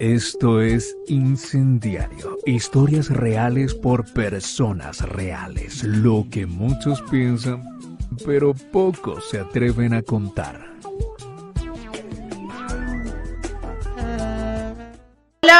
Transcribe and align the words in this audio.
Esto 0.00 0.62
es 0.62 0.96
Incendiario, 1.08 2.38
historias 2.46 3.10
reales 3.10 3.74
por 3.74 4.10
personas 4.14 5.06
reales, 5.06 5.84
lo 5.84 6.26
que 6.30 6.46
muchos 6.46 7.02
piensan, 7.10 7.62
pero 8.24 8.54
pocos 8.54 9.28
se 9.28 9.40
atreven 9.40 9.92
a 9.92 10.00
contar. 10.00 10.69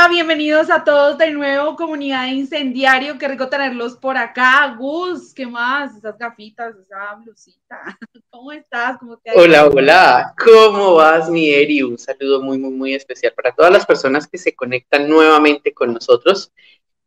Bienvenidos 0.08 0.70
a 0.70 0.84
todos 0.84 1.18
de 1.18 1.32
nuevo, 1.32 1.74
comunidad 1.74 2.24
de 2.24 2.30
incendiario. 2.30 3.18
Qué 3.18 3.26
rico 3.26 3.48
tenerlos 3.48 3.96
por 3.96 4.16
acá. 4.16 4.76
Gus, 4.78 5.34
¿qué 5.34 5.46
más? 5.46 5.96
Esas 5.96 6.16
gafitas, 6.16 6.76
esa 6.76 7.14
blusita. 7.16 7.98
¿Cómo 8.30 8.52
estás? 8.52 8.98
¿Cómo 8.98 9.16
te 9.18 9.32
hola, 9.34 9.66
hola. 9.66 10.34
¿Cómo 10.38 10.94
vas, 10.94 11.28
mi 11.28 11.50
Eri? 11.50 11.82
Un 11.82 11.98
saludo 11.98 12.40
muy, 12.40 12.56
muy, 12.56 12.70
muy 12.70 12.94
especial 12.94 13.32
para 13.34 13.52
todas 13.52 13.72
las 13.72 13.84
personas 13.84 14.28
que 14.28 14.38
se 14.38 14.54
conectan 14.54 15.08
nuevamente 15.08 15.74
con 15.74 15.92
nosotros. 15.92 16.52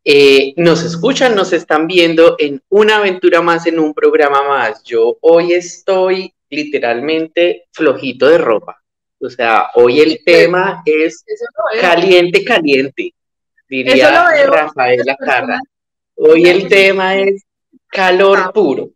Eh, 0.04 0.52
nos 0.58 0.82
escuchan, 0.82 1.34
nos 1.34 1.54
están 1.54 1.86
viendo 1.86 2.36
en 2.38 2.62
una 2.68 2.98
aventura 2.98 3.40
más, 3.40 3.66
en 3.66 3.78
un 3.78 3.94
programa 3.94 4.46
más. 4.46 4.84
Yo 4.84 5.16
hoy 5.22 5.54
estoy 5.54 6.34
literalmente 6.50 7.66
flojito 7.72 8.28
de 8.28 8.38
ropa. 8.38 8.83
O 9.20 9.30
sea, 9.30 9.70
hoy 9.74 10.00
el 10.00 10.20
tema 10.24 10.82
es 10.84 11.24
caliente, 11.80 12.44
caliente, 12.44 13.14
diría 13.68 14.28
Rafaela 14.46 15.16
Carra. 15.16 15.58
Hoy 16.16 16.46
el 16.46 16.68
tema 16.68 17.16
es 17.16 17.44
calor 17.88 18.38
ah. 18.44 18.52
puro. 18.52 18.90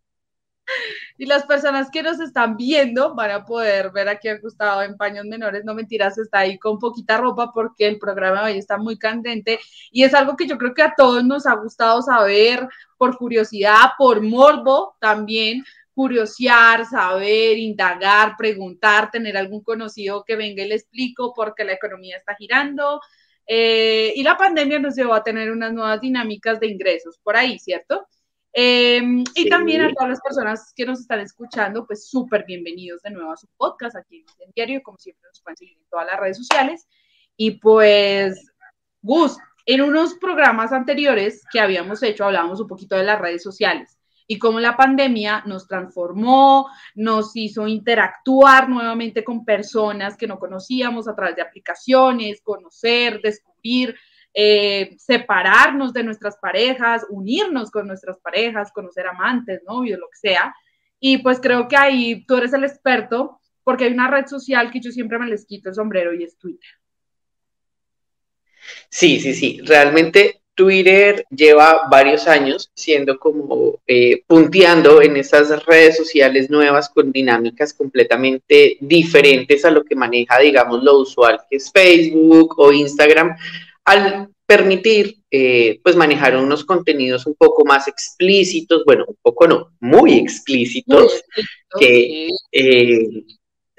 Y 1.17 1.25
las 1.25 1.45
personas 1.45 1.89
que 1.91 2.01
nos 2.01 2.19
están 2.21 2.55
viendo 2.55 3.13
van 3.13 3.31
a 3.31 3.45
poder 3.45 3.91
ver 3.91 4.07
aquí 4.07 4.29
a 4.29 4.39
Gustavo 4.39 4.83
en 4.83 4.95
paños 4.95 5.25
menores, 5.25 5.65
no 5.65 5.73
mentiras, 5.73 6.17
está 6.17 6.39
ahí 6.39 6.57
con 6.57 6.79
poquita 6.79 7.17
ropa 7.17 7.51
porque 7.53 7.87
el 7.87 7.99
programa 7.99 8.45
de 8.45 8.53
hoy 8.53 8.57
está 8.57 8.77
muy 8.77 8.97
candente 8.97 9.59
y 9.91 10.03
es 10.03 10.13
algo 10.13 10.37
que 10.37 10.47
yo 10.47 10.57
creo 10.57 10.73
que 10.73 10.81
a 10.81 10.93
todos 10.95 11.25
nos 11.25 11.45
ha 11.45 11.55
gustado 11.55 12.01
saber 12.01 12.65
por 12.97 13.17
curiosidad, 13.17 13.91
por 13.97 14.21
morbo 14.21 14.95
también, 15.01 15.65
curiosear, 15.99 16.85
saber, 16.85 17.57
indagar, 17.57 18.37
preguntar, 18.37 19.11
tener 19.11 19.35
algún 19.35 19.61
conocido 19.61 20.23
que 20.23 20.37
venga 20.37 20.63
y 20.63 20.69
le 20.69 20.75
explico 20.75 21.33
porque 21.35 21.65
la 21.65 21.73
economía 21.73 22.15
está 22.15 22.35
girando. 22.35 23.01
Eh, 23.45 24.13
y 24.15 24.23
la 24.23 24.37
pandemia 24.37 24.79
nos 24.79 24.95
llevó 24.95 25.13
a 25.13 25.23
tener 25.23 25.51
unas 25.51 25.73
nuevas 25.73 25.99
dinámicas 25.99 26.57
de 26.61 26.67
ingresos 26.67 27.19
por 27.21 27.35
ahí, 27.35 27.59
¿cierto? 27.59 28.07
Em, 28.53 29.25
y 29.35 29.49
también 29.49 29.81
a 29.81 29.91
todas 29.91 30.11
las 30.11 30.21
personas 30.21 30.71
que 30.73 30.85
nos 30.85 31.01
están 31.01 31.19
escuchando, 31.19 31.85
pues 31.85 32.07
súper 32.07 32.45
bienvenidos 32.45 33.01
de 33.01 33.11
nuevo 33.11 33.33
a 33.33 33.35
su 33.35 33.49
podcast 33.57 33.97
aquí 33.97 34.23
en 34.39 34.51
Diario, 34.55 34.81
como 34.81 34.97
siempre 34.97 35.27
nos 35.27 35.41
pueden 35.41 35.57
seguir 35.57 35.79
en 35.79 35.89
todas 35.89 36.05
las 36.05 36.17
redes 36.17 36.37
sociales. 36.37 36.87
Y 37.35 37.59
pues, 37.59 38.53
Gus, 39.01 39.35
en 39.65 39.81
unos 39.81 40.13
programas 40.13 40.71
anteriores 40.71 41.43
que 41.51 41.59
habíamos 41.59 42.01
hecho, 42.03 42.23
hablábamos 42.23 42.61
un 42.61 42.67
poquito 42.67 42.95
de 42.95 43.03
las 43.03 43.19
redes 43.19 43.43
sociales 43.43 43.98
y 44.31 44.37
cómo 44.37 44.59
la 44.59 44.77
pandemia 44.77 45.41
nos 45.47 45.67
transformó, 45.67 46.69
nos 46.93 47.35
hizo 47.35 47.67
interactuar 47.67 48.69
nuevamente 48.69 49.23
con 49.23 49.43
personas 49.43 50.15
que 50.15 50.27
no 50.27 50.37
conocíamos 50.37 51.07
a 51.07 51.15
través 51.15 51.35
de 51.35 51.41
aplicaciones, 51.41 52.39
conocer, 52.43 53.21
descubrir, 53.23 53.95
eh, 54.31 54.95
separarnos 54.99 55.93
de 55.93 56.03
nuestras 56.03 56.37
parejas, 56.37 57.07
unirnos 57.09 57.71
con 57.71 57.87
nuestras 57.87 58.19
parejas, 58.19 58.71
conocer 58.71 59.07
amantes, 59.07 59.63
novios, 59.67 59.97
lo 59.97 60.05
que 60.09 60.29
sea. 60.29 60.53
Y 60.99 61.17
pues 61.17 61.39
creo 61.41 61.67
que 61.67 61.75
ahí 61.75 62.23
tú 62.27 62.35
eres 62.35 62.53
el 62.53 62.65
experto 62.65 63.39
porque 63.63 63.85
hay 63.85 63.93
una 63.93 64.11
red 64.11 64.27
social 64.27 64.69
que 64.69 64.79
yo 64.79 64.91
siempre 64.91 65.17
me 65.17 65.25
les 65.25 65.43
quito 65.47 65.69
el 65.69 65.75
sombrero 65.75 66.13
y 66.13 66.23
es 66.23 66.37
Twitter. 66.37 66.69
Sí, 68.89 69.19
sí, 69.19 69.33
sí. 69.33 69.59
Realmente 69.63 70.38
Twitter 70.59 71.25
lleva 71.29 71.87
varios 71.89 72.27
años 72.27 72.69
siendo 72.73 73.17
como 73.17 73.79
eh, 73.87 74.23
punteando 74.27 75.01
en 75.01 75.15
esas 75.15 75.65
redes 75.65 75.95
sociales 75.95 76.49
nuevas 76.49 76.89
con 76.89 77.13
dinámicas 77.13 77.73
completamente 77.73 78.75
diferentes 78.81 79.63
a 79.63 79.71
lo 79.71 79.85
que 79.85 79.95
maneja, 79.95 80.37
digamos, 80.37 80.83
lo 80.83 80.97
usual 80.99 81.39
que 81.49 81.55
es 81.55 81.71
Facebook 81.71 82.55
o 82.57 82.73
Instagram, 82.73 83.37
al 83.85 84.27
permitir 84.45 85.19
eh, 85.31 85.79
pues 85.81 85.95
manejar 85.95 86.35
unos 86.35 86.65
contenidos 86.65 87.25
un 87.25 87.35
poco 87.35 87.63
más 87.63 87.87
explícitos, 87.87 88.83
bueno, 88.85 89.05
un 89.07 89.17
poco 89.21 89.47
no, 89.47 89.69
muy 89.79 90.15
explícitos, 90.15 91.23
que 91.79 92.27
eh, 92.51 93.23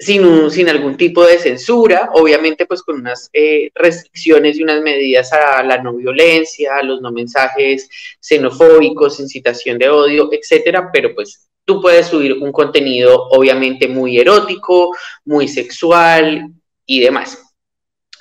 sin, 0.01 0.49
sin 0.49 0.67
algún 0.67 0.97
tipo 0.97 1.23
de 1.23 1.37
censura, 1.37 2.09
obviamente 2.13 2.65
pues 2.65 2.81
con 2.81 2.95
unas 2.95 3.29
eh, 3.33 3.69
restricciones 3.75 4.57
y 4.57 4.63
unas 4.63 4.81
medidas 4.81 5.31
a 5.31 5.61
la 5.63 5.77
no 5.77 5.93
violencia, 5.93 6.77
a 6.77 6.83
los 6.83 7.01
no 7.01 7.11
mensajes 7.11 7.87
xenofóbicos, 8.19 9.19
incitación 9.19 9.77
de 9.77 9.89
odio, 9.89 10.29
etcétera, 10.31 10.89
pero 10.91 11.13
pues 11.13 11.47
tú 11.65 11.79
puedes 11.79 12.07
subir 12.07 12.33
un 12.33 12.51
contenido 12.51 13.27
obviamente 13.29 13.87
muy 13.87 14.17
erótico, 14.17 14.95
muy 15.23 15.47
sexual 15.47 16.47
y 16.87 16.99
demás. 16.99 17.37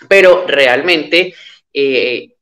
Pero 0.06 0.44
realmente 0.47 1.34
eh, 1.72 2.34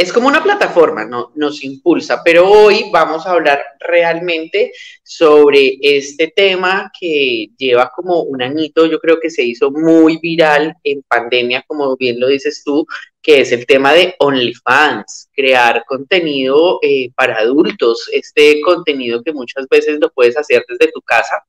es 0.00 0.14
como 0.14 0.28
una 0.28 0.42
plataforma, 0.42 1.04
¿no? 1.04 1.30
nos 1.34 1.62
impulsa, 1.62 2.22
pero 2.24 2.48
hoy 2.48 2.86
vamos 2.90 3.26
a 3.26 3.32
hablar 3.32 3.62
realmente 3.80 4.72
sobre 5.02 5.76
este 5.82 6.32
tema 6.34 6.90
que 6.98 7.48
lleva 7.58 7.92
como 7.94 8.22
un 8.22 8.40
añito, 8.40 8.86
yo 8.86 8.98
creo 8.98 9.20
que 9.20 9.28
se 9.28 9.42
hizo 9.42 9.70
muy 9.70 10.16
viral 10.16 10.74
en 10.84 11.02
pandemia, 11.02 11.64
como 11.66 11.98
bien 11.98 12.18
lo 12.18 12.28
dices 12.28 12.62
tú, 12.64 12.86
que 13.20 13.42
es 13.42 13.52
el 13.52 13.66
tema 13.66 13.92
de 13.92 14.14
OnlyFans, 14.18 15.28
crear 15.34 15.84
contenido 15.86 16.78
eh, 16.80 17.10
para 17.14 17.36
adultos, 17.36 18.08
este 18.10 18.62
contenido 18.62 19.22
que 19.22 19.34
muchas 19.34 19.68
veces 19.68 19.98
lo 20.00 20.10
puedes 20.10 20.34
hacer 20.38 20.64
desde 20.66 20.90
tu 20.90 21.02
casa, 21.02 21.44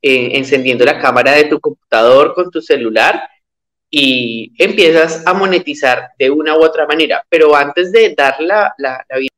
eh, 0.00 0.30
encendiendo 0.38 0.86
la 0.86 0.98
cámara 0.98 1.32
de 1.32 1.44
tu 1.44 1.60
computador 1.60 2.32
con 2.32 2.50
tu 2.50 2.62
celular 2.62 3.28
y 3.90 4.52
empiezas 4.58 5.26
a 5.26 5.34
monetizar 5.34 6.10
de 6.18 6.30
una 6.30 6.56
u 6.56 6.62
otra 6.62 6.86
manera. 6.86 7.24
Pero 7.28 7.54
antes 7.56 7.92
de 7.92 8.14
dar 8.14 8.40
la, 8.40 8.74
la, 8.78 9.04
vida, 9.18 9.34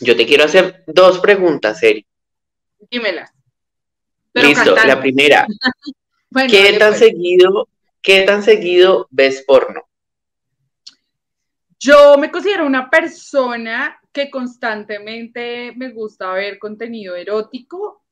yo 0.00 0.16
te 0.16 0.26
quiero 0.26 0.44
hacer 0.44 0.84
dos 0.86 1.18
preguntas, 1.18 1.82
Eri. 1.82 2.06
Dímela. 2.90 3.30
Listo, 4.34 4.74
la 4.74 5.00
primera. 5.00 5.46
¿Qué 6.48 6.76
tan 6.78 6.90
pues. 6.90 6.98
seguido, 6.98 7.68
qué 8.00 8.22
tan 8.22 8.42
seguido 8.42 9.06
ves 9.10 9.42
porno? 9.46 9.82
Yo 11.78 12.16
me 12.16 12.30
considero 12.30 12.64
una 12.64 12.88
persona 12.88 14.00
que 14.12 14.30
constantemente 14.30 15.72
me 15.76 15.90
gusta 15.90 16.32
ver 16.32 16.58
contenido 16.58 17.16
erótico, 17.16 18.04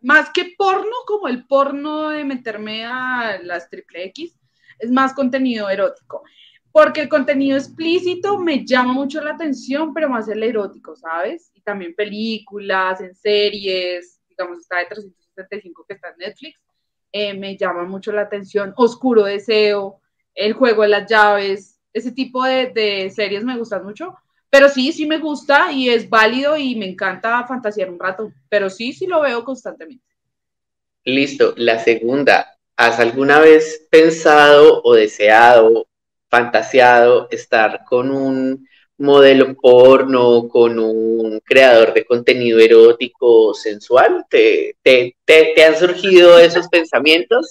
más 0.00 0.30
que 0.30 0.54
porno, 0.58 0.90
como 1.06 1.28
el 1.28 1.46
porno 1.46 2.10
de 2.10 2.24
meterme 2.24 2.84
a 2.84 3.38
las 3.42 3.70
triple 3.70 4.06
X, 4.06 4.34
es 4.82 4.90
más 4.90 5.14
contenido 5.14 5.70
erótico. 5.70 6.22
Porque 6.70 7.02
el 7.02 7.08
contenido 7.08 7.56
explícito 7.56 8.38
me 8.38 8.64
llama 8.64 8.92
mucho 8.92 9.20
la 9.20 9.32
atención, 9.32 9.92
pero 9.92 10.08
más 10.08 10.28
el 10.28 10.42
erótico, 10.42 10.96
¿sabes? 10.96 11.50
Y 11.54 11.60
también 11.60 11.94
películas, 11.94 13.00
en 13.00 13.14
series, 13.14 14.20
digamos, 14.28 14.58
está 14.58 14.78
de 14.78 14.86
375 14.86 15.84
que 15.86 15.94
está 15.94 16.08
en 16.08 16.18
Netflix, 16.18 16.58
eh, 17.12 17.34
me 17.34 17.56
llama 17.56 17.84
mucho 17.84 18.10
la 18.10 18.22
atención. 18.22 18.72
Oscuro 18.76 19.24
Deseo, 19.24 20.00
El 20.34 20.54
Juego 20.54 20.82
de 20.82 20.88
las 20.88 21.10
Llaves, 21.10 21.78
ese 21.92 22.10
tipo 22.10 22.42
de, 22.42 22.72
de 22.74 23.10
series 23.10 23.44
me 23.44 23.58
gustan 23.58 23.84
mucho. 23.84 24.16
Pero 24.48 24.68
sí, 24.68 24.92
sí 24.92 25.06
me 25.06 25.18
gusta 25.18 25.72
y 25.72 25.88
es 25.88 26.08
válido 26.08 26.56
y 26.56 26.74
me 26.74 26.86
encanta 26.86 27.46
fantasear 27.46 27.90
un 27.90 27.98
rato. 27.98 28.32
Pero 28.48 28.68
sí, 28.68 28.92
sí 28.92 29.06
lo 29.06 29.20
veo 29.20 29.44
constantemente. 29.44 30.04
Listo. 31.04 31.54
La 31.56 31.78
segunda, 31.78 32.51
¿Has 32.82 32.98
alguna 32.98 33.38
vez 33.38 33.86
pensado 33.92 34.82
o 34.82 34.94
deseado, 34.94 35.86
fantaseado 36.28 37.28
estar 37.30 37.84
con 37.84 38.10
un 38.10 38.68
modelo 38.98 39.54
porno, 39.54 40.48
con 40.48 40.80
un 40.80 41.38
creador 41.44 41.94
de 41.94 42.04
contenido 42.04 42.58
erótico 42.58 43.54
sensual? 43.54 44.26
¿Te, 44.28 44.76
te, 44.82 45.64
han 45.64 45.76
surgido 45.76 46.40
esos 46.40 46.66
pensamientos? 46.66 47.46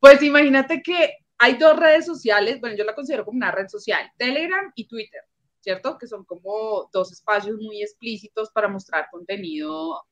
Pues 0.00 0.22
imagínate 0.22 0.80
que 0.82 1.18
hay 1.36 1.58
dos 1.58 1.78
redes 1.78 2.06
sociales, 2.06 2.58
bueno, 2.58 2.76
yo 2.78 2.84
la 2.84 2.94
considero 2.94 3.26
como 3.26 3.36
una 3.36 3.52
red 3.52 3.68
social, 3.68 4.10
Telegram 4.16 4.72
y 4.74 4.88
Twitter, 4.88 5.20
¿cierto? 5.60 5.98
Que 5.98 6.06
son 6.06 6.24
como 6.24 6.88
dos 6.94 7.12
espacios 7.12 7.58
muy 7.60 7.82
explícitos 7.82 8.48
para 8.52 8.68
mostrar 8.68 9.08
contenido 9.10 10.02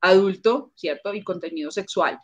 adulto, 0.00 0.70
¿cierto? 0.76 1.12
Y 1.14 1.24
contenido 1.24 1.72
sexual. 1.72 2.20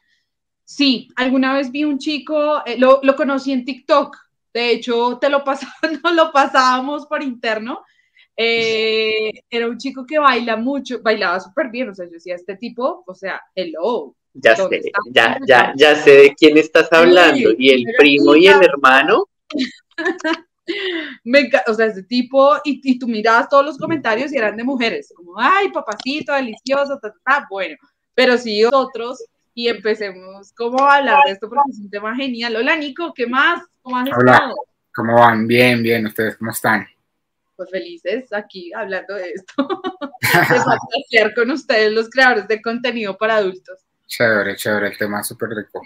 Sí, 0.64 1.08
alguna 1.16 1.54
vez 1.54 1.70
vi 1.70 1.84
un 1.84 1.98
chico, 1.98 2.64
eh, 2.64 2.78
lo, 2.78 3.00
conocí 3.16 3.52
en 3.52 3.64
TikTok, 3.64 4.16
de 4.52 4.70
hecho, 4.70 5.18
te 5.20 5.28
lo 5.28 5.44
no 6.04 6.12
lo 6.12 6.32
pasábamos 6.32 7.06
por 7.06 7.22
interno. 7.22 7.84
Eh, 8.36 9.30
era 9.48 9.68
un 9.68 9.78
chico 9.78 10.04
que 10.06 10.18
baila 10.18 10.56
mucho, 10.56 11.00
bailaba 11.02 11.38
súper 11.38 11.70
bien, 11.70 11.90
o 11.90 11.94
sea, 11.94 12.06
yo 12.06 12.12
decía, 12.12 12.34
este 12.34 12.56
tipo, 12.56 13.04
o 13.06 13.14
sea, 13.14 13.40
hello. 13.54 14.14
Ya 14.32 14.56
sé, 14.56 14.82
ya, 15.12 15.38
ya, 15.46 15.72
ya 15.76 15.94
sé 15.94 16.10
de 16.10 16.34
quién 16.34 16.58
estás 16.58 16.92
hablando. 16.92 17.50
y 17.56 17.70
el 17.70 17.84
primo 17.96 18.34
y 18.34 18.48
el 18.48 18.64
hermano. 18.64 19.28
me, 21.24 21.50
o 21.66 21.74
sea, 21.74 21.86
ese 21.86 22.02
tipo, 22.02 22.56
y, 22.64 22.80
y, 22.82 22.98
tú 22.98 23.06
mirabas 23.06 23.48
todos 23.48 23.64
los 23.64 23.78
comentarios 23.78 24.32
y 24.32 24.36
eran 24.38 24.56
de 24.56 24.64
mujeres, 24.64 25.12
como, 25.14 25.38
ay, 25.38 25.70
papacito, 25.70 26.32
delicioso, 26.32 26.98
ta, 26.98 27.46
bueno, 27.50 27.76
pero 28.14 28.38
sí 28.38 28.64
otros, 28.64 29.22
y 29.54 29.68
empecemos 29.68 30.52
como 30.52 30.84
a 30.84 30.96
hablar 30.96 31.20
de 31.24 31.32
esto 31.32 31.48
porque 31.48 31.70
es 31.70 31.78
un 31.78 31.88
tema 31.88 32.14
genial. 32.14 32.56
Hola, 32.56 32.76
Nico, 32.76 33.14
¿qué 33.14 33.26
más? 33.26 33.62
¿Cómo 33.82 33.96
han 33.96 34.12
Hola, 34.12 34.52
¿cómo 34.92 35.14
van? 35.14 35.46
Bien, 35.46 35.82
bien, 35.82 36.06
¿ustedes 36.06 36.36
cómo 36.36 36.50
están? 36.50 36.86
Pues 37.56 37.70
felices 37.70 38.32
aquí 38.32 38.72
hablando 38.74 39.14
de 39.14 39.30
esto, 39.30 39.68
de 40.20 40.56
fantasear 40.56 41.34
con 41.36 41.50
ustedes, 41.52 41.92
los 41.92 42.10
creadores 42.10 42.48
de 42.48 42.60
contenido 42.60 43.16
para 43.16 43.36
adultos. 43.36 43.78
Chévere, 44.08 44.56
chévere, 44.56 44.88
el 44.88 44.98
tema 44.98 45.20
es 45.20 45.28
súper 45.28 45.50
rico. 45.50 45.80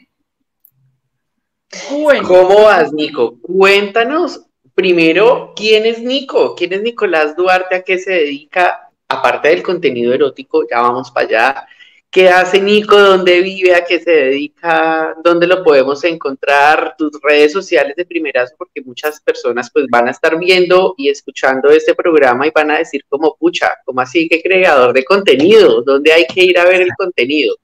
¿Cómo 2.26 2.64
vas, 2.64 2.90
Nico? 2.94 3.38
Cuéntanos 3.42 4.46
primero 4.74 5.52
quién 5.54 5.84
es 5.84 6.00
Nico, 6.00 6.54
quién 6.54 6.72
es 6.72 6.82
Nicolás 6.82 7.36
Duarte, 7.36 7.74
a 7.74 7.82
qué 7.82 7.98
se 7.98 8.12
dedica, 8.12 8.90
aparte 9.06 9.48
del 9.48 9.62
contenido 9.62 10.14
erótico, 10.14 10.66
ya 10.68 10.80
vamos 10.80 11.10
para 11.10 11.26
allá. 11.26 11.68
¿Qué 12.10 12.30
hace 12.30 12.60
Nico? 12.60 12.98
¿Dónde 12.98 13.42
vive? 13.42 13.74
¿A 13.74 13.84
qué 13.84 14.00
se 14.00 14.10
dedica? 14.10 15.14
¿Dónde 15.22 15.46
lo 15.46 15.62
podemos 15.62 16.02
encontrar? 16.04 16.94
Tus 16.96 17.12
redes 17.22 17.52
sociales 17.52 17.94
de 17.96 18.06
primerazo, 18.06 18.54
porque 18.56 18.80
muchas 18.80 19.20
personas 19.20 19.70
pues 19.70 19.84
van 19.90 20.08
a 20.08 20.12
estar 20.12 20.38
viendo 20.38 20.94
y 20.96 21.10
escuchando 21.10 21.68
este 21.68 21.94
programa 21.94 22.46
y 22.46 22.50
van 22.54 22.70
a 22.70 22.78
decir 22.78 23.04
como, 23.10 23.36
pucha, 23.36 23.76
¿cómo 23.84 24.00
así 24.00 24.26
que 24.26 24.40
creador 24.40 24.94
de 24.94 25.04
contenido? 25.04 25.82
¿Dónde 25.82 26.12
hay 26.14 26.26
que 26.26 26.44
ir 26.44 26.58
a 26.58 26.64
ver 26.64 26.80
el 26.80 26.90
contenido? 26.96 27.54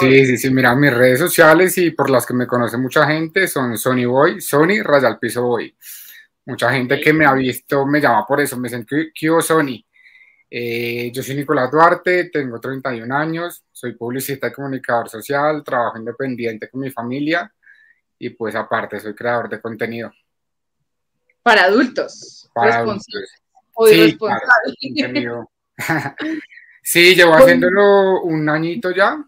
Sí, 0.00 0.26
sí, 0.26 0.36
sí, 0.36 0.50
mira, 0.50 0.74
mis 0.76 0.92
redes 0.92 1.18
sociales 1.18 1.76
y 1.78 1.90
por 1.92 2.10
las 2.10 2.26
que 2.26 2.34
me 2.34 2.46
conoce 2.46 2.76
mucha 2.76 3.06
gente 3.06 3.48
son 3.48 3.76
Sony 3.78 4.04
Boy, 4.06 4.40
Sony 4.40 4.82
Rayal 4.82 5.18
Piso 5.18 5.42
Boy. 5.42 5.74
Mucha 6.44 6.70
gente 6.72 7.00
que 7.00 7.12
me 7.12 7.24
ha 7.24 7.32
visto 7.32 7.86
me 7.86 8.00
llama 8.00 8.24
por 8.26 8.40
eso, 8.40 8.58
me 8.58 8.68
dicen, 8.68 8.86
¿qué 8.86 9.28
Sony? 9.40 9.85
Eh, 10.50 11.10
yo 11.12 11.22
soy 11.22 11.36
Nicolás 11.36 11.70
Duarte, 11.70 12.30
tengo 12.30 12.60
31 12.60 13.14
años, 13.14 13.64
soy 13.72 13.94
publicista 13.94 14.48
y 14.48 14.52
comunicador 14.52 15.08
social, 15.08 15.62
trabajo 15.64 15.98
independiente 15.98 16.68
con 16.68 16.80
mi 16.80 16.90
familia 16.90 17.52
y 18.18 18.30
pues 18.30 18.54
aparte 18.54 19.00
soy 19.00 19.14
creador 19.14 19.48
de 19.48 19.60
contenido. 19.60 20.12
Para 21.42 21.64
adultos. 21.64 22.48
Para 22.54 22.78
adultos. 22.78 23.06
sí, 23.86 24.18
sí, 26.82 27.14
llevo 27.14 27.34
haciéndolo 27.34 28.22
un 28.22 28.48
añito 28.48 28.90
ya 28.90 29.22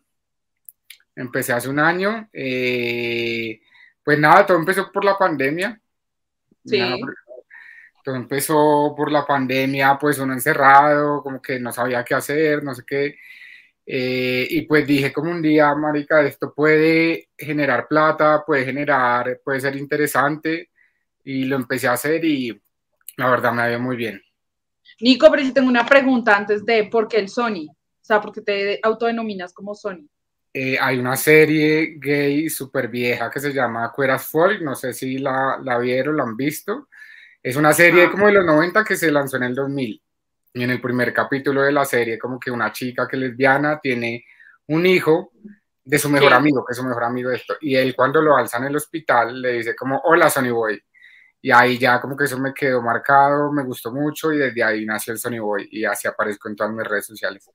empecé 1.18 1.52
hace 1.52 1.68
un 1.68 1.78
año. 1.78 2.28
Eh, 2.32 3.60
pues 4.02 4.18
nada, 4.18 4.46
todo 4.46 4.58
empezó 4.58 4.90
por 4.90 5.04
la 5.04 5.18
pandemia. 5.18 5.78
Sí. 6.64 6.80
Todo 8.08 8.16
empezó 8.16 8.94
por 8.96 9.12
la 9.12 9.26
pandemia, 9.26 9.98
pues 10.00 10.18
uno 10.18 10.32
encerrado, 10.32 11.22
como 11.22 11.42
que 11.42 11.60
no 11.60 11.70
sabía 11.70 12.02
qué 12.02 12.14
hacer, 12.14 12.64
no 12.64 12.74
sé 12.74 12.82
qué. 12.86 13.16
Eh, 13.84 14.46
y 14.48 14.62
pues 14.62 14.86
dije 14.86 15.12
como 15.12 15.30
un 15.30 15.42
día, 15.42 15.74
marica, 15.74 16.22
esto 16.22 16.54
puede 16.54 17.28
generar 17.36 17.86
plata, 17.86 18.44
puede 18.46 18.64
generar, 18.64 19.40
puede 19.44 19.60
ser 19.60 19.76
interesante. 19.76 20.70
Y 21.22 21.44
lo 21.44 21.56
empecé 21.56 21.86
a 21.86 21.92
hacer 21.92 22.24
y 22.24 22.58
la 23.18 23.28
verdad 23.28 23.52
me 23.52 23.60
ha 23.60 23.78
muy 23.78 23.96
bien. 23.96 24.22
Nico, 25.00 25.30
pero 25.30 25.42
yo 25.42 25.52
tengo 25.52 25.68
una 25.68 25.84
pregunta 25.84 26.34
antes 26.34 26.64
de 26.64 26.84
por 26.84 27.08
qué 27.08 27.18
el 27.18 27.28
Sony. 27.28 27.68
O 27.68 28.04
sea, 28.08 28.22
¿por 28.22 28.32
qué 28.32 28.40
te 28.40 28.80
autodenominas 28.82 29.52
como 29.52 29.74
Sony? 29.74 30.08
Eh, 30.54 30.78
hay 30.80 30.98
una 30.98 31.14
serie 31.14 31.98
gay 31.98 32.48
súper 32.48 32.88
vieja 32.88 33.30
que 33.30 33.38
se 33.38 33.52
llama 33.52 33.92
Cueras 33.94 34.24
Folk, 34.24 34.62
no 34.62 34.74
sé 34.74 34.94
si 34.94 35.18
la, 35.18 35.60
la 35.62 35.76
vieron, 35.76 36.16
la 36.16 36.22
han 36.22 36.38
visto. 36.38 36.88
Es 37.42 37.56
una 37.56 37.72
serie 37.72 38.04
ah. 38.04 38.10
como 38.10 38.26
de 38.26 38.32
los 38.32 38.44
90 38.44 38.84
que 38.84 38.96
se 38.96 39.10
lanzó 39.10 39.36
en 39.36 39.44
el 39.44 39.54
2000. 39.54 40.02
Y 40.54 40.62
en 40.62 40.70
el 40.70 40.80
primer 40.80 41.12
capítulo 41.12 41.62
de 41.62 41.72
la 41.72 41.84
serie, 41.84 42.18
como 42.18 42.40
que 42.40 42.50
una 42.50 42.72
chica 42.72 43.06
que 43.06 43.16
es 43.16 43.20
lesbiana 43.20 43.78
tiene 43.80 44.24
un 44.66 44.86
hijo 44.86 45.32
de 45.84 45.98
su 45.98 46.08
mejor 46.08 46.32
amigo, 46.34 46.64
que 46.64 46.72
es 46.72 46.76
su 46.76 46.84
mejor 46.84 47.04
amigo 47.04 47.30
de 47.30 47.36
esto. 47.36 47.54
Y 47.60 47.76
él 47.76 47.94
cuando 47.94 48.20
lo 48.20 48.36
alza 48.36 48.58
en 48.58 48.64
el 48.64 48.76
hospital 48.76 49.40
le 49.40 49.52
dice 49.52 49.74
como, 49.76 50.00
hola 50.04 50.28
Sonny 50.28 50.50
Boy. 50.50 50.80
Y 51.40 51.50
ahí 51.52 51.78
ya 51.78 52.00
como 52.00 52.16
que 52.16 52.24
eso 52.24 52.38
me 52.38 52.52
quedó 52.52 52.82
marcado, 52.82 53.52
me 53.52 53.62
gustó 53.62 53.92
mucho 53.92 54.32
y 54.32 54.38
desde 54.38 54.62
ahí 54.62 54.84
nació 54.84 55.12
el 55.12 55.18
Sonny 55.18 55.38
Boy 55.38 55.68
y 55.70 55.84
así 55.84 56.08
aparezco 56.08 56.48
en 56.48 56.56
todas 56.56 56.72
mis 56.72 56.86
redes 56.86 57.06
sociales. 57.06 57.48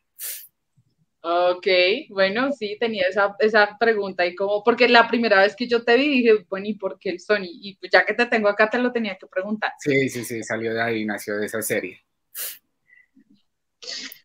Ok, 1.25 1.67
bueno, 2.09 2.51
sí, 2.51 2.75
tenía 2.77 3.07
esa, 3.07 3.33
esa 3.39 3.77
pregunta 3.79 4.25
y 4.25 4.35
como, 4.35 4.61
porque 4.61 4.89
la 4.89 5.07
primera 5.07 5.39
vez 5.39 5.55
que 5.55 5.67
yo 5.67 5.85
te 5.85 5.95
vi 5.95 6.09
dije, 6.09 6.45
bueno, 6.49 6.67
¿y 6.67 6.73
por 6.73 6.99
qué 6.99 7.11
el 7.11 7.21
Sony? 7.21 7.47
Y 7.47 7.77
pues 7.77 7.93
ya 7.93 8.05
que 8.05 8.13
te 8.13 8.25
tengo 8.25 8.49
acá 8.49 8.69
te 8.69 8.77
lo 8.77 8.91
tenía 8.91 9.17
que 9.17 9.27
preguntar. 9.27 9.71
Sí, 9.79 10.09
sí, 10.09 10.25
sí, 10.25 10.43
salió 10.43 10.73
de 10.73 10.81
ahí, 10.81 11.05
nació 11.05 11.37
de 11.37 11.45
esa 11.45 11.61
serie. 11.61 12.03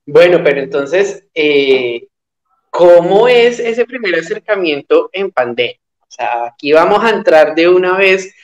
Bueno, 0.04 0.40
pero 0.42 0.60
entonces, 0.60 1.24
eh, 1.34 2.08
¿cómo 2.68 3.28
es 3.28 3.60
ese 3.60 3.84
primer 3.84 4.16
acercamiento 4.16 5.08
en 5.12 5.30
pandemia? 5.30 5.78
O 6.00 6.10
sea, 6.10 6.46
aquí 6.46 6.72
vamos 6.72 7.04
a 7.04 7.10
entrar 7.10 7.54
de 7.54 7.68
una 7.68 7.96
vez 7.96 8.34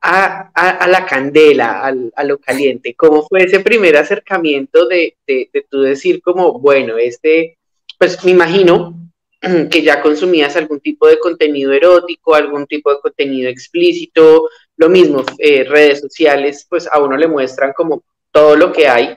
a, 0.00 0.50
a, 0.52 0.88
la 0.88 1.06
candela, 1.06 1.86
a, 2.16 2.24
lo 2.24 2.38
caliente. 2.40 2.96
¿Cómo 2.96 3.22
fue 3.28 3.44
ese 3.44 3.60
primer 3.60 3.96
acercamiento 3.96 4.88
de, 4.88 5.16
de, 5.24 5.48
de 5.52 5.66
tú 5.70 5.82
decir 5.82 6.20
como, 6.20 6.58
bueno, 6.58 6.98
este 6.98 7.58
pues 8.02 8.24
me 8.24 8.32
imagino 8.32 8.98
que 9.70 9.80
ya 9.80 10.02
consumías 10.02 10.56
algún 10.56 10.80
tipo 10.80 11.06
de 11.06 11.20
contenido 11.20 11.72
erótico, 11.72 12.34
algún 12.34 12.66
tipo 12.66 12.90
de 12.90 12.98
contenido 12.98 13.48
explícito, 13.48 14.48
lo 14.76 14.88
mismo, 14.88 15.24
eh, 15.38 15.62
redes 15.62 16.00
sociales, 16.00 16.66
pues 16.68 16.88
a 16.90 17.00
uno 17.00 17.16
le 17.16 17.28
muestran 17.28 17.72
como 17.72 18.02
todo 18.32 18.56
lo 18.56 18.72
que 18.72 18.88
hay, 18.88 19.14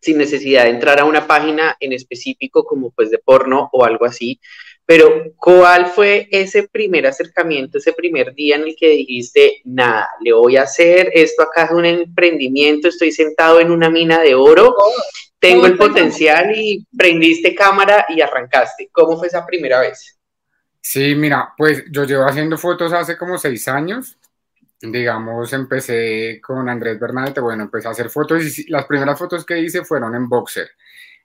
sin 0.00 0.18
necesidad 0.18 0.64
de 0.64 0.70
entrar 0.70 1.00
a 1.00 1.04
una 1.04 1.26
página 1.26 1.76
en 1.80 1.92
específico 1.92 2.64
como 2.64 2.90
pues 2.90 3.10
de 3.10 3.18
porno 3.18 3.68
o 3.72 3.84
algo 3.84 4.04
así. 4.04 4.40
Pero 4.86 5.32
¿cuál 5.36 5.86
fue 5.86 6.28
ese 6.32 6.68
primer 6.68 7.06
acercamiento, 7.06 7.78
ese 7.78 7.92
primer 7.92 8.34
día 8.34 8.56
en 8.56 8.62
el 8.62 8.74
que 8.76 8.88
dijiste, 8.88 9.60
nada, 9.64 10.08
le 10.20 10.32
voy 10.32 10.56
a 10.56 10.62
hacer 10.62 11.10
esto 11.14 11.42
acá 11.42 11.64
es 11.64 11.70
un 11.70 11.84
emprendimiento, 11.84 12.88
estoy 12.88 13.12
sentado 13.12 13.60
en 13.60 13.70
una 13.70 13.88
mina 13.88 14.20
de 14.20 14.34
oro 14.34 14.74
tengo 15.40 15.66
el 15.66 15.76
potencial 15.78 16.52
y 16.54 16.86
prendiste 16.96 17.54
cámara 17.54 18.04
y 18.10 18.20
arrancaste. 18.20 18.90
¿Cómo 18.92 19.18
fue 19.18 19.28
esa 19.28 19.44
primera 19.46 19.80
vez? 19.80 20.18
Sí, 20.82 21.14
mira, 21.14 21.54
pues 21.56 21.84
yo 21.90 22.04
llevo 22.04 22.24
haciendo 22.24 22.58
fotos 22.58 22.92
hace 22.92 23.16
como 23.16 23.38
seis 23.38 23.66
años. 23.66 24.18
Digamos, 24.82 25.52
empecé 25.52 26.40
con 26.40 26.68
Andrés 26.68 26.98
Bernadette, 26.98 27.40
bueno, 27.40 27.64
empecé 27.64 27.88
a 27.88 27.90
hacer 27.90 28.08
fotos 28.08 28.58
y 28.58 28.70
las 28.70 28.86
primeras 28.86 29.18
fotos 29.18 29.44
que 29.44 29.58
hice 29.58 29.84
fueron 29.84 30.14
en 30.14 30.28
boxer. 30.28 30.70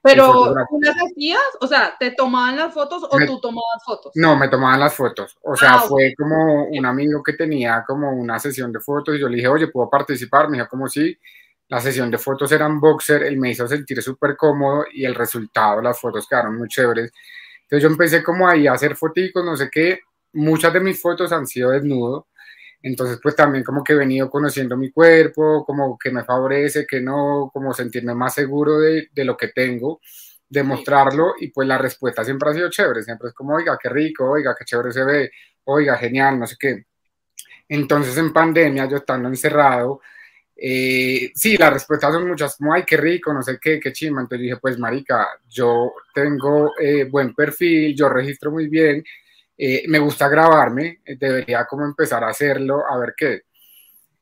Pero, 0.02 0.54
¿tú 0.70 0.80
las 0.82 0.96
hacías? 0.98 1.42
O 1.62 1.68
sea, 1.68 1.96
¿te 2.00 2.12
tomaban 2.12 2.58
las 2.58 2.74
fotos 2.74 3.04
o 3.10 3.18
tú 3.26 3.40
tomabas 3.40 3.84
fotos? 3.84 4.12
No, 4.16 4.36
me 4.36 4.50
tomaban 4.50 4.80
las 4.80 4.94
fotos. 4.94 5.38
O 5.42 5.56
sea, 5.56 5.76
ah, 5.76 5.80
fue 5.80 6.14
como 6.16 6.66
un 6.66 6.86
amigo 6.86 7.24
que 7.24 7.34
tenía 7.34 7.84
como 7.88 8.12
una 8.12 8.38
sesión 8.38 8.72
de 8.72 8.80
fotos 8.80 9.16
y 9.16 9.20
yo 9.20 9.30
le 9.30 9.38
dije, 9.38 9.48
oye, 9.48 9.68
¿puedo 9.68 9.90
participar? 9.90 10.50
Me 10.50 10.58
dijo, 10.58 10.70
como 10.70 10.88
sí 10.88 11.18
la 11.68 11.80
sesión 11.80 12.12
de 12.12 12.18
fotos 12.18 12.52
era 12.52 12.66
en 12.66 12.80
boxer, 12.80 13.24
él 13.24 13.38
me 13.38 13.50
hizo 13.50 13.68
sentir 13.68 14.02
súper 14.02 14.38
cómodo 14.38 14.86
y 14.92 15.06
el 15.06 15.16
resultado, 15.16 15.82
las 15.82 16.00
fotos 16.00 16.28
quedaron 16.28 16.58
muy 16.58 16.68
chéveres. 16.68 17.12
Entonces 17.64 17.84
yo 17.84 17.90
empecé 17.90 18.24
como 18.24 18.48
ahí 18.48 18.68
a 18.68 18.74
hacer 18.74 18.96
fotos, 18.96 19.32
no 19.44 19.56
sé 19.56 19.70
qué, 19.72 20.02
muchas 20.34 20.74
de 20.74 20.80
mis 20.80 21.02
fotos 21.02 21.32
han 21.32 21.48
sido 21.48 21.72
desnudo, 21.72 22.28
entonces 22.82 23.20
pues 23.22 23.36
también 23.36 23.64
como 23.64 23.84
que 23.84 23.94
he 23.94 23.96
venido 23.96 24.30
conociendo 24.30 24.78
mi 24.78 24.92
cuerpo, 24.92 25.66
como 25.66 25.98
que 25.98 26.12
me 26.12 26.24
favorece, 26.24 26.86
que 26.86 27.02
no, 27.02 27.50
como 27.54 27.74
sentirme 27.74 28.14
más 28.16 28.34
seguro 28.36 28.80
de, 28.80 29.10
de 29.12 29.26
lo 29.26 29.36
que 29.38 29.50
tengo, 29.50 30.00
de 30.48 30.64
mostrarlo 30.64 31.34
y 31.40 31.48
pues 31.50 31.68
la 31.68 31.78
respuesta 31.78 32.24
siempre 32.24 32.50
ha 32.50 32.54
sido 32.54 32.70
chévere, 32.70 33.04
siempre 33.04 33.30
es 33.30 33.34
como, 33.34 33.56
oiga, 33.56 33.78
qué 33.82 33.90
rico, 33.90 34.30
oiga, 34.30 34.56
qué 34.58 34.66
chévere 34.66 34.92
se 34.92 35.04
ve, 35.04 35.32
oiga, 35.66 35.98
genial, 35.98 36.40
no 36.40 36.48
sé 36.48 36.56
qué. 36.60 36.86
Entonces 37.68 38.18
en 38.18 38.32
pandemia, 38.32 38.88
yo 38.88 38.98
estando 38.98 39.28
encerrado, 39.28 40.02
eh, 40.58 41.32
sí, 41.36 41.58
las 41.58 41.74
respuestas 41.74 42.14
son 42.14 42.28
muchas, 42.28 42.56
como, 42.58 42.74
ay, 42.74 42.84
qué 42.84 42.98
rico, 42.98 43.34
no 43.34 43.42
sé 43.42 43.58
qué, 43.62 43.80
qué 43.80 43.92
chima. 43.92 44.22
Entonces 44.22 44.44
dije, 44.44 44.58
pues, 44.58 44.80
marica, 44.80 45.28
yo 45.50 45.94
tengo 46.14 46.72
eh, 46.80 47.06
buen 47.06 47.34
perfil, 47.34 47.96
yo 47.96 48.10
registro 48.10 48.52
muy 48.52 48.68
bien, 48.68 49.04
eh, 49.58 49.84
me 49.88 50.00
gusta 50.00 50.28
grabarme, 50.28 51.00
debería 51.18 51.66
como 51.66 51.86
empezar 51.86 52.24
a 52.24 52.30
hacerlo, 52.30 52.84
a 52.88 52.98
ver 52.98 53.14
qué. 53.16 53.44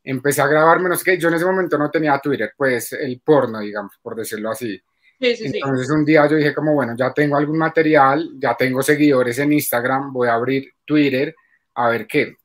Empecé 0.03 0.41
a 0.41 0.47
grabarme, 0.47 0.89
no 0.89 0.95
sé 0.95 1.03
qué, 1.03 1.17
yo 1.17 1.29
en 1.29 1.35
ese 1.35 1.45
momento 1.45 1.77
no 1.77 1.89
tenía 1.89 2.19
Twitter, 2.19 2.53
pues 2.55 2.93
el 2.93 3.19
porno, 3.21 3.59
digamos, 3.59 3.93
por 4.01 4.15
decirlo 4.15 4.51
así. 4.51 4.79
Entonces 5.19 5.89
un 5.89 6.03
día 6.03 6.27
yo 6.27 6.35
dije 6.35 6.53
como, 6.53 6.73
bueno, 6.73 6.93
ya 6.97 7.13
tengo 7.13 7.37
algún 7.37 7.57
material, 7.57 8.31
ya 8.37 8.55
tengo 8.55 8.83
seguidores 8.83 9.39
en 9.39 9.53
Instagram, 9.53 10.11
voy 10.11 10.27
a 10.27 10.33
abrir 10.33 10.73
Twitter, 10.85 11.33
a 11.75 11.89
ver 11.89 12.05
qué. 12.05 12.35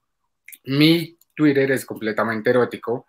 Mi 0.66 1.18
Twitter 1.35 1.73
es 1.73 1.85
completamente 1.85 2.50
erótico, 2.50 3.07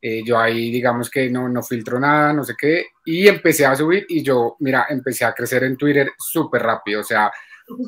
eh, 0.00 0.22
yo 0.24 0.38
ahí 0.38 0.70
digamos 0.70 1.10
que 1.10 1.28
no, 1.28 1.48
no 1.48 1.62
filtro 1.62 1.98
nada, 1.98 2.32
no 2.32 2.44
sé 2.44 2.54
qué, 2.56 2.86
y 3.04 3.26
empecé 3.26 3.66
a 3.66 3.74
subir 3.74 4.06
y 4.08 4.22
yo, 4.22 4.56
mira, 4.60 4.86
empecé 4.88 5.24
a 5.24 5.32
crecer 5.32 5.64
en 5.64 5.76
Twitter 5.76 6.12
súper 6.16 6.62
rápido, 6.62 7.00
o 7.00 7.04
sea... 7.04 7.30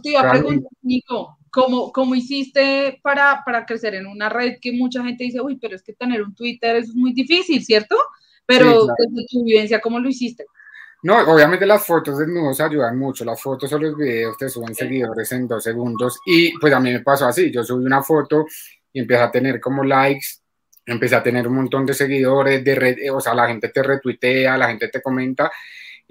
Te 0.02 0.10
iba 0.10 0.20
a 0.20 0.30
preguntar, 0.30 0.70
Nico, 0.82 1.38
¿cómo, 1.50 1.92
cómo 1.92 2.14
hiciste 2.14 3.00
para, 3.02 3.42
para 3.44 3.66
crecer 3.66 3.94
en 3.94 4.06
una 4.06 4.28
red 4.28 4.58
que 4.60 4.72
mucha 4.72 5.02
gente 5.02 5.24
dice, 5.24 5.40
uy, 5.40 5.56
pero 5.56 5.76
es 5.76 5.82
que 5.82 5.92
tener 5.92 6.22
un 6.22 6.34
Twitter 6.34 6.76
es 6.76 6.94
muy 6.94 7.12
difícil, 7.12 7.64
¿cierto? 7.64 7.96
Pero 8.46 8.86
desde 8.98 9.26
tu 9.28 9.44
vivencia, 9.44 9.80
¿cómo 9.80 9.98
lo 9.98 10.08
hiciste? 10.08 10.44
No, 11.02 11.18
obviamente 11.32 11.64
las 11.64 11.86
fotos 11.86 12.18
desnudos 12.18 12.60
ayudan 12.60 12.98
mucho. 12.98 13.24
Las 13.24 13.40
fotos 13.40 13.72
o 13.72 13.78
los 13.78 13.96
videos 13.96 14.36
te 14.36 14.48
suben 14.48 14.74
seguidores 14.74 15.32
en 15.32 15.48
dos 15.48 15.64
segundos. 15.64 16.20
Y 16.26 16.58
pues 16.58 16.72
a 16.72 16.80
mí 16.80 16.92
me 16.92 17.00
pasó 17.00 17.26
así. 17.26 17.50
Yo 17.50 17.64
subí 17.64 17.84
una 17.84 18.02
foto 18.02 18.46
y 18.92 19.00
empecé 19.00 19.22
a 19.22 19.30
tener 19.30 19.60
como 19.60 19.82
likes, 19.82 20.26
empecé 20.84 21.16
a 21.16 21.22
tener 21.22 21.48
un 21.48 21.54
montón 21.54 21.86
de 21.86 21.94
seguidores, 21.94 22.62
de 22.62 22.74
red, 22.74 22.96
o 23.12 23.20
sea, 23.20 23.34
la 23.34 23.46
gente 23.46 23.68
te 23.68 23.82
retuitea, 23.82 24.58
la 24.58 24.68
gente 24.68 24.88
te 24.88 25.00
comenta. 25.00 25.50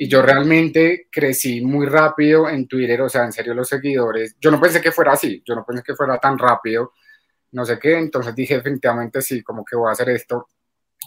Y 0.02 0.08
yo 0.08 0.22
realmente 0.22 1.10
crecí 1.12 1.60
muy 1.60 1.86
rápido 1.86 2.48
en 2.48 2.70
Twitter, 2.70 3.02
o 3.02 3.10
sea, 3.10 3.26
en 3.26 3.34
serio 3.34 3.54
los 3.54 3.68
seguidores. 3.68 4.38
Yo 4.40 4.50
no 4.50 4.58
pensé 4.58 4.80
que 4.80 4.94
fuera 4.94 5.12
así, 5.12 5.44
yo 5.46 5.54
no 5.56 5.66
pensé 5.66 5.84
que 5.84 5.94
fuera 5.94 6.18
tan 6.18 6.38
rápido, 6.38 6.94
no 7.52 7.66
sé 7.66 7.78
qué. 7.78 7.98
Entonces 7.98 8.34
dije 8.34 8.56
definitivamente 8.56 9.22
sí, 9.22 9.44
como 9.44 9.66
que 9.66 9.76
voy 9.76 9.90
a 9.90 9.92
hacer 9.92 10.08
esto. 10.12 10.48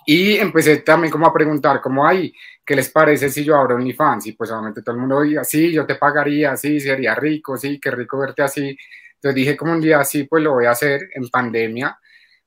Y 0.04 0.36
empecé 0.36 0.76
también 0.82 1.10
como 1.10 1.26
a 1.26 1.32
preguntar, 1.32 1.80
como, 1.80 2.06
ay, 2.06 2.34
¿qué 2.66 2.76
les 2.76 2.90
parece 2.90 3.30
si 3.30 3.42
yo 3.42 3.56
abro 3.56 3.76
OnlyFans? 3.76 4.26
Y 4.26 4.32
pues 4.32 4.50
obviamente 4.50 4.82
todo 4.82 4.94
el 4.94 5.00
mundo 5.00 5.22
diga, 5.22 5.42
sí, 5.42 5.72
yo 5.72 5.86
te 5.86 5.94
pagaría, 5.94 6.54
sí, 6.58 6.78
sería 6.78 7.14
rico, 7.14 7.56
sí, 7.56 7.80
qué 7.80 7.90
rico 7.92 8.18
verte 8.18 8.42
así. 8.42 8.76
Entonces 9.14 9.34
dije 9.34 9.56
como 9.56 9.72
un 9.72 9.80
día, 9.80 10.00
así, 10.00 10.24
pues 10.24 10.44
lo 10.44 10.52
voy 10.52 10.66
a 10.66 10.72
hacer 10.72 11.08
en 11.14 11.30
pandemia. 11.30 11.98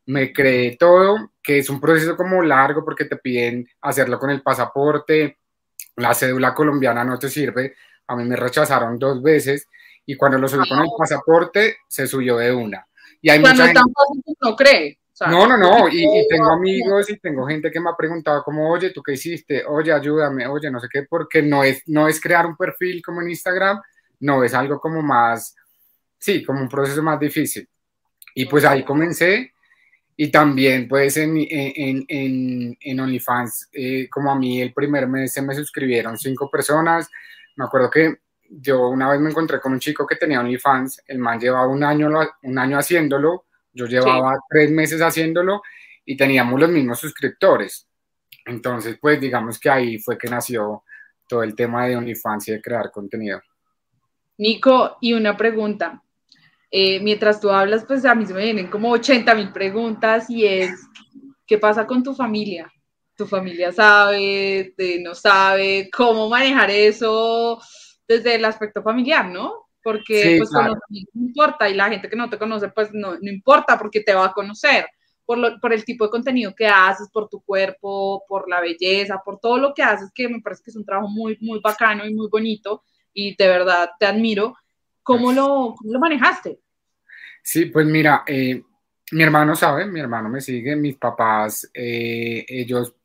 Me 0.06 0.32
creé 0.32 0.78
todo, 0.78 1.32
que 1.42 1.58
es 1.58 1.72
un 1.72 1.82
proceso 1.82 2.16
como 2.16 2.44
largo 2.44 2.86
porque 2.86 3.06
te 3.06 3.18
piden 3.18 3.68
hacerlo 3.82 4.20
con 4.20 4.30
el 4.30 4.44
pasaporte, 4.44 5.40
la 5.98 6.14
cédula 6.14 6.54
colombiana 6.54 7.04
no 7.04 7.18
te 7.18 7.30
sirve. 7.30 7.75
A 8.08 8.16
mí 8.16 8.24
me 8.24 8.36
rechazaron 8.36 9.00
dos 9.00 9.22
veces 9.22 9.68
y 10.06 10.16
cuando 10.16 10.38
lo 10.38 10.48
subí 10.48 10.68
con 10.68 10.80
el 10.80 10.90
pasaporte 10.98 11.78
se 11.88 12.08
subió 12.08 12.38
de 12.38 12.54
una. 12.54 12.86
Y 13.22 13.30
hay 13.30 13.40
mucha 13.40 13.68
gente... 13.68 13.82
no 14.42 14.56
cree 14.56 15.00
no, 15.22 15.48
no, 15.48 15.58
no, 15.58 15.88
y, 15.88 16.28
tengo 16.28 16.52
amigos 16.52 17.10
y 17.10 17.18
tengo 17.18 17.48
gente 17.48 17.72
que 17.72 17.80
me 17.80 17.90
ha 17.90 17.96
preguntado 17.96 18.44
como, 18.44 18.70
oye, 18.70 18.90
¿tú 18.92 19.02
qué 19.02 19.14
hiciste? 19.14 19.64
Oye, 19.66 19.94
ayúdame, 19.94 20.46
oye, 20.46 20.70
no 20.70 20.80
sé 20.82 20.88
qué, 20.92 21.04
porque 21.04 21.42
no 21.42 21.64
es, 21.64 21.84
no 21.88 22.10
es 22.10 22.20
crear 22.20 22.46
un 22.46 22.58
perfil 22.58 23.02
como 23.02 23.22
en 23.22 23.30
Instagram, 23.30 23.82
no, 24.20 24.44
es 24.44 24.54
algo 24.54 24.78
como 24.80 25.02
más, 25.02 25.56
sí, 26.18 26.44
como 26.44 26.60
un 26.60 26.68
proceso 26.68 27.02
más 27.02 27.18
difícil. 27.18 27.68
Y 28.34 28.46
pues 28.46 28.66
ahí 28.66 28.84
comencé 28.84 29.54
y 30.17 30.31
también 30.31 30.88
pues 30.88 31.17
en, 31.17 31.38
en, 31.38 32.05
en, 32.07 32.77
en 32.79 33.00
OnlyFans, 33.00 33.69
eh, 33.74 34.07
como 34.10 34.31
a 34.31 34.36
mí 34.36 34.62
el 34.62 34.74
primer 34.74 35.07
mes 35.07 35.34
se 35.34 35.41
me 35.41 35.53
suscribieron 35.53 36.17
cinco 36.17 36.50
personas, 36.50 37.10
me 37.55 37.65
acuerdo 37.65 37.89
que 37.89 38.15
yo 38.50 38.88
una 38.89 39.10
vez 39.10 39.19
me 39.19 39.29
encontré 39.29 39.60
con 39.60 39.74
un 39.74 39.79
chico 39.79 40.07
que 40.07 40.15
tenía 40.15 40.39
OnlyFans, 40.39 41.03
el 41.07 41.19
man 41.19 41.39
llevaba 41.39 41.67
un 41.67 41.84
año, 41.84 42.10
un 42.43 42.60
año 42.60 42.77
haciéndolo, 42.77 43.45
yo 43.74 43.86
llevaba 43.88 44.38
tres 44.50 44.72
meses 44.72 45.01
haciéndolo 45.01 45.62
y 46.05 46.15
teníamos 46.15 46.60
los 46.60 46.69
mismos 46.69 47.00
suscriptores. 47.00 47.88
Entonces, 48.45 48.98
pues 49.01 49.19
digamos 49.19 49.60
que 49.60 49.69
ahí 49.69 49.98
fue 49.98 50.17
que 50.17 50.29
nació 50.29 50.84
todo 51.27 51.43
el 51.43 51.55
tema 51.55 51.88
de 51.88 51.98
OnlyFans 51.98 52.48
y 52.48 52.51
de 52.53 52.62
crear 52.62 52.91
contenido. 52.91 53.41
Nico, 54.38 54.98
y 55.01 55.13
una 55.13 55.36
pregunta. 55.36 56.03
Eh, 56.72 57.00
mientras 57.01 57.39
tú 57.39 57.50
hablas, 57.50 57.86
pues 57.86 58.05
a 58.05 58.15
mí 58.15 58.25
se 58.25 58.34
me 58.34 58.43
vienen 58.43 58.67
como 58.67 58.91
80 58.91 59.34
mil 59.36 59.51
preguntas 59.51 60.29
y 60.29 60.45
es, 60.45 60.72
¿qué 61.45 61.57
pasa 61.57 61.86
con 61.86 62.03
tu 62.03 62.13
familia? 62.13 62.72
¿Tu 63.15 63.25
familia 63.25 63.72
sabe, 63.72 64.74
no 65.01 65.15
sabe 65.15 65.89
cómo 65.95 66.27
manejar 66.29 66.69
eso 66.69 67.62
desde 68.07 68.36
el 68.36 68.45
aspecto 68.45 68.84
familiar, 68.84 69.29
no? 69.29 69.65
porque 69.86 70.38
pues 70.39 70.50
no 70.51 70.79
importa 71.13 71.69
y 71.69 71.75
la 71.75 71.89
gente 71.89 72.10
que 72.10 72.15
no 72.15 72.27
te 72.27 72.39
conoce 72.39 72.69
pues 72.69 72.89
no, 72.91 73.19
no 73.22 73.29
importa 73.29 73.77
porque 73.77 74.01
te 74.01 74.15
va 74.15 74.25
a 74.25 74.34
conocer 74.34 74.88
por, 75.24 75.38
lo, 75.38 75.60
por 75.60 75.74
el 75.74 75.86
tipo 75.86 76.05
de 76.05 76.10
contenido 76.10 76.55
que 76.55 76.65
haces, 76.65 77.07
por 77.13 77.29
tu 77.29 77.43
cuerpo, 77.43 78.24
por 78.27 78.50
la 78.50 78.62
belleza, 78.62 79.22
por 79.24 79.39
todo 79.39 79.60
lo 79.60 79.75
que 79.75 79.84
haces, 79.84 80.10
que 80.12 80.27
me 80.27 80.41
parece 80.41 80.63
que 80.63 80.72
es 80.72 80.75
un 80.75 80.86
trabajo 80.86 81.10
muy, 81.10 81.38
muy 81.39 81.60
bacano 81.60 82.03
y 82.03 82.15
muy 82.15 82.27
bonito 82.29 82.81
y 83.13 83.36
de 83.36 83.48
verdad 83.48 83.91
te 84.00 84.07
admiro. 84.07 84.55
¿Cómo 85.06 85.32
lo, 85.32 85.76
cómo 85.78 85.94
lo 85.94 86.00
manejaste? 86.00 86.60
Sí, 87.42 87.68
pues 87.68 87.86
mira, 87.86 88.24
eh, 88.28 88.62
mi 89.12 89.24
hermano 89.24 89.56
sabe, 89.56 89.86
mi 89.86 90.02
hermano 90.02 90.28
me 90.28 90.42
sigue, 90.42 90.76
mis 90.76 90.98
papás, 90.98 91.70
eh, 91.74 92.46
ellos, 92.48 92.96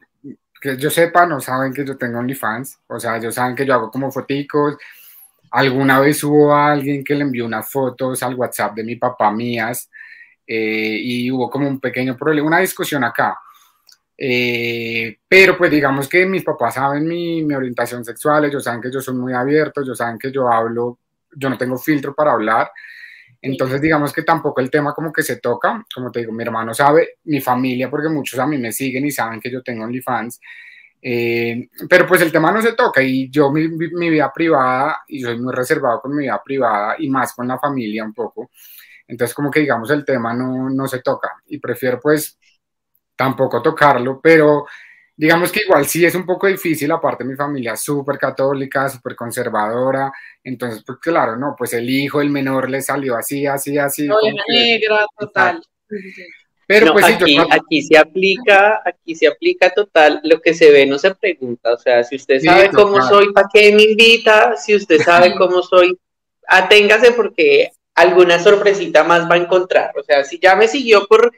que 0.61 0.77
yo 0.77 0.91
sepa, 0.91 1.27
no 1.27 1.41
saben 1.41 1.73
que 1.73 1.85
yo 1.85 1.97
tengo 1.97 2.19
OnlyFans, 2.19 2.81
o 2.89 2.99
sea, 2.99 3.19
ellos 3.19 3.35
saben 3.35 3.55
que 3.55 3.65
yo 3.65 3.75
hago 3.75 3.91
como 3.91 4.11
foticos, 4.11 4.77
Alguna 5.51 5.99
vez 5.99 6.23
hubo 6.23 6.55
alguien 6.55 7.03
que 7.03 7.15
le 7.15 7.23
envió 7.23 7.45
unas 7.45 7.69
fotos 7.69 8.23
al 8.23 8.37
WhatsApp 8.37 8.75
de 8.75 8.85
mi 8.85 8.97
papá 8.97 9.33
mías 9.33 9.91
eh, 10.47 10.99
y 11.03 11.31
hubo 11.31 11.51
como 11.51 11.67
un 11.69 11.81
pequeño 11.81 12.17
problema, 12.17 12.47
una 12.47 12.61
discusión 12.61 13.03
acá. 13.03 13.37
Eh, 14.17 15.19
pero 15.27 15.57
pues 15.59 15.71
digamos 15.71 16.09
que 16.09 16.25
mis 16.27 16.45
papás 16.45 16.75
saben 16.75 17.09
mi, 17.09 17.43
mi, 17.43 17.55
orientación 17.55 18.05
sexual, 18.05 18.45
ellos 18.45 18.63
saben 18.63 18.81
que 18.81 18.93
yo 18.93 19.01
soy 19.01 19.15
muy 19.15 19.33
abierto, 19.33 19.81
ellos 19.81 19.99
saben 19.99 20.19
que 20.19 20.31
yo 20.31 20.49
hablo, 20.49 21.00
yo 21.37 21.51
no 21.51 21.59
tengo 21.59 21.79
filtro 21.79 22.15
para 22.15 22.33
hablar. 22.33 22.71
Entonces 23.43 23.81
digamos 23.81 24.13
que 24.13 24.23
tampoco 24.23 24.61
el 24.61 24.71
tema 24.71 24.93
como 24.95 25.13
que 25.13 25.23
se 25.23 25.37
toca, 25.37 25.85
como 25.95 26.11
te 26.11 26.21
digo, 26.21 26.33
mi 26.33 26.43
hermano 26.43 26.75
sabe, 26.75 27.19
mi 27.25 27.41
familia, 27.41 27.89
porque 27.89 28.09
muchos 28.09 28.39
a 28.39 28.47
mí 28.47 28.59
me 28.59 28.73
siguen 28.73 29.07
y 29.07 29.11
saben 29.11 29.41
que 29.41 29.51
yo 29.51 29.63
tengo 29.63 29.85
OnlyFans. 29.85 30.41
Eh, 31.03 31.69
pero 31.89 32.07
pues 32.07 32.21
el 32.21 32.31
tema 32.31 32.53
no 32.53 32.61
se 32.61 32.75
toca 32.75 33.03
y 33.03 33.31
yo 33.31 33.51
mi, 33.51 33.69
mi, 33.69 34.11
vida 34.11 34.31
privada, 34.33 35.01
y 35.09 35.21
soy 35.23 35.41
muy 35.41 35.55
reservado 35.55 36.01
con 36.01 36.15
mi 36.15 36.25
vida 36.25 36.41
privada 36.45 36.97
y 36.99 37.09
más 37.09 37.33
con 37.33 37.49
la 37.49 37.59
familia 37.59 38.05
un 38.05 38.13
poco, 38.13 38.51
entonces 39.09 39.35
como 39.35 39.51
que 39.51 39.61
digamos 39.61 39.91
el 39.91 40.05
tema 40.05 40.35
no, 40.35 40.69
no 40.69 40.87
se 40.87 41.01
toca 41.01 41.43
y 41.47 41.59
prefiero 41.59 41.99
pues 41.99 42.39
tampoco 43.17 43.63
tocarlo, 43.63 44.21
pero 44.23 44.67
digamos 45.21 45.53
que 45.53 45.61
igual 45.61 45.85
sí 45.87 46.03
es 46.03 46.15
un 46.15 46.25
poco 46.25 46.47
difícil, 46.47 46.91
aparte 46.91 47.25
mi 47.25 47.35
familia 47.35 47.75
es 47.75 47.83
súper 47.83 48.17
católica, 48.17 48.89
súper 48.89 49.15
conservadora, 49.15 50.11
entonces 50.43 50.83
pues 50.83 50.99
claro, 50.99 51.37
no, 51.37 51.55
pues 51.59 51.75
el 51.75 51.91
hijo, 51.91 52.23
el 52.23 52.31
menor 52.31 52.71
le 52.71 52.81
salió 52.81 53.17
así, 53.17 53.47
así, 53.47 53.77
así. 53.77 54.09
negra, 54.49 55.05
total. 55.19 55.63
Pero 56.67 56.95
pues, 56.95 57.05
aquí, 57.05 57.37
aquí 57.37 57.83
se 57.83 57.99
aplica, 57.99 58.81
aquí 58.83 59.15
se 59.15 59.27
aplica 59.27 59.69
total, 59.69 60.23
lo 60.25 60.41
que 60.41 60.55
se 60.55 60.71
ve 60.71 60.87
no 60.87 60.99
se 60.99 61.15
pregunta, 61.15 61.75
o 61.75 61.79
sea, 61.79 62.03
si 62.03 62.17
usted 62.17 62.41
sabe 62.41 62.71
cómo 62.71 63.03
soy, 63.03 63.31
¿para 63.35 63.49
qué 63.53 63.75
me 63.75 63.83
invita? 63.83 64.57
Si 64.57 64.75
usted 64.75 65.03
sabe 65.03 65.35
cómo 65.37 65.61
soy, 65.63 65.99
aténgase 66.49 67.13
porque 67.13 67.73
alguna 67.95 68.39
sorpresita 68.39 69.05
más 69.05 69.31
va 69.31 69.35
a 69.35 69.39
encontrar, 69.39 69.93
o 69.99 70.03
sea, 70.03 70.25
si 70.25 70.39
ya 70.39 70.57
me 70.57 70.67
siguió 70.67 71.07
por, 71.07 71.31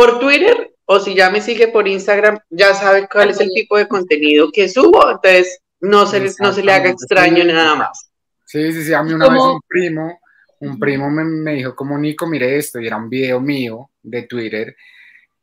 por 0.00 0.18
Twitter 0.18 0.74
o 0.86 0.98
si 0.98 1.14
ya 1.14 1.28
me 1.28 1.42
sigue 1.42 1.68
por 1.68 1.86
Instagram, 1.86 2.38
ya 2.48 2.72
sabe 2.72 3.06
cuál 3.06 3.28
es 3.28 3.40
el 3.40 3.50
tipo 3.50 3.76
de 3.76 3.86
contenido 3.86 4.50
que 4.50 4.66
subo, 4.66 5.10
entonces 5.10 5.60
no 5.78 6.06
se, 6.06 6.20
no 6.40 6.52
se 6.54 6.64
le 6.64 6.72
haga 6.72 6.88
extraño 6.88 7.44
nada 7.44 7.74
más. 7.74 8.10
Sí, 8.46 8.72
sí, 8.72 8.82
sí, 8.82 8.94
a 8.94 9.02
mí 9.02 9.12
una 9.12 9.28
vez 9.28 9.42
un 9.42 9.60
primo 9.68 10.18
un 10.60 10.78
primo 10.78 11.10
me, 11.10 11.24
me, 11.24 11.54
dijo 11.54 11.74
como 11.74 11.98
Nico, 11.98 12.26
mire 12.26 12.56
esto, 12.56 12.80
y 12.80 12.86
era 12.86 12.96
un 12.96 13.10
video 13.10 13.40
mío 13.40 13.90
de 14.02 14.22
Twitter. 14.22 14.74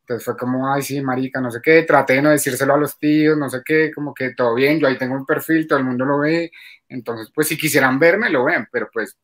Entonces 0.01 0.25
fue 0.25 0.35
como, 0.35 0.71
ay, 0.71 0.81
sí, 0.81 1.01
marica, 1.01 1.39
no 1.39 1.51
sé 1.51 1.59
qué, 1.61 1.83
traté 1.83 2.13
de 2.13 2.21
no 2.23 2.29
decírselo 2.31 2.73
a 2.73 2.77
los 2.77 2.97
tíos, 2.97 3.37
no 3.37 3.49
sé 3.49 3.61
qué, 3.63 3.91
como 3.93 4.13
que 4.13 4.33
todo 4.33 4.55
bien, 4.55 4.79
yo 4.79 4.87
ahí 4.87 4.97
tengo 4.97 5.15
un 5.15 5.25
perfil, 5.25 5.67
todo 5.67 5.77
el 5.79 5.85
mundo 5.85 6.03
lo 6.03 6.19
ve, 6.19 6.51
entonces 6.89 7.31
pues 7.33 7.47
si 7.47 7.57
quisieran 7.57 7.99
verme, 7.99 8.29
lo 8.29 8.43
ven, 8.45 8.67
pero 8.71 8.89
pues 8.91 9.17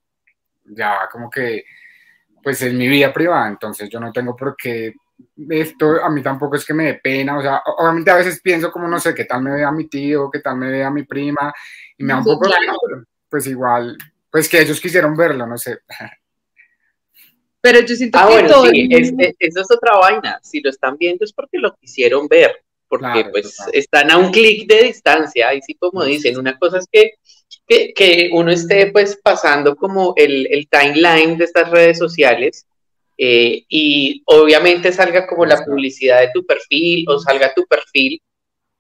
ya 0.65 1.07
como 1.11 1.29
que, 1.29 1.63
pues 2.43 2.61
es 2.61 2.73
mi 2.73 2.87
vida 2.87 3.11
privada, 3.11 3.47
entonces 3.47 3.89
yo 3.89 3.99
no 3.99 4.11
tengo 4.11 4.35
por 4.35 4.55
qué, 4.57 4.93
esto 5.49 6.03
a 6.03 6.09
mí 6.09 6.21
tampoco 6.21 6.55
es 6.55 6.65
que 6.65 6.73
me 6.73 6.85
dé 6.85 6.93
pena, 6.95 7.37
o 7.37 7.41
sea, 7.41 7.61
obviamente 7.77 8.11
a 8.11 8.15
veces 8.15 8.41
pienso 8.41 8.71
como, 8.71 8.87
no 8.87 8.99
sé, 8.99 9.13
qué 9.13 9.25
tal 9.25 9.41
me 9.41 9.51
vea 9.51 9.71
mi 9.71 9.87
tío, 9.87 10.29
qué 10.31 10.39
tal 10.39 10.57
me 10.57 10.69
vea 10.69 10.89
mi 10.89 11.03
prima, 11.03 11.53
y 11.97 12.03
me 12.03 12.13
da 12.13 12.19
un 12.19 12.25
poco 12.25 12.49
pues 13.29 13.47
igual, 13.47 13.97
pues 14.29 14.47
que 14.47 14.61
ellos 14.61 14.79
quisieron 14.79 15.15
verlo, 15.15 15.47
no 15.47 15.57
sé. 15.57 15.79
Pero 17.61 17.79
yo 17.79 17.95
siento 17.95 18.19
ah, 18.19 18.27
que 18.27 18.33
bueno, 18.33 18.65
sí, 18.65 18.89
eso 19.39 19.61
es 19.61 19.71
otra 19.71 19.97
vaina. 19.97 20.37
Si 20.43 20.59
lo 20.59 20.69
están 20.69 20.97
viendo 20.97 21.23
es 21.23 21.31
porque 21.31 21.57
lo 21.57 21.73
quisieron 21.75 22.27
ver, 22.27 22.61
porque 22.89 23.25
pues 23.31 23.57
están 23.71 24.11
a 24.11 24.17
un 24.17 24.31
clic 24.31 24.67
de 24.67 24.83
distancia, 24.83 25.53
y 25.53 25.61
sí 25.61 25.73
como 25.75 26.03
dicen, 26.03 26.37
una 26.37 26.59
cosa 26.59 26.79
es 26.79 26.87
que, 26.91 27.13
que, 27.93 28.29
uno 28.33 28.51
esté 28.51 28.91
pues 28.91 29.17
pasando 29.23 29.75
como 29.77 30.13
el, 30.17 30.45
el 30.51 30.67
timeline 30.67 31.37
de 31.37 31.45
estas 31.45 31.69
redes 31.71 31.97
sociales 31.97 32.67
eh, 33.17 33.63
y 33.69 34.21
obviamente 34.25 34.91
salga 34.91 35.27
como 35.27 35.45
la 35.45 35.63
publicidad 35.63 36.21
de 36.21 36.31
tu 36.33 36.45
perfil 36.45 37.05
o 37.07 37.19
salga 37.19 37.53
tu 37.53 37.65
perfil 37.65 38.21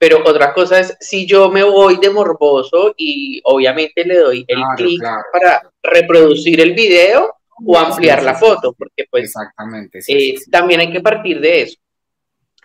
pero 0.03 0.21
otra 0.25 0.53
cosa 0.53 0.81
es 0.81 0.97
si 0.99 1.25
yo 1.25 1.49
me 1.49 1.63
voy 1.63 1.95
de 1.95 2.09
morboso 2.09 2.93
y 2.97 3.39
obviamente 3.45 4.03
le 4.03 4.17
doy 4.17 4.45
el 4.49 4.61
clic 4.75 5.01
para 5.31 5.71
reproducir 5.81 6.59
el 6.59 6.73
video 6.73 7.33
o 7.65 7.77
ampliar 7.77 8.21
la 8.21 8.35
foto, 8.35 8.73
porque 8.73 9.05
pues 9.09 9.23
Exactamente, 9.23 9.99
eh, 10.09 10.35
también 10.51 10.81
hay 10.81 10.91
que 10.91 10.99
partir 10.99 11.39
de 11.39 11.61
eso. 11.61 11.77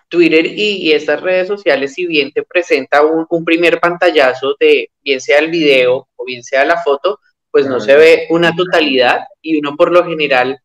Twitter 0.09 0.47
y, 0.47 0.91
estas 0.91 1.21
redes 1.21 1.47
sociales, 1.47 1.95
si 1.95 2.07
bien 2.07 2.33
te 2.33 2.43
presenta 2.43 3.03
un, 3.05 3.45
primer 3.45 3.79
pantallazo 3.79 4.57
de 4.59 4.91
bien 5.01 5.21
sea 5.21 5.39
el 5.39 5.49
video 5.49 6.09
o 6.17 6.25
bien 6.25 6.43
sea 6.43 6.65
la 6.65 6.83
foto, 6.83 7.21
pues 7.53 7.67
no 7.67 7.79
se 7.79 7.95
ve 7.95 8.27
una 8.31 8.53
totalidad 8.57 9.21
y 9.41 9.61
uno 9.61 9.77
por 9.77 9.93
lo 9.93 10.05
general 10.05 10.59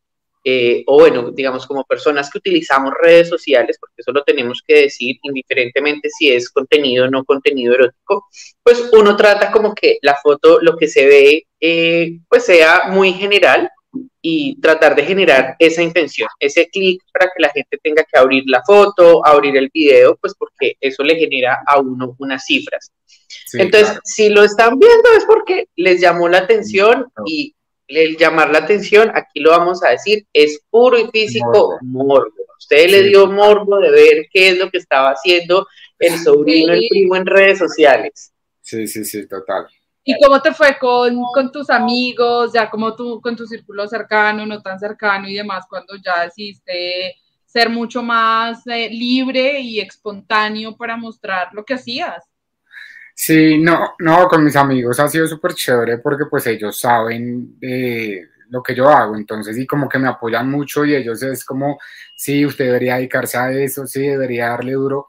eh, 0.43 0.83
o 0.88 1.00
bueno, 1.00 1.31
digamos 1.31 1.65
como 1.65 1.85
personas 1.85 2.29
que 2.29 2.38
utilizamos 2.38 2.93
redes 3.01 3.29
sociales, 3.29 3.77
porque 3.79 3.95
eso 3.97 4.12
lo 4.12 4.23
tenemos 4.23 4.62
que 4.65 4.81
decir 4.81 5.17
indiferentemente 5.23 6.09
si 6.09 6.29
es 6.31 6.50
contenido 6.50 7.05
o 7.05 7.09
no 7.09 7.23
contenido 7.23 7.73
erótico, 7.73 8.27
pues 8.62 8.89
uno 8.91 9.15
trata 9.15 9.51
como 9.51 9.73
que 9.73 10.00
la 10.01 10.15
foto, 10.21 10.59
lo 10.62 10.75
que 10.75 10.88
se 10.88 11.05
ve, 11.05 11.47
eh, 11.59 12.19
pues 12.27 12.45
sea 12.45 12.89
muy 12.89 13.13
general 13.13 13.69
y 14.21 14.59
tratar 14.59 14.95
de 14.95 15.03
generar 15.03 15.55
esa 15.59 15.81
intención, 15.81 16.27
ese 16.39 16.67
clic 16.67 17.01
para 17.12 17.27
que 17.27 17.41
la 17.41 17.50
gente 17.50 17.77
tenga 17.81 18.03
que 18.03 18.17
abrir 18.17 18.43
la 18.47 18.63
foto, 18.63 19.25
abrir 19.25 19.55
el 19.57 19.69
video, 19.73 20.17
pues 20.17 20.33
porque 20.38 20.75
eso 20.81 21.03
le 21.03 21.15
genera 21.15 21.59
a 21.65 21.79
uno 21.79 22.15
unas 22.19 22.45
cifras. 22.45 22.91
Entonces, 23.53 24.00
si 24.03 24.29
lo 24.29 24.43
están 24.43 24.79
viendo 24.79 25.09
es 25.15 25.25
porque 25.25 25.67
les 25.75 26.01
llamó 26.01 26.27
la 26.27 26.39
atención 26.39 27.07
y 27.25 27.53
el 27.97 28.17
llamar 28.17 28.51
la 28.51 28.59
atención, 28.59 29.12
aquí 29.13 29.39
lo 29.39 29.51
vamos 29.51 29.83
a 29.83 29.89
decir, 29.89 30.25
es 30.33 30.62
puro 30.69 30.97
y 30.97 31.07
físico 31.12 31.77
morbo. 31.81 32.33
Usted 32.57 32.89
le 32.89 33.03
dio 33.03 33.27
morbo 33.27 33.77
de 33.79 33.91
ver 33.91 34.27
qué 34.31 34.50
es 34.50 34.57
lo 34.57 34.69
que 34.69 34.77
estaba 34.77 35.09
haciendo 35.09 35.67
el 36.00 36.17
sobrino, 36.17 36.73
el 36.73 36.88
primo 36.89 37.15
en 37.15 37.25
redes 37.25 37.59
sociales. 37.59 38.33
Sí, 38.62 38.88
sí, 38.88 39.03
sí, 39.03 39.27
total. 39.27 39.67
¿Y 40.05 40.17
cómo 40.21 40.41
te 40.41 40.53
fue 40.53 40.77
con, 40.77 41.51
tus 41.51 41.69
amigos, 41.69 42.51
ya 42.53 42.69
como 42.69 42.95
tú, 42.95 43.21
con 43.21 43.35
tu 43.35 43.45
círculo 43.45 43.88
cercano, 43.88 44.45
no 44.45 44.62
tan 44.62 44.77
cercano 44.77 45.29
y 45.29 45.35
demás, 45.35 45.65
cuando 45.69 45.95
ya 46.03 46.23
decidiste 46.23 47.15
ser 47.45 47.69
mucho 47.69 48.03
más 48.03 48.65
eh, 48.67 48.89
libre 48.89 49.59
y 49.62 49.79
espontáneo 49.79 50.75
para 50.75 50.97
mostrar 50.97 51.50
lo 51.53 51.63
que 51.63 51.75
hacías? 51.75 52.25
Sí, 53.15 53.60
no, 53.60 53.93
no, 54.00 54.27
con 54.27 54.43
mis 54.43 54.55
amigos 54.55 55.00
ha 55.00 55.08
sido 55.08 55.27
súper 55.27 55.53
chévere 55.53 56.00
porque 56.00 56.25
pues 56.25 56.48
ellos 56.48 56.79
saben 56.79 57.58
eh, 57.62 58.22
lo 58.50 58.63
que 58.63 58.74
yo 58.74 58.89
hago, 58.89 59.15
entonces 59.15 59.58
y 59.58 59.67
como 59.67 59.88
que 59.88 60.00
me 60.00 60.08
apoyan 60.08 60.50
mucho 60.50 60.84
y 60.84 60.96
ellos 60.96 61.22
es 61.22 61.46
como, 61.46 61.79
sí, 62.15 62.46
usted 62.46 62.65
debería 62.65 62.96
dedicarse 62.96 63.38
a 63.38 63.51
eso, 63.51 63.86
sí, 63.86 64.01
debería 64.01 64.50
darle 64.50 64.74
duro, 64.74 65.08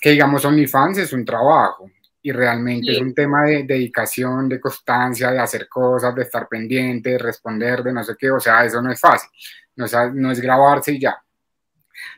que 0.00 0.10
digamos 0.10 0.44
OnlyFans 0.44 0.98
es 0.98 1.12
un 1.12 1.24
trabajo 1.24 1.90
y 2.22 2.32
realmente 2.32 2.92
es 2.92 3.00
un 3.00 3.14
tema 3.14 3.44
de, 3.44 3.64
dedicación, 3.64 4.48
de 4.48 4.60
constancia, 4.60 5.30
de 5.30 5.38
hacer 5.38 5.68
cosas, 5.68 6.14
de 6.14 6.22
estar 6.22 6.48
pendiente, 6.48 7.10
de 7.10 7.18
responder, 7.18 7.82
de 7.82 7.92
no 7.92 8.02
sé 8.02 8.14
qué, 8.18 8.30
o 8.30 8.40
sea, 8.40 8.64
eso 8.64 8.82
no 8.82 8.90
es 8.90 8.98
fácil, 8.98 9.30
no 9.76 9.84
es, 9.84 9.94
no 10.14 10.30
es 10.30 10.40
grabarse 10.40 10.92
y 10.92 11.00
ya, 11.00 11.16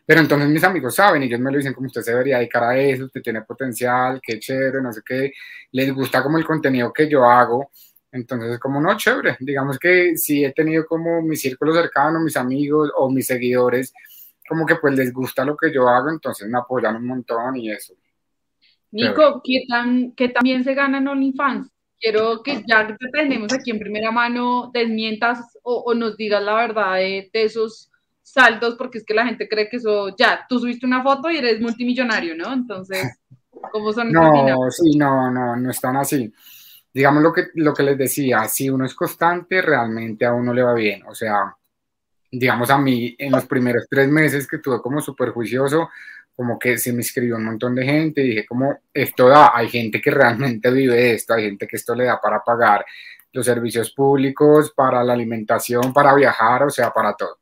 pero 0.04 0.20
entonces 0.20 0.48
mis 0.48 0.64
amigos 0.64 0.94
saben, 0.94 1.22
y 1.22 1.26
ellos 1.26 1.40
me 1.40 1.50
lo 1.50 1.58
dicen 1.58 1.74
como 1.74 1.86
usted 1.86 2.02
se 2.02 2.12
debería 2.12 2.38
dedicar 2.38 2.64
a 2.64 2.78
eso, 2.78 3.04
usted 3.04 3.22
tiene 3.22 3.42
potencial, 3.42 4.20
qué 4.22 4.38
chévere, 4.38 4.80
no 4.80 4.92
sé 4.92 5.02
qué, 5.04 5.32
les 5.72 5.92
gusta 5.92 6.22
como 6.22 6.38
el 6.38 6.44
contenido 6.44 6.92
que 6.92 7.08
yo 7.08 7.24
hago, 7.24 7.70
entonces 8.10 8.52
es 8.52 8.58
como 8.58 8.80
no, 8.80 8.96
chévere, 8.96 9.36
digamos 9.40 9.78
que 9.78 10.16
si 10.16 10.44
he 10.44 10.52
tenido 10.52 10.86
como 10.86 11.22
mi 11.22 11.36
círculo 11.36 11.74
cercano, 11.74 12.20
mis 12.20 12.36
amigos 12.36 12.90
o 12.96 13.10
mis 13.10 13.26
seguidores, 13.26 13.92
como 14.48 14.64
que 14.64 14.76
pues 14.76 14.94
les 14.94 15.12
gusta 15.12 15.44
lo 15.44 15.56
que 15.56 15.72
yo 15.72 15.88
hago, 15.88 16.10
entonces 16.10 16.48
me 16.48 16.58
apoyan 16.58 16.96
un 16.96 17.06
montón 17.06 17.56
y 17.56 17.70
eso. 17.70 17.94
Nico, 18.90 19.42
¿qué, 19.44 19.64
tan, 19.68 20.12
¿qué 20.12 20.30
también 20.30 20.64
se 20.64 20.74
gana 20.74 20.98
en 20.98 21.08
OnlyFans? 21.08 21.70
Quiero 22.00 22.42
que 22.42 22.62
ya 22.66 22.86
que 22.86 22.94
te 22.94 23.08
tenemos 23.12 23.52
aquí 23.52 23.70
en 23.70 23.78
primera 23.78 24.10
mano, 24.10 24.70
desmientas 24.72 25.58
o, 25.62 25.92
nos 25.94 26.16
digas 26.16 26.42
la 26.42 26.54
verdad 26.54 26.94
de 26.94 27.28
esos 27.32 27.90
saldos 28.32 28.76
porque 28.76 28.98
es 28.98 29.04
que 29.04 29.14
la 29.14 29.26
gente 29.26 29.48
cree 29.48 29.68
que 29.68 29.78
eso, 29.78 30.14
ya, 30.16 30.46
tú 30.48 30.58
subiste 30.58 30.86
una 30.86 31.02
foto 31.02 31.30
y 31.30 31.38
eres 31.38 31.60
multimillonario, 31.60 32.36
¿no? 32.36 32.52
Entonces, 32.52 33.18
¿cómo 33.72 33.92
son 33.92 34.12
No, 34.12 34.70
sí, 34.70 34.96
no, 34.96 35.30
no, 35.30 35.56
no 35.56 35.70
están 35.70 35.96
así. 35.96 36.32
Digamos 36.92 37.22
lo 37.22 37.32
que, 37.32 37.48
lo 37.54 37.74
que 37.74 37.82
les 37.82 37.98
decía, 37.98 38.48
si 38.48 38.70
uno 38.70 38.86
es 38.86 38.94
constante, 38.94 39.62
realmente 39.62 40.24
a 40.24 40.32
uno 40.32 40.52
le 40.52 40.62
va 40.62 40.74
bien. 40.74 41.02
O 41.06 41.14
sea, 41.14 41.54
digamos 42.30 42.70
a 42.70 42.78
mí, 42.78 43.14
en 43.18 43.32
los 43.32 43.46
primeros 43.46 43.86
tres 43.88 44.08
meses 44.08 44.46
que 44.46 44.58
tuve 44.58 44.80
como 44.80 45.00
súper 45.00 45.30
juicioso, 45.30 45.90
como 46.34 46.58
que 46.58 46.78
se 46.78 46.92
me 46.92 47.00
escribió 47.00 47.36
un 47.36 47.44
montón 47.44 47.74
de 47.74 47.84
gente 47.84 48.20
y 48.22 48.28
dije 48.28 48.46
como, 48.46 48.78
esto 48.94 49.28
da, 49.28 49.50
hay 49.54 49.68
gente 49.68 50.00
que 50.00 50.10
realmente 50.10 50.70
vive 50.70 51.14
esto, 51.14 51.34
hay 51.34 51.46
gente 51.46 51.66
que 51.66 51.76
esto 51.76 51.94
le 51.94 52.04
da 52.04 52.20
para 52.20 52.44
pagar 52.44 52.84
los 53.32 53.44
servicios 53.44 53.90
públicos, 53.92 54.72
para 54.74 55.02
la 55.02 55.12
alimentación, 55.14 55.92
para 55.92 56.14
viajar, 56.14 56.62
o 56.62 56.70
sea, 56.70 56.90
para 56.92 57.14
todo. 57.14 57.38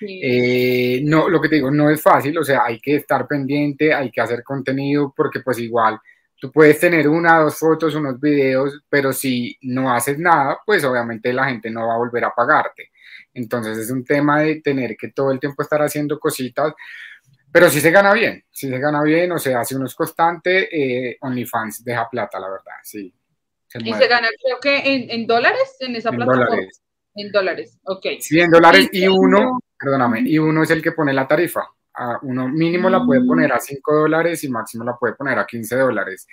Eh, 0.00 1.00
no, 1.04 1.28
lo 1.28 1.40
que 1.40 1.48
te 1.48 1.56
digo, 1.56 1.70
no 1.70 1.90
es 1.90 2.00
fácil, 2.00 2.36
o 2.38 2.44
sea, 2.44 2.64
hay 2.64 2.80
que 2.80 2.96
estar 2.96 3.26
pendiente, 3.26 3.92
hay 3.92 4.10
que 4.10 4.20
hacer 4.20 4.42
contenido, 4.42 5.12
porque 5.16 5.40
pues 5.40 5.58
igual 5.58 5.98
tú 6.40 6.52
puedes 6.52 6.78
tener 6.78 7.08
una, 7.08 7.40
dos 7.40 7.58
fotos, 7.58 7.94
unos 7.94 8.20
videos, 8.20 8.80
pero 8.88 9.12
si 9.12 9.56
no 9.62 9.92
haces 9.92 10.18
nada, 10.18 10.58
pues 10.64 10.84
obviamente 10.84 11.32
la 11.32 11.46
gente 11.46 11.70
no 11.70 11.86
va 11.86 11.94
a 11.94 11.98
volver 11.98 12.24
a 12.24 12.34
pagarte. 12.34 12.90
Entonces 13.34 13.78
es 13.78 13.90
un 13.90 14.04
tema 14.04 14.40
de 14.42 14.60
tener 14.60 14.96
que 14.96 15.08
todo 15.08 15.32
el 15.32 15.40
tiempo 15.40 15.62
estar 15.62 15.82
haciendo 15.82 16.18
cositas, 16.18 16.72
pero 17.50 17.68
si 17.70 17.80
se 17.80 17.90
gana 17.90 18.12
bien, 18.12 18.44
si 18.50 18.68
se 18.68 18.78
gana 18.78 19.02
bien, 19.02 19.32
o 19.32 19.38
sea, 19.38 19.64
si 19.64 19.74
uno 19.74 19.86
es 19.86 19.94
constante, 19.94 20.68
eh, 20.70 21.18
OnlyFans 21.20 21.82
deja 21.84 22.08
plata, 22.08 22.38
la 22.38 22.48
verdad, 22.48 22.76
sí. 22.82 23.12
y 23.80 23.94
se 23.94 24.06
gana, 24.06 24.28
creo 24.42 24.58
que 24.60 25.06
en, 25.10 25.26
dólares, 25.26 25.76
en 25.80 25.96
esa 25.96 26.10
plataforma. 26.10 26.56
En 27.14 27.32
dólares, 27.32 27.78
ok. 27.84 28.06
Sí, 28.20 28.38
en 28.38 28.50
dólares 28.50 28.88
y 28.92 29.08
uno, 29.08 29.58
perdóname, 29.78 30.22
y 30.24 30.38
uno 30.38 30.62
es 30.62 30.70
el 30.70 30.82
que 30.82 30.92
pone 30.92 31.12
la 31.12 31.26
tarifa. 31.28 31.62
uno 32.22 32.48
mínimo 32.48 32.88
la 32.88 33.04
puede 33.04 33.24
poner 33.24 33.52
a 33.52 33.58
5 33.60 33.94
dólares 33.94 34.44
y 34.44 34.48
máximo 34.48 34.84
la 34.84 34.96
puede 34.96 35.14
poner 35.14 35.38
a 35.38 35.46
15 35.46 35.76
dólares. 35.76 36.26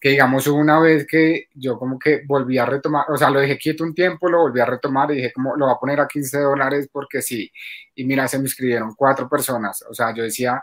Que 0.00 0.10
digamos 0.10 0.46
una 0.46 0.78
vez 0.80 1.06
que 1.06 1.48
yo 1.54 1.78
como 1.78 1.98
que 1.98 2.22
volví 2.26 2.58
a 2.58 2.66
retomar, 2.66 3.06
o 3.10 3.16
sea, 3.16 3.30
lo 3.30 3.40
dejé 3.40 3.58
quieto 3.58 3.84
un 3.84 3.94
tiempo, 3.94 4.28
lo 4.28 4.40
volví 4.42 4.60
a 4.60 4.66
retomar 4.66 5.10
y 5.10 5.16
dije 5.16 5.32
como 5.32 5.56
lo 5.56 5.66
va 5.66 5.72
a 5.72 5.78
poner 5.78 6.00
a 6.00 6.06
15 6.06 6.38
dólares 6.40 6.88
porque 6.92 7.22
sí. 7.22 7.50
Y 7.94 8.04
mira, 8.04 8.28
se 8.28 8.38
me 8.38 8.44
inscribieron 8.44 8.94
cuatro 8.94 9.28
personas. 9.28 9.84
O 9.88 9.94
sea, 9.94 10.14
yo 10.14 10.22
decía, 10.22 10.62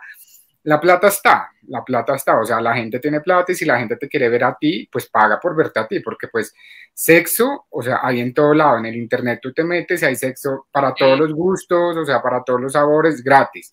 la 0.65 0.81
plata 0.81 1.09
está, 1.09 1.51
la 1.67 1.83
plata 1.83 2.15
está, 2.15 2.39
o 2.39 2.45
sea, 2.45 2.59
la 2.59 2.73
gente 2.73 2.99
tiene 2.99 3.21
plata 3.21 3.51
y 3.51 3.55
si 3.55 3.65
la 3.65 3.77
gente 3.77 3.97
te 3.97 4.09
quiere 4.09 4.29
ver 4.29 4.43
a 4.45 4.57
ti, 4.59 4.89
pues 4.91 5.07
paga 5.07 5.39
por 5.39 5.55
verte 5.55 5.79
a 5.79 5.87
ti, 5.87 5.99
porque 5.99 6.27
pues 6.27 6.55
sexo, 6.91 7.67
o 7.69 7.83
sea, 7.83 7.99
hay 8.01 8.19
en 8.19 8.33
todo 8.33 8.51
lado, 8.55 8.79
en 8.79 8.87
el 8.87 8.95
internet 8.95 9.39
tú 9.43 9.53
te 9.53 9.63
metes 9.63 10.01
y 10.01 10.05
hay 10.05 10.15
sexo 10.15 10.67
para 10.71 10.95
todos 10.95 11.19
los 11.19 11.33
gustos, 11.33 11.95
o 11.95 12.03
sea, 12.03 12.19
para 12.19 12.43
todos 12.43 12.59
los 12.59 12.73
sabores, 12.73 13.23
gratis. 13.23 13.71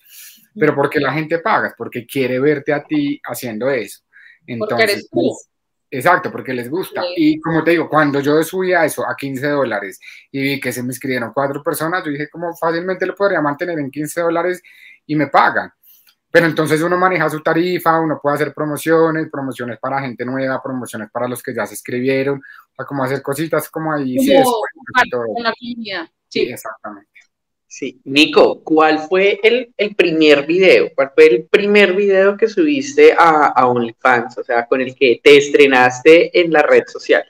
Pero 0.54 0.74
porque 0.74 1.00
la 1.00 1.14
gente 1.14 1.38
paga, 1.38 1.74
porque 1.78 2.06
quiere 2.06 2.38
verte 2.38 2.74
a 2.74 2.84
ti 2.84 3.18
haciendo 3.24 3.70
eso. 3.70 4.02
Entonces, 4.46 5.08
pues, 5.10 5.48
exacto, 5.90 6.30
porque 6.30 6.52
les 6.52 6.68
gusta. 6.68 7.02
Y 7.16 7.40
como 7.40 7.64
te 7.64 7.70
digo, 7.70 7.88
cuando 7.88 8.20
yo 8.20 8.42
subía 8.42 8.84
eso 8.84 9.08
a 9.08 9.16
15 9.16 9.48
dólares 9.48 9.98
y 10.30 10.42
vi 10.42 10.60
que 10.60 10.72
se 10.72 10.82
me 10.82 10.88
inscribieron 10.88 11.32
cuatro 11.32 11.62
personas, 11.62 12.04
yo 12.04 12.10
dije 12.10 12.28
como 12.28 12.54
fácilmente 12.54 13.06
lo 13.06 13.14
podría 13.14 13.40
mantener 13.40 13.78
en 13.78 13.90
15 13.90 14.20
dólares 14.20 14.62
y 15.06 15.16
me 15.16 15.28
pagan. 15.28 15.72
Pero 16.32 16.46
entonces 16.46 16.80
uno 16.80 16.96
maneja 16.96 17.28
su 17.28 17.42
tarifa, 17.42 18.00
uno 18.00 18.18
puede 18.20 18.36
hacer 18.36 18.54
promociones, 18.54 19.28
promociones 19.30 19.78
para 19.78 20.00
gente 20.00 20.24
nueva, 20.24 20.62
promociones 20.62 21.10
para 21.10 21.28
los 21.28 21.42
que 21.42 21.54
ya 21.54 21.66
se 21.66 21.74
escribieron, 21.74 22.38
o 22.38 22.74
sea, 22.74 22.86
como 22.86 23.04
hacer 23.04 23.20
cositas 23.20 23.68
como 23.68 23.92
ahí. 23.92 24.18
sí, 24.18 24.32
la 24.32 25.52
línea. 25.60 26.10
Sí. 26.28 26.40
exactamente. 26.50 27.10
Sí. 27.66 28.00
Nico, 28.04 28.62
¿cuál 28.64 28.98
fue 28.98 29.40
el, 29.42 29.74
el, 29.76 29.94
primer 29.94 30.46
video? 30.46 30.88
¿Cuál 30.94 31.12
fue 31.14 31.26
el 31.26 31.44
primer 31.44 31.94
video 31.94 32.36
que 32.36 32.48
subiste 32.48 33.12
a, 33.12 33.48
a 33.48 33.66
OnlyFans? 33.66 34.38
O 34.38 34.44
sea, 34.44 34.66
con 34.66 34.80
el 34.80 34.94
que 34.94 35.20
te 35.22 35.36
estrenaste 35.36 36.38
en 36.40 36.50
la 36.50 36.62
red 36.62 36.84
social. 36.86 37.24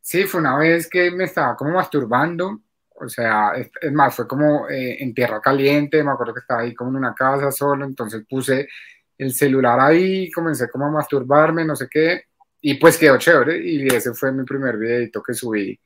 Sí, 0.00 0.24
fue 0.24 0.40
una 0.40 0.56
vez 0.58 0.88
que 0.88 1.10
me 1.10 1.24
estaba 1.24 1.54
como 1.54 1.72
masturbando 1.72 2.60
o 3.00 3.08
sea, 3.08 3.52
es, 3.54 3.92
más, 3.92 4.14
fue 4.14 4.28
como 4.28 4.68
eh, 4.68 5.02
en 5.02 5.14
tierra 5.14 5.40
caliente, 5.40 6.02
me 6.02 6.10
acuerdo 6.10 6.34
que 6.34 6.40
estaba 6.40 6.60
ahí 6.60 6.74
como 6.74 6.90
en 6.90 6.96
una 6.96 7.14
casa 7.14 7.50
solo, 7.50 7.84
entonces 7.84 8.24
puse 8.28 8.68
el 9.16 9.32
celular 9.32 9.80
ahí, 9.80 10.30
comencé 10.30 10.68
como 10.68 10.86
a 10.86 10.90
masturbarme, 10.90 11.64
no 11.64 11.76
sé 11.76 11.88
qué, 11.90 12.24
y 12.60 12.74
pues 12.74 12.98
quedó 12.98 13.18
chévere, 13.18 13.58
y 13.58 13.86
ese 13.86 14.12
fue 14.14 14.32
mi 14.32 14.44
primer 14.44 14.76
videito 14.76 15.22
que 15.22 15.34
subí, 15.34 15.78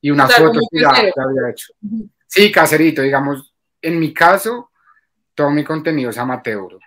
y 0.00 0.10
una 0.10 0.26
foto 0.26 0.60
que 0.70 0.84
había 0.84 1.50
hecho. 1.50 1.72
Sí, 2.26 2.50
caserito, 2.50 3.02
digamos, 3.02 3.54
en 3.80 3.98
mi 3.98 4.12
caso, 4.12 4.70
todo 5.34 5.50
mi 5.50 5.64
contenido 5.64 6.10
es 6.10 6.18
amateur, 6.18 6.78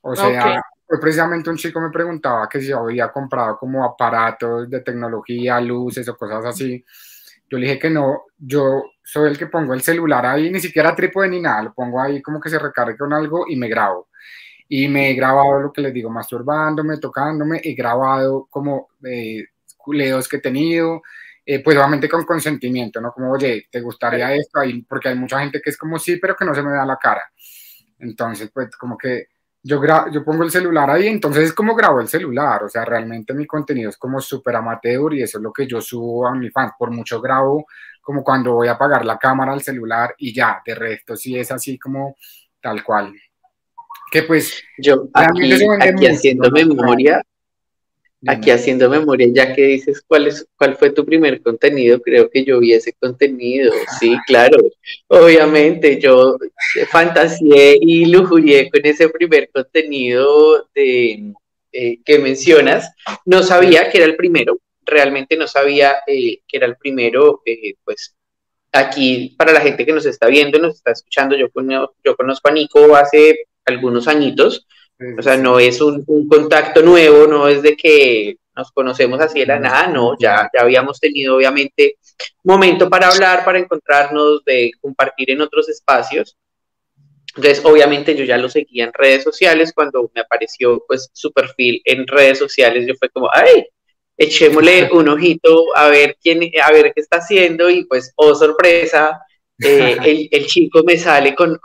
o 0.00 0.16
sea, 0.16 0.62
precisamente 1.00 1.50
un 1.50 1.56
chico 1.56 1.80
me 1.80 1.90
preguntaba 1.90 2.48
que 2.48 2.60
si 2.60 2.68
yo 2.68 2.78
había 2.78 3.10
comprado 3.10 3.58
como 3.58 3.84
aparatos 3.84 4.70
de 4.70 4.80
tecnología, 4.80 5.60
luces 5.60 6.08
o 6.08 6.16
cosas 6.16 6.44
así, 6.46 6.84
yo 7.48 7.58
le 7.58 7.66
dije 7.66 7.78
que 7.78 7.90
no, 7.90 8.24
yo 8.38 8.82
soy 9.08 9.30
el 9.30 9.38
que 9.38 9.46
pongo 9.46 9.72
el 9.72 9.82
celular 9.82 10.26
ahí, 10.26 10.50
ni 10.50 10.58
siquiera 10.58 10.92
trípode 10.92 11.28
ni 11.28 11.40
nada, 11.40 11.62
lo 11.62 11.74
pongo 11.74 12.00
ahí 12.00 12.20
como 12.20 12.40
que 12.40 12.50
se 12.50 12.58
recargue 12.58 12.96
con 12.96 13.12
algo 13.12 13.46
y 13.48 13.54
me 13.54 13.68
grabo. 13.68 14.08
Y 14.68 14.88
me 14.88 15.10
he 15.10 15.14
grabado 15.14 15.60
lo 15.60 15.72
que 15.72 15.80
les 15.80 15.94
digo, 15.94 16.10
masturbándome, 16.10 16.98
tocándome, 16.98 17.60
he 17.62 17.74
grabado 17.74 18.48
como 18.50 18.88
eh, 19.04 19.44
culeos 19.76 20.28
que 20.28 20.38
he 20.38 20.40
tenido, 20.40 21.02
eh, 21.44 21.62
pues 21.62 21.76
obviamente 21.76 22.08
con 22.08 22.24
consentimiento, 22.24 23.00
¿no? 23.00 23.12
Como, 23.12 23.30
oye, 23.30 23.68
¿te 23.70 23.80
gustaría 23.80 24.34
esto? 24.34 24.58
Ahí, 24.58 24.82
porque 24.82 25.10
hay 25.10 25.14
mucha 25.14 25.38
gente 25.38 25.60
que 25.62 25.70
es 25.70 25.78
como 25.78 26.00
sí, 26.00 26.16
pero 26.16 26.34
que 26.34 26.44
no 26.44 26.52
se 26.52 26.64
me 26.64 26.72
da 26.72 26.84
la 26.84 26.96
cara. 26.96 27.22
Entonces, 28.00 28.50
pues 28.52 28.76
como 28.76 28.98
que 28.98 29.28
yo, 29.66 29.80
yo 30.12 30.24
pongo 30.24 30.44
el 30.44 30.50
celular 30.50 30.88
ahí, 30.90 31.08
entonces 31.08 31.44
es 31.44 31.52
como 31.52 31.74
grabo 31.74 32.00
el 32.00 32.08
celular, 32.08 32.62
o 32.62 32.68
sea, 32.68 32.84
realmente 32.84 33.34
mi 33.34 33.46
contenido 33.46 33.90
es 33.90 33.96
como 33.96 34.20
súper 34.20 34.54
amateur 34.54 35.12
y 35.14 35.22
eso 35.22 35.38
es 35.38 35.42
lo 35.42 35.52
que 35.52 35.66
yo 35.66 35.80
subo 35.80 36.28
a 36.28 36.34
mi 36.34 36.50
fans, 36.50 36.72
por 36.78 36.92
mucho 36.92 37.20
grabo 37.20 37.66
como 38.00 38.22
cuando 38.22 38.54
voy 38.54 38.68
a 38.68 38.72
apagar 38.72 39.04
la 39.04 39.18
cámara 39.18 39.52
al 39.52 39.62
celular 39.62 40.14
y 40.18 40.32
ya, 40.32 40.62
de 40.64 40.76
resto 40.76 41.16
sí 41.16 41.36
es 41.36 41.50
así 41.50 41.76
como 41.76 42.16
tal 42.62 42.84
cual. 42.84 43.12
Que 44.12 44.22
pues... 44.22 44.62
Yo 44.78 45.08
aquí, 45.12 46.06
haciendo 46.06 46.48
memoria, 46.52 47.20
aquí 48.26 48.50
haciendo 48.50 48.88
memoria, 48.88 49.28
ya 49.32 49.54
que 49.54 49.62
dices 49.62 50.02
cuál, 50.06 50.26
es, 50.28 50.46
cuál 50.56 50.76
fue 50.76 50.90
tu 50.90 51.04
primer 51.04 51.42
contenido, 51.42 52.00
creo 52.00 52.30
que 52.30 52.44
yo 52.44 52.60
vi 52.60 52.72
ese 52.72 52.92
contenido, 52.94 53.72
sí, 53.98 54.16
claro, 54.26 54.58
obviamente 55.08 56.00
yo 56.00 56.36
fantaseé 56.90 57.78
y 57.80 58.06
lujurié 58.06 58.70
con 58.70 58.80
ese 58.84 59.08
primer 59.08 59.50
contenido 59.50 60.68
de, 60.74 61.32
eh, 61.72 61.98
que 62.04 62.18
mencionas, 62.18 62.90
no 63.24 63.42
sabía 63.42 63.90
que 63.90 63.98
era 63.98 64.06
el 64.06 64.16
primero, 64.16 64.58
realmente 64.84 65.36
no 65.36 65.46
sabía 65.46 65.96
eh, 66.06 66.40
que 66.46 66.56
era 66.56 66.66
el 66.66 66.76
primero, 66.76 67.42
eh, 67.44 67.74
pues 67.84 68.14
aquí 68.72 69.34
para 69.36 69.52
la 69.52 69.60
gente 69.60 69.84
que 69.84 69.92
nos 69.92 70.06
está 70.06 70.26
viendo, 70.26 70.58
nos 70.58 70.76
está 70.76 70.92
escuchando, 70.92 71.36
yo, 71.36 71.48
yo 72.04 72.16
conozco 72.16 72.48
a 72.48 72.52
Nico 72.52 72.96
hace 72.96 73.46
algunos 73.64 74.08
añitos, 74.08 74.66
o 75.18 75.22
sea, 75.22 75.36
no 75.36 75.58
es 75.58 75.80
un, 75.80 76.04
contacto 76.28 76.82
nuevo, 76.82 77.26
no 77.26 77.48
es 77.48 77.62
de 77.62 77.76
que 77.76 78.36
nos 78.54 78.72
conocemos 78.72 79.20
así 79.20 79.40
de 79.40 79.46
la 79.46 79.58
nada, 79.58 79.86
no, 79.88 80.16
ya, 80.18 80.48
ya 80.52 80.62
habíamos 80.62 80.98
tenido 80.98 81.36
obviamente 81.36 81.98
momento 82.42 82.88
para 82.88 83.08
hablar, 83.08 83.44
para 83.44 83.58
encontrarnos, 83.58 84.44
de 84.44 84.70
compartir 84.80 85.30
en 85.30 85.42
otros 85.42 85.68
espacios. 85.68 86.36
Entonces, 87.36 87.62
obviamente 87.64 88.14
yo 88.14 88.24
ya 88.24 88.38
lo 88.38 88.48
seguía 88.48 88.84
en 88.84 88.92
redes 88.94 89.22
sociales, 89.22 89.72
cuando 89.74 90.10
me 90.14 90.22
apareció 90.22 90.82
pues 90.88 91.10
su 91.12 91.32
perfil 91.32 91.82
en 91.84 92.06
redes 92.06 92.38
sociales, 92.38 92.86
yo 92.86 92.94
fue 92.98 93.10
como, 93.10 93.28
ay, 93.32 93.66
echémosle 94.16 94.88
un 94.92 95.08
ojito 95.08 95.64
a 95.74 95.88
ver 95.88 96.16
quién, 96.22 96.40
a 96.62 96.72
ver 96.72 96.92
qué 96.94 97.00
está 97.00 97.18
haciendo 97.18 97.68
y 97.68 97.84
pues, 97.84 98.12
oh 98.16 98.34
sorpresa, 98.34 99.20
eh, 99.62 99.96
el, 100.32 100.46
chico 100.46 100.82
me 100.84 100.96
sale 100.96 101.34
con, 101.34 101.58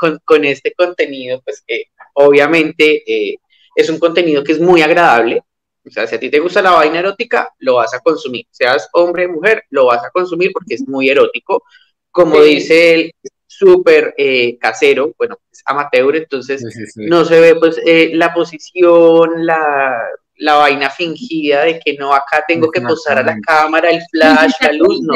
este 0.44 0.74
contenido, 0.74 1.42
pues 1.44 1.64
que 1.66 1.86
obviamente 2.14 3.04
eh, 3.06 3.38
es 3.76 3.90
un 3.90 4.00
contenido 4.00 4.44
que 4.44 4.54
es 4.54 4.60
muy 4.60 4.82
agradable. 4.82 5.44
O 5.86 5.90
sea, 5.90 6.06
si 6.06 6.16
a 6.16 6.20
ti 6.20 6.30
te 6.30 6.40
gusta 6.40 6.62
la 6.62 6.72
vaina 6.72 7.00
erótica, 7.00 7.54
lo 7.60 7.76
vas 7.76 7.94
a 7.94 8.00
consumir. 8.00 8.46
Seas 8.52 8.88
hombre 8.94 9.26
o 9.26 9.30
mujer, 9.30 9.64
lo 9.72 9.88
vas 9.88 10.04
a 10.04 10.12
consumir 10.12 10.52
porque 10.54 10.76
es 10.76 10.88
muy 10.88 11.10
erótico. 11.10 11.64
Como 12.12 12.42
dice 12.42 12.94
el 12.94 13.12
súper 13.48 14.14
eh, 14.18 14.58
casero, 14.60 15.14
bueno, 15.18 15.38
es 15.52 15.62
amateur, 15.66 16.16
entonces 16.16 16.64
no 16.96 17.26
se 17.26 17.40
ve 17.40 17.56
pues 17.56 17.80
la 18.14 18.34
posición, 18.34 19.46
la, 19.46 19.96
la 20.42 20.56
vaina 20.56 20.90
fingida 20.90 21.64
de 21.64 21.80
que 21.80 21.94
no, 21.94 22.14
acá 22.14 22.44
tengo 22.48 22.72
que 22.72 22.82
posar 22.82 23.20
a 23.20 23.24
la 23.24 23.38
cámara, 23.40 23.92
el 23.92 24.02
flash, 24.12 24.54
la 24.62 24.74
luz, 24.74 25.00
no. 25.02 25.14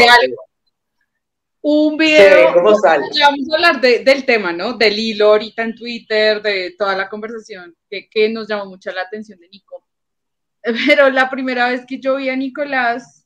Un 1.68 1.98
video, 1.98 2.54
vamos 2.54 2.86
a 2.86 2.94
hablar 2.94 3.82
del 3.82 4.24
tema, 4.24 4.54
¿no? 4.54 4.74
Del 4.74 5.00
hilo 5.00 5.30
ahorita 5.32 5.64
en 5.64 5.74
Twitter, 5.74 6.40
de 6.40 6.76
toda 6.78 6.96
la 6.96 7.10
conversación 7.10 7.76
que, 7.90 8.08
que 8.08 8.30
nos 8.30 8.48
llamó 8.48 8.68
mucho 8.68 8.92
la 8.92 9.02
atención 9.02 9.40
de 9.40 9.50
Nico. 9.50 9.84
Pero 10.62 11.10
la 11.10 11.28
primera 11.28 11.72
vez 11.72 11.84
que 11.88 12.00
yo 12.00 12.18
vi 12.18 12.30
a 12.30 12.36
Nicolás, 12.36 13.26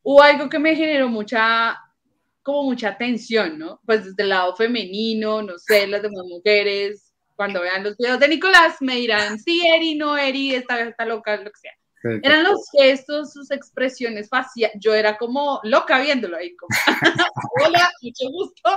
hubo 0.00 0.22
algo 0.22 0.48
que 0.48 0.58
me 0.58 0.76
generó 0.76 1.10
mucha, 1.10 1.78
como 2.42 2.62
mucha 2.62 2.96
tensión, 2.96 3.58
¿no? 3.58 3.82
Pues 3.84 4.02
desde 4.02 4.22
el 4.22 4.30
lado 4.30 4.56
femenino, 4.56 5.42
no 5.42 5.58
sé, 5.58 5.86
las 5.88 6.00
demás 6.00 6.24
mujeres, 6.26 7.12
cuando 7.36 7.60
vean 7.60 7.84
los 7.84 7.98
videos 7.98 8.18
de 8.18 8.28
Nicolás 8.28 8.76
me 8.80 8.96
dirán, 8.96 9.38
sí, 9.38 9.62
Eri, 9.66 9.94
no, 9.94 10.16
Eri, 10.16 10.54
está, 10.54 10.80
está 10.80 11.04
loca, 11.04 11.36
lo 11.36 11.50
que 11.50 11.60
sea. 11.60 11.77
Eran 12.02 12.44
los 12.44 12.68
gestos, 12.70 13.32
sus 13.32 13.50
expresiones 13.50 14.28
faciales. 14.28 14.76
Yo 14.80 14.94
era 14.94 15.16
como 15.16 15.60
loca 15.64 16.00
viéndolo 16.00 16.36
ahí, 16.36 16.54
como, 16.56 16.68
hola, 17.64 17.88
mucho 18.02 18.30
gusto. 18.30 18.70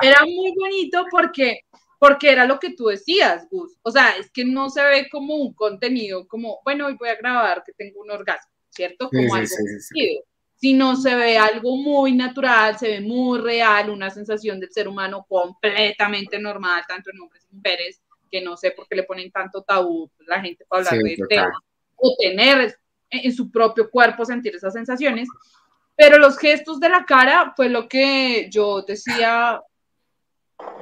Era 0.00 0.20
muy 0.22 0.54
bonito 0.56 1.04
porque, 1.10 1.60
porque 1.98 2.30
era 2.30 2.46
lo 2.46 2.58
que 2.58 2.74
tú 2.74 2.86
decías, 2.86 3.46
Gus. 3.50 3.76
O 3.82 3.90
sea, 3.90 4.16
es 4.16 4.30
que 4.30 4.44
no 4.44 4.70
se 4.70 4.82
ve 4.84 5.08
como 5.10 5.36
un 5.36 5.54
contenido, 5.54 6.26
como, 6.26 6.60
bueno, 6.64 6.86
hoy 6.86 6.96
voy 6.98 7.10
a 7.10 7.16
grabar 7.16 7.62
que 7.64 7.72
tengo 7.72 8.00
un 8.00 8.10
orgasmo, 8.10 8.50
¿cierto? 8.70 9.10
Como 9.10 9.34
algo 9.34 9.46
sí, 9.46 10.20
si 10.62 10.74
no 10.74 10.94
se 10.94 11.12
ve 11.16 11.36
algo 11.38 11.76
muy 11.76 12.12
natural, 12.12 12.78
se 12.78 12.86
ve 12.86 13.00
muy 13.00 13.40
real, 13.40 13.90
una 13.90 14.10
sensación 14.10 14.60
del 14.60 14.70
ser 14.70 14.86
humano 14.86 15.26
completamente 15.28 16.38
normal, 16.38 16.84
tanto 16.86 17.10
en 17.10 17.20
hombres 17.20 17.44
y 17.50 17.56
mujeres, 17.56 18.00
que 18.30 18.40
no 18.40 18.56
sé 18.56 18.70
por 18.70 18.86
qué 18.86 18.94
le 18.94 19.02
ponen 19.02 19.32
tanto 19.32 19.62
tabú 19.62 20.08
la 20.26 20.40
gente 20.40 20.64
para 20.66 20.88
hablar 20.88 21.02
de 21.02 21.16
tema, 21.28 21.52
o 22.02 22.16
tener 22.18 22.76
en 23.10 23.32
su 23.32 23.50
propio 23.50 23.90
cuerpo 23.90 24.24
sentir 24.24 24.54
esas 24.56 24.72
sensaciones. 24.72 25.28
Pero 25.96 26.18
los 26.18 26.38
gestos 26.38 26.80
de 26.80 26.88
la 26.88 27.04
cara 27.04 27.52
fue 27.54 27.68
lo 27.68 27.88
que 27.88 28.48
yo 28.50 28.82
decía, 28.82 29.60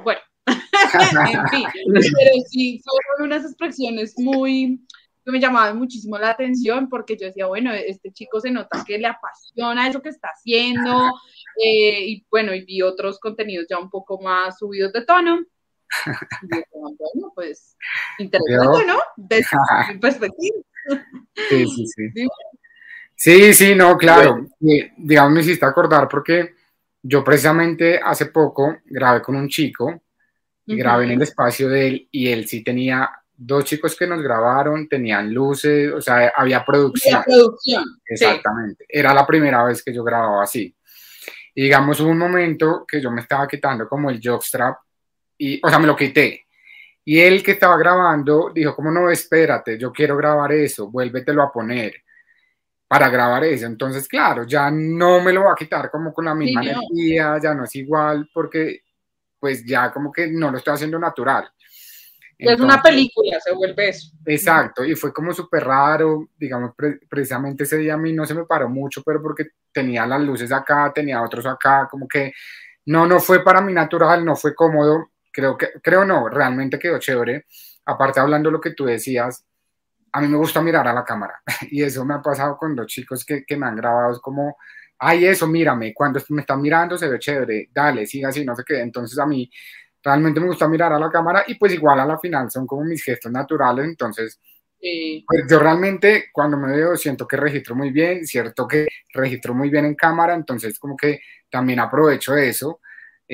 bueno, 0.03 0.21
en 0.47 1.47
fin, 1.49 1.65
pero 1.93 2.31
sí, 2.49 2.81
fueron 2.83 3.31
unas 3.31 3.45
expresiones 3.45 4.13
muy, 4.17 4.83
que 5.23 5.31
me 5.31 5.39
llamaba 5.39 5.73
muchísimo 5.73 6.17
la 6.17 6.31
atención 6.31 6.89
porque 6.89 7.17
yo 7.17 7.27
decía, 7.27 7.45
bueno, 7.45 7.73
este 7.73 8.11
chico 8.11 8.39
se 8.39 8.51
nota 8.51 8.83
que 8.85 8.97
le 8.97 9.07
apasiona 9.07 9.87
eso 9.87 10.01
que 10.01 10.09
está 10.09 10.29
haciendo 10.29 11.07
eh, 11.63 12.05
y 12.07 12.25
bueno, 12.31 12.55
y 12.55 12.63
vi 12.63 12.81
otros 12.81 13.19
contenidos 13.19 13.67
ya 13.69 13.77
un 13.77 13.89
poco 13.89 14.19
más 14.21 14.57
subidos 14.57 14.93
de 14.93 15.05
tono. 15.05 15.41
Y 16.43 16.47
bueno, 16.71 17.31
pues 17.35 17.75
interesante, 18.17 18.85
¿no? 18.87 18.97
Desde 19.17 19.57
mi 19.89 19.99
perspectiva. 19.99 20.55
Sí, 21.49 21.65
sí, 21.67 21.87
sí. 21.87 22.03
Sí, 23.13 23.53
sí, 23.53 23.75
no, 23.75 23.99
claro. 23.99 24.47
Digamos, 24.97 25.31
me 25.31 25.41
hiciste 25.41 25.63
acordar 25.63 26.07
porque 26.07 26.55
yo 27.03 27.23
precisamente 27.23 27.99
hace 28.03 28.25
poco 28.25 28.77
grabé 28.85 29.21
con 29.21 29.35
un 29.35 29.47
chico, 29.47 30.01
grabé 30.65 31.05
en 31.05 31.11
el 31.11 31.21
espacio 31.21 31.69
de 31.69 31.87
él 31.87 32.07
y 32.09 32.29
él 32.29 32.47
sí 32.47 32.63
tenía 32.63 33.11
dos 33.37 33.65
chicos 33.65 33.95
que 33.95 34.07
nos 34.07 34.23
grabaron, 34.23 34.87
tenían 34.87 35.31
luces, 35.31 35.91
o 35.91 36.01
sea, 36.01 36.31
había 36.35 36.65
producción. 36.65 37.21
producción. 37.23 37.83
Exactamente. 38.07 38.85
Era 38.89 39.13
la 39.13 39.27
primera 39.27 39.63
vez 39.65 39.83
que 39.83 39.93
yo 39.93 40.03
grababa 40.03 40.41
así. 40.41 40.75
Y 41.53 41.63
digamos, 41.63 41.99
hubo 41.99 42.09
un 42.09 42.17
momento 42.17 42.85
que 42.87 43.01
yo 43.01 43.11
me 43.11 43.21
estaba 43.21 43.47
quitando 43.47 43.87
como 43.87 44.09
el 44.09 44.19
jockstrap, 44.23 44.77
y, 45.37 45.59
o 45.63 45.69
sea, 45.69 45.79
me 45.79 45.87
lo 45.87 45.95
quité. 45.95 46.45
Y 47.03 47.19
él 47.19 47.43
que 47.43 47.51
estaba 47.51 47.77
grabando 47.77 48.51
dijo, 48.53 48.75
como 48.75 48.91
no, 48.91 49.09
espérate, 49.09 49.77
yo 49.77 49.91
quiero 49.91 50.15
grabar 50.17 50.51
eso, 50.51 50.89
vuélvetelo 50.89 51.41
a 51.41 51.51
poner 51.51 51.93
para 52.87 53.09
grabar 53.09 53.43
eso. 53.45 53.65
Entonces, 53.65 54.07
claro, 54.07 54.43
ya 54.45 54.69
no 54.69 55.21
me 55.21 55.33
lo 55.33 55.45
va 55.45 55.53
a 55.53 55.55
quitar 55.55 55.89
como 55.89 56.13
con 56.13 56.25
la 56.25 56.35
misma 56.35 56.61
energía, 56.63 57.39
ya 57.41 57.53
no 57.53 57.63
es 57.63 57.75
igual, 57.75 58.29
porque 58.33 58.81
pues 59.39 59.65
ya 59.65 59.91
como 59.91 60.11
que 60.11 60.27
no 60.27 60.51
lo 60.51 60.57
estoy 60.57 60.73
haciendo 60.73 60.99
natural 60.99 61.51
es 62.49 62.59
una 62.59 62.81
película, 62.81 63.39
se 63.39 63.53
vuelve 63.53 63.89
eso. 63.89 64.11
Exacto, 64.25 64.83
y 64.83 64.95
fue 64.95 65.13
como 65.13 65.33
súper 65.33 65.63
raro, 65.63 66.29
digamos, 66.37 66.73
precisamente 67.07 67.63
ese 67.63 67.77
día 67.77 67.93
a 67.93 67.97
mí 67.97 68.13
no 68.13 68.25
se 68.25 68.33
me 68.33 68.45
paró 68.45 68.67
mucho, 68.67 69.03
pero 69.03 69.21
porque 69.21 69.47
tenía 69.71 70.05
las 70.07 70.21
luces 70.21 70.51
acá, 70.51 70.91
tenía 70.93 71.21
otros 71.21 71.45
acá, 71.45 71.87
como 71.89 72.07
que 72.07 72.33
no, 72.85 73.05
no 73.05 73.19
fue 73.19 73.43
para 73.43 73.61
mí 73.61 73.73
natural, 73.73 74.25
no 74.25 74.35
fue 74.35 74.55
cómodo, 74.55 75.10
creo 75.31 75.57
que, 75.57 75.69
creo 75.81 76.05
no, 76.05 76.29
realmente 76.29 76.79
quedó 76.79 76.99
chévere. 76.99 77.45
Aparte, 77.85 78.19
hablando 78.19 78.49
de 78.49 78.53
lo 78.53 78.61
que 78.61 78.71
tú 78.71 78.85
decías, 78.85 79.45
a 80.13 80.21
mí 80.21 80.27
me 80.27 80.37
gusta 80.37 80.61
mirar 80.61 80.87
a 80.87 80.93
la 80.93 81.05
cámara, 81.05 81.41
y 81.71 81.83
eso 81.83 82.05
me 82.05 82.15
ha 82.15 82.21
pasado 82.21 82.57
con 82.57 82.75
los 82.75 82.87
chicos 82.87 83.25
que, 83.25 83.43
que 83.45 83.57
me 83.57 83.65
han 83.67 83.75
grabado, 83.75 84.11
es 84.13 84.19
como, 84.19 84.57
ay, 84.99 85.25
eso, 85.25 85.47
mírame, 85.47 85.93
cuando 85.93 86.19
me 86.29 86.41
están 86.41 86.61
mirando 86.61 86.97
se 86.97 87.07
ve 87.07 87.19
chévere, 87.19 87.69
dale, 87.73 88.05
siga 88.05 88.29
así, 88.29 88.45
no 88.45 88.55
sé 88.55 88.63
qué, 88.65 88.79
entonces 88.81 89.17
a 89.19 89.25
mí 89.25 89.49
realmente 90.03 90.39
me 90.39 90.47
gusta 90.47 90.67
mirar 90.67 90.91
a 90.93 90.99
la 90.99 91.09
cámara 91.09 91.43
y 91.47 91.55
pues 91.55 91.73
igual 91.73 91.99
a 91.99 92.05
la 92.05 92.19
final 92.19 92.49
son 92.51 92.67
como 92.67 92.83
mis 92.83 93.03
gestos 93.03 93.31
naturales, 93.31 93.85
entonces 93.85 94.39
pues 95.27 95.43
yo 95.47 95.59
realmente 95.59 96.25
cuando 96.33 96.57
me 96.57 96.75
veo 96.75 96.97
siento 96.97 97.27
que 97.27 97.37
registro 97.37 97.75
muy 97.75 97.91
bien, 97.91 98.25
cierto 98.25 98.67
que 98.67 98.87
registro 99.13 99.53
muy 99.53 99.69
bien 99.69 99.85
en 99.85 99.95
cámara, 99.95 100.33
entonces 100.33 100.79
como 100.79 100.97
que 100.97 101.21
también 101.51 101.79
aprovecho 101.79 102.35
eso 102.35 102.80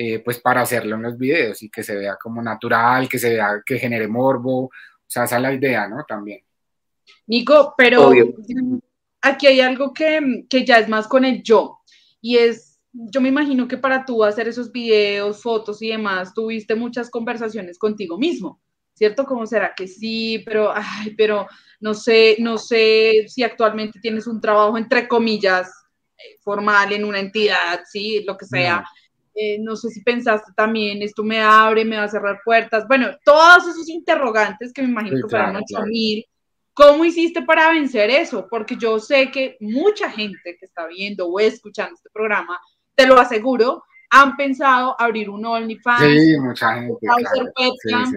eh, 0.00 0.20
pues 0.20 0.38
para 0.38 0.60
hacerlo 0.60 0.94
en 0.94 1.02
los 1.02 1.18
videos 1.18 1.60
y 1.60 1.68
que 1.68 1.82
se 1.82 1.96
vea 1.96 2.16
como 2.22 2.40
natural, 2.40 3.08
que 3.08 3.18
se 3.18 3.30
vea 3.30 3.60
que 3.66 3.80
genere 3.80 4.06
morbo, 4.06 4.66
o 4.66 4.70
sea, 5.04 5.24
esa 5.24 5.38
es 5.38 5.42
la 5.42 5.52
idea, 5.52 5.88
¿no? 5.88 6.04
También. 6.06 6.40
Nico, 7.26 7.74
pero 7.76 8.12
aquí 9.20 9.48
hay 9.48 9.60
algo 9.60 9.92
que, 9.92 10.44
que 10.48 10.64
ya 10.64 10.78
es 10.78 10.88
más 10.88 11.08
con 11.08 11.24
el 11.24 11.42
yo 11.42 11.80
y 12.20 12.36
es 12.36 12.78
yo 12.92 13.20
me 13.20 13.28
imagino 13.28 13.66
que 13.66 13.76
para 13.76 14.04
tú 14.04 14.22
hacer 14.22 14.46
esos 14.46 14.70
videos, 14.70 15.42
fotos 15.42 15.82
y 15.82 15.88
demás, 15.88 16.32
tuviste 16.32 16.76
muchas 16.76 17.10
conversaciones 17.10 17.76
contigo 17.76 18.16
mismo, 18.16 18.60
¿cierto? 18.94 19.24
¿Cómo 19.24 19.46
será 19.46 19.74
que 19.74 19.88
sí? 19.88 20.44
Pero, 20.46 20.72
ay, 20.72 21.12
pero 21.16 21.48
no 21.80 21.92
sé, 21.92 22.36
no 22.38 22.56
sé 22.56 23.24
si 23.26 23.42
actualmente 23.42 23.98
tienes 23.98 24.28
un 24.28 24.40
trabajo, 24.40 24.78
entre 24.78 25.08
comillas, 25.08 25.72
eh, 26.16 26.38
formal 26.40 26.92
en 26.92 27.04
una 27.04 27.18
entidad, 27.18 27.80
sí, 27.84 28.22
lo 28.24 28.36
que 28.36 28.46
sea. 28.46 28.84
Eh, 29.40 29.58
no 29.60 29.76
sé 29.76 29.90
si 29.90 30.02
pensaste 30.02 30.50
también, 30.56 31.00
esto 31.00 31.22
me 31.22 31.40
abre, 31.40 31.84
me 31.84 31.96
va 31.96 32.04
a 32.04 32.08
cerrar 32.08 32.40
puertas, 32.44 32.88
bueno, 32.88 33.10
todos 33.24 33.68
esos 33.68 33.88
interrogantes 33.88 34.72
que 34.72 34.82
me 34.82 34.88
imagino 34.88 35.16
que 35.16 35.28
fueron 35.28 35.62
mil. 35.86 36.24
¿Cómo 36.74 37.04
hiciste 37.04 37.42
para 37.42 37.70
vencer 37.70 38.10
eso? 38.10 38.48
Porque 38.48 38.76
yo 38.76 38.98
sé 38.98 39.30
que 39.30 39.56
mucha 39.60 40.10
gente 40.10 40.56
que 40.58 40.66
está 40.66 40.86
viendo 40.86 41.28
o 41.28 41.38
escuchando 41.38 41.94
este 41.94 42.08
programa, 42.12 42.58
te 42.94 43.06
lo 43.06 43.18
aseguro, 43.18 43.84
han 44.10 44.36
pensado 44.36 44.96
abrir 44.98 45.30
un 45.30 45.44
OnlyFans. 45.44 46.00
Sí, 46.00 46.36
mucha 46.40 46.74
gente. 46.74 46.94
webcam, 47.00 48.12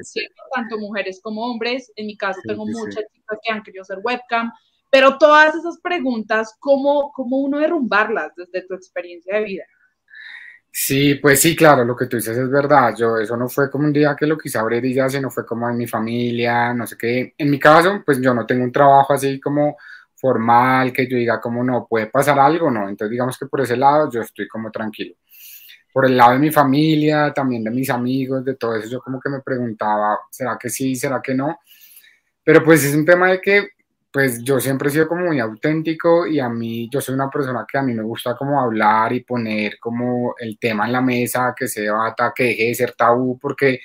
tanto 0.55 0.77
mujeres 0.79 1.19
como 1.21 1.45
hombres. 1.45 1.91
En 1.95 2.07
mi 2.07 2.17
caso 2.17 2.39
tengo 2.43 2.65
muchas 2.65 3.03
chicas 3.13 3.39
que 3.43 3.51
han 3.51 3.63
querido 3.63 3.83
hacer 3.83 3.99
webcam. 4.03 4.51
Pero 4.89 5.17
todas 5.17 5.53
esas 5.55 5.79
preguntas, 5.81 6.55
¿cómo, 6.59 7.11
¿cómo 7.13 7.37
uno 7.37 7.59
derrumbarlas 7.59 8.33
desde 8.35 8.67
tu 8.67 8.73
experiencia 8.73 9.35
de 9.35 9.43
vida? 9.43 9.63
Sí, 10.73 11.15
pues 11.15 11.41
sí, 11.41 11.55
claro, 11.55 11.83
lo 11.83 11.95
que 11.95 12.05
tú 12.05 12.15
dices 12.17 12.37
es 12.37 12.49
verdad. 12.49 12.95
Yo, 12.97 13.17
eso 13.17 13.35
no 13.35 13.49
fue 13.49 13.69
como 13.69 13.85
un 13.85 13.93
día 13.93 14.15
que 14.17 14.25
lo 14.25 14.37
quise 14.37 14.57
abrir 14.57 14.83
y 14.85 14.93
ya, 14.93 15.09
sino 15.09 15.29
fue 15.29 15.45
como 15.45 15.69
en 15.69 15.77
mi 15.77 15.85
familia, 15.87 16.73
no 16.73 16.87
sé 16.87 16.95
qué. 16.97 17.33
En 17.37 17.49
mi 17.49 17.59
caso, 17.59 18.01
pues 18.05 18.21
yo 18.21 18.33
no 18.33 18.45
tengo 18.45 18.63
un 18.63 18.71
trabajo 18.71 19.13
así 19.13 19.39
como 19.39 19.75
formal, 20.15 20.93
que 20.93 21.07
yo 21.09 21.17
diga 21.17 21.41
como 21.41 21.63
no, 21.63 21.87
puede 21.89 22.07
pasar 22.07 22.39
algo, 22.39 22.71
no. 22.71 22.87
Entonces 22.87 23.11
digamos 23.11 23.37
que 23.37 23.47
por 23.47 23.61
ese 23.61 23.75
lado 23.75 24.09
yo 24.11 24.21
estoy 24.21 24.47
como 24.47 24.71
tranquilo. 24.71 25.15
Por 25.93 26.05
el 26.05 26.15
lado 26.17 26.33
de 26.33 26.39
mi 26.39 26.51
familia, 26.51 27.33
también 27.33 27.63
de 27.65 27.71
mis 27.71 27.89
amigos, 27.89 28.45
de 28.45 28.55
todo 28.55 28.75
eso, 28.75 28.87
yo 28.89 29.01
como 29.01 29.19
que 29.19 29.29
me 29.29 29.41
preguntaba, 29.41 30.19
¿será 30.29 30.57
que 30.57 30.69
sí, 30.69 30.95
será 30.95 31.21
que 31.21 31.33
no? 31.35 31.59
Pero 32.43 32.63
pues 32.63 32.83
es 32.85 32.95
un 32.95 33.05
tema 33.05 33.29
de 33.31 33.41
que 33.41 33.69
pues 34.11 34.43
yo 34.43 34.59
siempre 34.59 34.89
he 34.89 34.91
sido 34.91 35.07
como 35.07 35.25
muy 35.25 35.39
auténtico 35.39 36.27
y 36.27 36.39
a 36.39 36.49
mí, 36.49 36.89
yo 36.91 36.99
soy 36.99 37.15
una 37.15 37.29
persona 37.29 37.65
que 37.69 37.77
a 37.77 37.81
mí 37.81 37.93
me 37.93 38.03
gusta 38.03 38.35
como 38.35 38.59
hablar 38.59 39.13
y 39.13 39.23
poner 39.23 39.79
como 39.79 40.35
el 40.37 40.59
tema 40.59 40.85
en 40.85 40.91
la 40.91 41.01
mesa, 41.01 41.53
que 41.57 41.67
se 41.67 41.81
debata, 41.81 42.33
que 42.35 42.43
deje 42.43 42.65
de 42.65 42.75
ser 42.75 42.93
tabú, 42.93 43.39
porque 43.39 43.79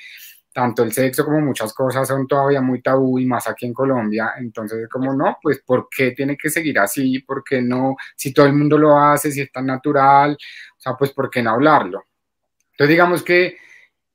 tanto 0.52 0.82
el 0.82 0.92
sexo 0.92 1.24
como 1.24 1.40
muchas 1.40 1.72
cosas 1.74 2.08
son 2.08 2.26
todavía 2.26 2.62
muy 2.62 2.80
tabú 2.80 3.18
y 3.18 3.26
más 3.26 3.46
aquí 3.46 3.66
en 3.66 3.74
Colombia. 3.74 4.32
Entonces, 4.38 4.88
como 4.88 5.12
no, 5.12 5.36
pues 5.42 5.60
¿por 5.60 5.86
qué 5.94 6.12
tiene 6.12 6.36
que 6.36 6.48
seguir 6.48 6.78
así? 6.78 7.20
¿Por 7.20 7.44
qué 7.44 7.60
no? 7.60 7.94
Si 8.16 8.32
todo 8.32 8.46
el 8.46 8.54
mundo 8.54 8.78
lo 8.78 8.98
hace, 8.98 9.30
si 9.30 9.42
es 9.42 9.52
tan 9.52 9.66
natural, 9.66 10.32
o 10.32 10.80
sea, 10.80 10.94
pues 10.96 11.12
¿por 11.12 11.28
qué 11.30 11.42
no 11.42 11.50
hablarlo? 11.50 12.06
Entonces, 12.70 12.88
digamos 12.88 13.22
que, 13.22 13.58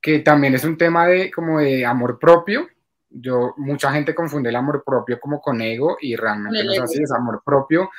que 0.01 0.19
también 0.19 0.55
es 0.55 0.63
un 0.63 0.77
tema 0.77 1.07
de 1.07 1.31
como 1.31 1.59
de 1.59 1.85
amor 1.85 2.17
propio, 2.19 2.67
yo, 3.11 3.53
mucha 3.57 3.91
gente 3.91 4.15
confunde 4.15 4.49
el 4.49 4.55
amor 4.55 4.83
propio 4.85 5.19
como 5.19 5.41
con 5.41 5.61
ego 5.61 5.97
y 5.99 6.15
realmente 6.15 6.63
no 6.63 6.71
es 6.71 6.79
así, 6.79 7.03
es 7.03 7.11
amor 7.11 7.41
propio. 7.45 7.89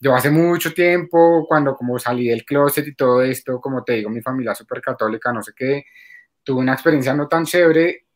Yo 0.00 0.14
hace 0.14 0.30
mucho 0.30 0.72
tiempo, 0.72 1.46
cuando 1.46 1.76
como 1.76 1.98
salí 1.98 2.28
del 2.28 2.44
closet 2.44 2.86
y 2.86 2.94
todo 2.94 3.22
esto, 3.22 3.60
como 3.60 3.84
te 3.84 3.94
digo, 3.94 4.10
mi 4.10 4.20
familia 4.20 4.54
súper 4.54 4.80
católica, 4.80 5.32
no 5.32 5.42
sé 5.42 5.52
qué, 5.56 5.84
tuve 6.42 6.60
una 6.60 6.74
experiencia 6.74 7.14
no 7.14 7.28
tan 7.28 7.44
chévere, 7.44 8.06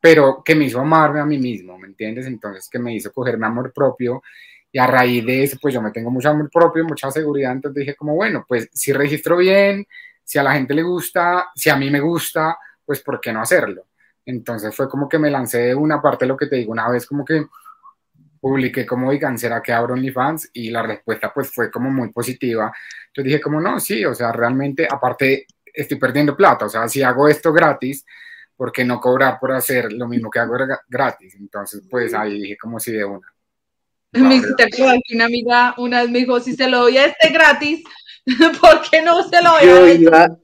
pero 0.00 0.42
que 0.44 0.54
me 0.54 0.64
hizo 0.64 0.80
amarme 0.80 1.20
a 1.20 1.24
mí 1.24 1.38
mismo, 1.38 1.78
¿me 1.78 1.88
entiendes? 1.88 2.26
Entonces, 2.26 2.68
que 2.68 2.78
me 2.78 2.94
hizo 2.94 3.12
cogerme 3.12 3.46
amor 3.46 3.72
propio 3.72 4.22
y 4.70 4.78
a 4.78 4.86
raíz 4.86 5.24
de 5.24 5.44
eso, 5.44 5.56
pues 5.60 5.72
yo 5.72 5.80
me 5.80 5.90
tengo 5.90 6.10
mucho 6.10 6.30
amor 6.30 6.50
propio, 6.50 6.84
mucha 6.84 7.10
seguridad, 7.10 7.52
entonces 7.52 7.80
dije 7.80 7.94
como, 7.94 8.14
bueno, 8.14 8.44
pues 8.48 8.68
si 8.72 8.92
registro 8.92 9.36
bien, 9.36 9.86
si 10.24 10.38
a 10.38 10.42
la 10.42 10.54
gente 10.54 10.74
le 10.74 10.82
gusta, 10.82 11.50
si 11.54 11.70
a 11.70 11.76
mí 11.76 11.90
me 11.90 12.00
gusta, 12.00 12.58
pues 12.84 13.00
¿por 13.00 13.20
qué 13.20 13.32
no 13.32 13.40
hacerlo? 13.40 13.86
Entonces 14.26 14.74
fue 14.74 14.88
como 14.88 15.08
que 15.08 15.18
me 15.18 15.30
lancé 15.30 15.58
de 15.58 15.74
una 15.74 16.00
parte, 16.00 16.26
lo 16.26 16.36
que 16.36 16.46
te 16.46 16.56
digo, 16.56 16.72
una 16.72 16.88
vez 16.88 17.06
como 17.06 17.24
que 17.24 17.46
publiqué 18.40 18.84
como, 18.84 19.10
digan, 19.10 19.38
¿será 19.38 19.62
que 19.62 19.72
abro 19.72 19.94
OnlyFans? 19.94 20.50
Y 20.52 20.70
la 20.70 20.82
respuesta 20.82 21.32
pues 21.32 21.50
fue 21.50 21.70
como 21.70 21.90
muy 21.90 22.12
positiva. 22.12 22.72
Entonces 23.06 23.24
dije 23.24 23.40
como, 23.40 23.60
no, 23.60 23.80
sí, 23.80 24.04
o 24.04 24.14
sea, 24.14 24.32
realmente, 24.32 24.86
aparte, 24.90 25.46
estoy 25.64 25.98
perdiendo 25.98 26.36
plata, 26.36 26.66
o 26.66 26.68
sea, 26.68 26.86
si 26.88 27.02
hago 27.02 27.26
esto 27.26 27.52
gratis, 27.52 28.04
¿por 28.56 28.70
qué 28.70 28.84
no 28.84 29.00
cobrar 29.00 29.38
por 29.40 29.52
hacer 29.52 29.92
lo 29.92 30.06
mismo 30.06 30.30
que 30.30 30.38
hago 30.38 30.56
gratis? 30.88 31.34
Entonces, 31.36 31.82
pues 31.90 32.14
ahí 32.14 32.40
dije 32.40 32.56
como 32.56 32.78
si 32.78 32.92
de 32.92 33.04
una. 33.04 33.26
Me 34.12 34.36
hiciste 34.36 34.66
que 34.68 34.82
una 35.14 35.24
amiga 35.24 35.74
una 35.78 36.02
vez 36.02 36.10
me 36.10 36.18
dijo, 36.20 36.38
si 36.38 36.54
se 36.54 36.68
lo 36.68 36.80
doy 36.80 36.98
a 36.98 37.06
este 37.06 37.30
gratis, 37.30 37.82
¿por 38.60 38.82
qué 38.90 39.02
no 39.02 39.28
se 39.28 39.42
lo 39.42 39.50
doy 39.50 39.68
a 39.68 39.90
este? 39.90 40.43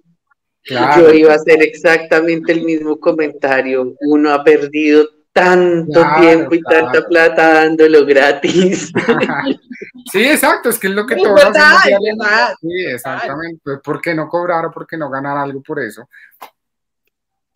Yo 0.71 1.13
iba 1.13 1.33
a 1.33 1.37
hacer 1.37 1.63
exactamente 1.63 2.53
el 2.53 2.63
mismo 2.63 2.99
comentario. 2.99 3.95
Uno 4.01 4.33
ha 4.33 4.45
perdido 4.45 5.09
tanto 5.33 6.03
tiempo 6.21 6.55
y 6.55 6.63
tanta 6.63 7.07
plata 7.07 7.55
dándolo 7.55 8.05
gratis. 8.05 8.93
sí, 10.13 10.25
exacto, 10.25 10.71
es 10.71 10.79
que 10.79 10.89
es 10.89 10.95
lo 10.95 11.07
que 11.07 11.17
todos 11.17 11.41
hacemos. 11.45 12.27
Sí, 12.61 12.87
exactamente. 12.87 13.61
Pues, 13.63 13.81
¿Por 13.83 14.01
qué 14.01 14.15
no 14.15 14.29
cobrar 14.29 14.67
o 14.67 14.71
por 14.71 14.87
qué 14.87 14.97
no 14.97 15.11
ganar 15.11 15.37
algo 15.37 15.63
por 15.63 15.81
eso? 15.81 16.09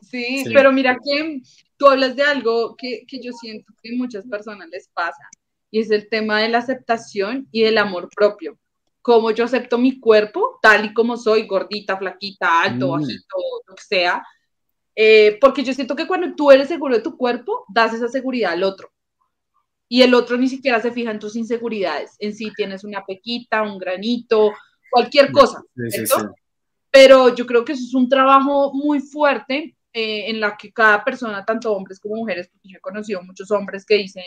Sí, 0.03 0.44
pero 0.53 0.70
mira 0.72 0.96
que 1.03 1.40
tú 1.77 1.88
hablas 1.88 2.14
de 2.14 2.22
algo 2.22 2.77
que, 2.77 3.05
que 3.07 3.20
yo 3.20 3.33
siento 3.33 3.72
que 3.83 3.90
a 3.90 3.96
muchas 3.96 4.27
personas 4.27 4.68
les 4.68 4.88
pasa, 4.88 5.29
y 5.70 5.81
es 5.81 5.90
el 5.90 6.09
tema 6.09 6.40
de 6.40 6.48
la 6.48 6.59
aceptación 6.59 7.48
y 7.50 7.64
del 7.64 7.79
amor 7.79 8.09
propio 8.14 8.57
cómo 9.04 9.32
yo 9.32 9.44
acepto 9.44 9.76
mi 9.76 10.00
cuerpo, 10.00 10.58
tal 10.62 10.86
y 10.86 10.94
como 10.94 11.18
soy, 11.18 11.46
gordita, 11.46 11.98
flaquita, 11.98 12.62
alto, 12.62 12.88
mm. 12.88 12.90
bajito, 12.90 13.36
lo 13.68 13.74
que 13.74 13.82
sea. 13.82 14.24
Eh, 14.96 15.36
porque 15.42 15.62
yo 15.62 15.74
siento 15.74 15.94
que 15.94 16.06
cuando 16.06 16.34
tú 16.34 16.50
eres 16.50 16.68
seguro 16.68 16.94
de 16.94 17.02
tu 17.02 17.14
cuerpo, 17.14 17.66
das 17.68 17.92
esa 17.92 18.08
seguridad 18.08 18.52
al 18.52 18.62
otro. 18.62 18.90
Y 19.90 20.00
el 20.00 20.14
otro 20.14 20.38
ni 20.38 20.48
siquiera 20.48 20.80
se 20.80 20.90
fija 20.90 21.10
en 21.10 21.18
tus 21.18 21.36
inseguridades. 21.36 22.16
En 22.18 22.34
si 22.34 22.50
tienes 22.54 22.82
una 22.82 23.04
pequita, 23.04 23.62
un 23.62 23.76
granito, 23.76 24.52
cualquier 24.90 25.30
cosa. 25.32 25.62
Pero 26.90 27.34
yo 27.34 27.44
creo 27.44 27.62
que 27.62 27.72
eso 27.72 27.84
es 27.84 27.94
un 27.94 28.08
trabajo 28.08 28.72
muy 28.72 29.00
fuerte 29.00 29.76
eh, 29.92 30.30
en 30.30 30.40
la 30.40 30.56
que 30.56 30.72
cada 30.72 31.04
persona, 31.04 31.44
tanto 31.44 31.74
hombres 31.74 32.00
como 32.00 32.14
mujeres, 32.14 32.48
porque 32.48 32.70
yo 32.70 32.78
he 32.78 32.80
conocido 32.80 33.22
muchos 33.22 33.50
hombres 33.50 33.84
que 33.84 33.96
dicen, 33.96 34.24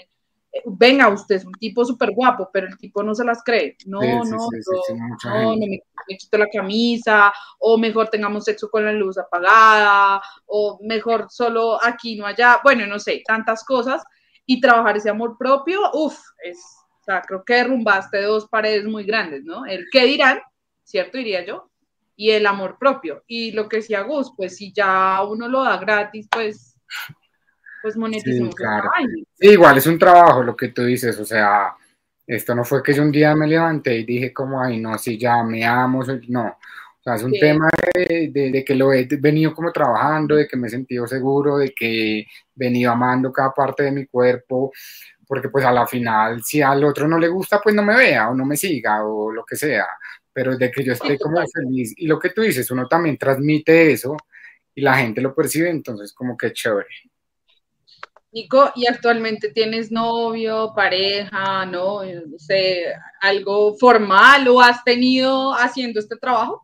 venga, 0.66 1.10
usted 1.10 1.36
es 1.36 1.46
un 1.46 1.54
tipo 1.54 1.84
súper 1.86 2.12
guapo, 2.12 2.50
pero 2.52 2.68
el 2.68 2.78
tipo 2.78 3.04
no 3.04 3.14
se 3.16 3.26
las 3.26 3.44
cree. 3.44 3.78
No, 3.86 4.00
no, 4.02 4.24
no, 4.24 5.56
no, 5.56 5.56
me, 5.58 5.82
quito 6.18 6.38
la 6.38 6.48
camisa, 6.52 7.34
o 7.60 7.78
mejor 7.78 8.10
tengamos 8.10 8.46
sexo 8.46 8.70
con 8.70 8.86
la 8.86 8.92
luz 8.92 9.18
apagada, 9.18 10.22
o 10.46 10.80
mejor 10.82 11.28
solo 11.30 11.84
aquí, 11.84 12.16
no 12.16 12.26
allá. 12.26 12.60
Bueno, 12.64 12.86
no 12.86 13.00
sé, 13.00 13.24
tantas 13.26 13.64
cosas. 13.64 14.04
Y 14.46 14.62
trabajar 14.62 14.96
ese 14.98 15.10
amor 15.10 15.38
propio, 15.38 15.82
uff, 15.94 16.18
es, 16.44 16.58
o 17.02 17.04
sea, 17.04 17.22
creo 17.22 17.44
que 17.44 17.56
derrumbaste 17.56 18.22
dos 18.22 18.48
paredes 18.48 18.86
muy 18.86 19.04
grandes, 19.04 19.44
¿no? 19.44 19.66
El 19.66 19.86
qué 19.92 20.06
dirán, 20.06 20.40
¿cierto? 20.84 21.18
Diría 21.18 21.46
yo, 21.46 21.70
y 22.16 22.32
el 22.32 22.46
amor 22.46 22.78
propio. 22.80 23.24
Y 23.28 23.52
lo 23.52 23.70
que 23.70 23.78
decía 23.78 24.02
Gus, 24.02 24.34
pues 24.36 24.58
si 24.58 24.74
ya 24.74 25.22
uno 25.24 25.48
lo 25.48 25.64
da 25.64 25.78
gratis, 25.78 26.28
pues 26.32 26.78
pues 27.88 27.96
monetizamos. 27.96 28.54
Sí, 29.40 29.48
igual 29.48 29.78
es 29.78 29.88
un 29.88 29.98
trabajo 29.98 30.44
lo 30.44 30.58
que 30.58 30.68
tú 30.70 30.84
dices, 30.84 31.18
o 31.20 31.24
sea, 31.24 31.74
esto 32.26 32.54
no 32.54 32.66
fue 32.66 32.84
que 32.84 32.94
yo 32.94 33.02
un 33.02 33.14
día 33.14 33.34
me 33.34 33.48
levanté 33.48 33.96
y 34.00 34.04
dije 34.04 34.34
como, 34.34 34.62
ay, 34.62 34.78
no, 34.78 34.98
si 34.98 35.18
ya 35.18 35.42
me 35.42 35.66
amo, 35.66 36.04
no. 36.28 36.48
O 36.48 37.02
sea, 37.02 37.16
es 37.16 37.24
un 37.24 37.32
tema 37.32 37.70
de, 37.96 38.64
que 38.68 38.76
lo 38.76 38.92
he 38.92 39.08
venido 39.22 39.54
como 39.54 39.72
trabajando, 39.72 40.36
de 40.36 40.50
que 40.50 40.58
me 40.58 40.68
he 40.68 40.70
sentido 40.70 41.08
seguro, 41.08 41.60
de 41.60 41.74
que 41.74 42.20
he 42.20 42.28
venido 42.56 42.92
amando 42.92 43.32
cada 43.32 43.54
parte 43.54 43.84
de 43.84 43.92
mi 43.92 44.06
cuerpo, 44.06 44.74
porque 45.26 45.48
pues 45.48 45.64
a 45.64 45.72
la 45.72 45.88
final, 45.88 46.44
si 46.44 46.62
al 46.62 46.84
otro 46.84 47.08
no 47.08 47.18
le 47.18 47.30
gusta, 47.30 47.62
pues 47.62 47.74
no 47.74 47.84
me 47.84 47.96
vea 47.96 48.28
o 48.28 48.36
no 48.36 48.44
me 48.44 48.58
siga 48.58 49.06
o 49.06 49.32
lo 49.32 49.46
que 49.46 49.56
sea, 49.56 49.88
pero 50.34 50.58
de 50.58 50.70
que 50.70 50.84
yo 50.84 50.92
esté 50.92 51.18
como 51.18 51.38
feliz. 51.48 51.94
Y 51.96 52.06
lo 52.06 52.20
que 52.20 52.32
tú 52.32 52.42
dices, 52.42 52.70
uno 52.70 52.86
también 52.86 53.18
transmite 53.18 53.94
eso 53.94 54.18
y 54.76 54.82
la 54.82 54.98
gente 54.98 55.22
lo 55.22 55.34
percibe, 55.34 55.70
entonces 55.70 56.12
como 56.12 56.36
que 56.36 56.52
chévere. 56.52 56.90
Nico, 58.38 58.72
¿y 58.76 58.86
actualmente 58.86 59.50
tienes 59.50 59.92
novio, 59.92 60.72
pareja, 60.76 61.66
no, 61.66 62.04
no 62.04 62.38
sé, 62.38 62.84
algo 63.20 63.76
formal 63.78 64.48
o 64.48 64.62
has 64.62 64.84
tenido 64.84 65.54
haciendo 65.54 66.00
este 66.00 66.18
trabajo? 66.18 66.64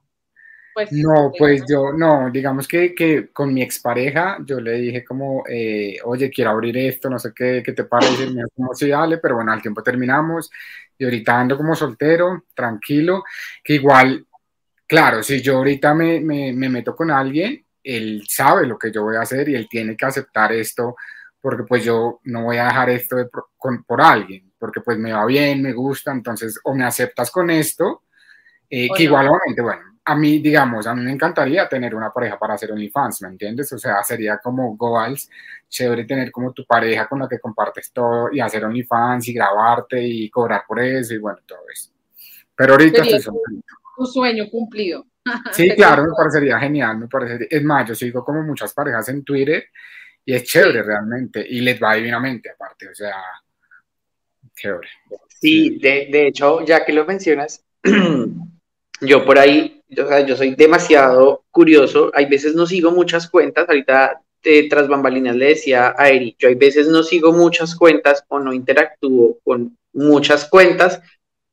Pues, 0.75 0.91
no, 0.91 1.31
pues 1.35 1.63
yo, 1.67 1.91
no, 1.91 2.29
digamos 2.31 2.67
que, 2.67 2.93
que, 2.93 3.29
con 3.33 3.51
mi 3.51 3.63
expareja 3.63 4.37
yo 4.45 4.59
le 4.59 4.73
dije 4.73 5.03
como, 5.03 5.43
eh, 5.49 5.97
oye, 6.03 6.29
quiero 6.29 6.51
abrir 6.51 6.77
esto, 6.77 7.09
no 7.09 7.17
sé 7.17 7.31
qué, 7.35 7.63
qué 7.65 7.73
te 7.73 7.85
parece, 7.85 8.27
me 8.27 8.43
como 8.55 8.75
si 8.75 8.89
dale, 8.89 9.17
pero 9.17 9.35
bueno, 9.35 9.51
al 9.51 9.61
tiempo 9.61 9.81
terminamos 9.81 10.51
y 10.95 11.05
ahorita 11.05 11.39
ando 11.39 11.57
como 11.57 11.75
soltero, 11.75 12.45
tranquilo, 12.53 13.23
que 13.63 13.73
igual, 13.73 14.27
claro, 14.85 15.23
si 15.23 15.41
yo 15.41 15.57
ahorita 15.57 15.95
me, 15.95 16.19
me, 16.19 16.53
me 16.53 16.69
meto 16.69 16.95
con 16.95 17.09
alguien, 17.09 17.65
él 17.83 18.23
sabe 18.27 18.67
lo 18.67 18.77
que 18.77 18.91
yo 18.91 19.01
voy 19.03 19.15
a 19.15 19.21
hacer 19.21 19.49
y 19.49 19.55
él 19.55 19.67
tiene 19.67 19.97
que 19.97 20.05
aceptar 20.05 20.53
esto 20.53 20.95
porque 21.43 21.63
pues 21.63 21.83
yo 21.83 22.21
no 22.23 22.45
voy 22.45 22.55
a 22.55 22.63
dejar 22.63 22.89
esto 22.89 23.17
por, 23.85 24.01
alguien, 24.01 24.49
porque 24.57 24.79
pues 24.79 24.97
me 24.97 25.11
va 25.11 25.25
bien, 25.25 25.61
me 25.61 25.73
gusta, 25.73 26.13
entonces 26.13 26.57
o 26.63 26.73
me 26.73 26.85
aceptas 26.85 27.29
con 27.29 27.49
esto, 27.49 28.03
eh, 28.69 28.87
que 28.95 29.03
igualmente, 29.03 29.61
bueno, 29.61 29.81
a 30.05 30.15
mí, 30.15 30.39
digamos, 30.39 30.87
a 30.87 30.95
mí 30.95 31.01
me 31.03 31.11
encantaría 31.11 31.67
tener 31.67 31.95
una 31.95 32.13
pareja 32.13 32.39
para 32.39 32.53
hacer 32.53 32.71
OnlyFans, 32.71 33.23
¿me 33.23 33.27
entiendes? 33.27 33.73
O 33.73 33.77
sea, 33.77 34.01
sería 34.03 34.37
como 34.37 34.77
goals, 34.77 35.29
chévere 35.67 36.05
tener 36.05 36.31
como 36.31 36.53
tu 36.53 36.63
pareja 36.65 37.09
con 37.09 37.19
la 37.19 37.27
que 37.27 37.39
compartes 37.39 37.91
todo 37.91 38.29
y 38.31 38.39
hacer 38.39 38.63
OnlyFans 38.63 39.27
y 39.27 39.33
grabarte 39.33 40.01
y 40.01 40.29
cobrar 40.29 40.63
por 40.65 40.79
eso 40.79 41.13
y 41.13 41.17
bueno, 41.17 41.39
todo 41.45 41.59
eso. 41.73 41.91
Pero 42.55 42.75
ahorita 42.75 43.01
estoy 43.01 43.21
tu, 43.21 43.41
tu 43.97 44.05
sueño 44.05 44.49
cumplido. 44.49 45.05
Sí, 45.51 45.69
claro, 45.75 46.03
me 46.03 46.13
parecería 46.15 46.57
genial, 46.57 46.99
me 46.99 47.09
parecería. 47.09 47.47
Es 47.49 47.63
más, 47.65 47.85
yo 47.89 47.95
sigo 47.95 48.23
como 48.23 48.41
muchas 48.43 48.73
parejas 48.73 49.09
en 49.09 49.25
Twitter 49.25 49.65
y 50.25 50.33
es 50.33 50.43
chévere 50.43 50.83
realmente 50.83 51.45
y 51.47 51.61
les 51.61 51.81
va 51.81 51.95
divinamente 51.95 52.49
aparte, 52.49 52.89
o 52.89 52.95
sea, 52.95 53.15
chévere. 54.55 54.87
Sí, 55.27 55.77
de, 55.79 56.07
de 56.11 56.27
hecho, 56.27 56.63
ya 56.65 56.85
que 56.85 56.93
lo 56.93 57.05
mencionas, 57.05 57.63
yo 59.01 59.25
por 59.25 59.37
ahí, 59.37 59.81
o 59.91 60.07
sea, 60.07 60.25
yo 60.25 60.37
soy 60.37 60.55
demasiado 60.55 61.43
curioso, 61.51 62.11
hay 62.13 62.27
veces 62.27 62.55
no 62.55 62.65
sigo 62.65 62.91
muchas 62.91 63.29
cuentas, 63.29 63.67
ahorita 63.67 64.21
eh, 64.43 64.69
tras 64.69 64.87
bambalinas 64.87 65.35
le 65.35 65.47
decía 65.47 65.95
a 65.97 66.09
Eri, 66.09 66.35
yo 66.39 66.47
hay 66.47 66.55
veces 66.55 66.87
no 66.87 67.03
sigo 67.03 67.33
muchas 67.33 67.75
cuentas 67.75 68.23
o 68.27 68.39
no 68.39 68.53
interactúo 68.53 69.39
con 69.43 69.77
muchas 69.93 70.45
cuentas, 70.45 71.01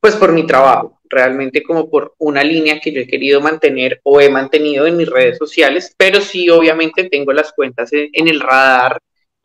pues 0.00 0.16
por 0.16 0.32
mi 0.32 0.46
trabajo, 0.46 0.99
realmente 1.10 1.62
como 1.62 1.90
por 1.90 2.14
una 2.18 2.42
línea 2.42 2.80
que 2.80 2.92
yo 2.92 3.00
he 3.00 3.06
querido 3.06 3.40
mantener 3.40 4.00
o 4.04 4.20
he 4.20 4.30
mantenido 4.30 4.86
en 4.86 4.96
mis 4.96 5.08
redes 5.08 5.36
sociales, 5.38 5.94
pero 5.98 6.20
sí 6.20 6.48
obviamente 6.48 7.08
tengo 7.10 7.32
las 7.32 7.52
cuentas 7.52 7.90
en, 7.92 8.28
el 8.28 8.40
radar, 8.40 8.98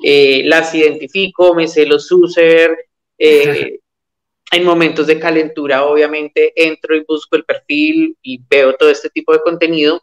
eh, 0.04 0.43
las 0.45 0.73
identifico, 0.75 1.56
me 1.56 1.67
sé 1.67 1.86
los 1.86 2.10
user, 2.12 2.78
eh, 3.17 3.80
en 4.51 4.63
momentos 4.63 5.08
de 5.08 5.19
calentura 5.19 5.86
obviamente 5.86 6.54
entro 6.56 6.95
y 6.95 7.04
busco 7.06 7.36
el 7.36 7.43
perfil 7.43 8.15
y 8.21 8.39
veo 8.47 8.75
todo 8.75 8.89
este 8.89 9.10
tipo 9.10 9.34
de 9.34 9.39
contenido 9.39 10.01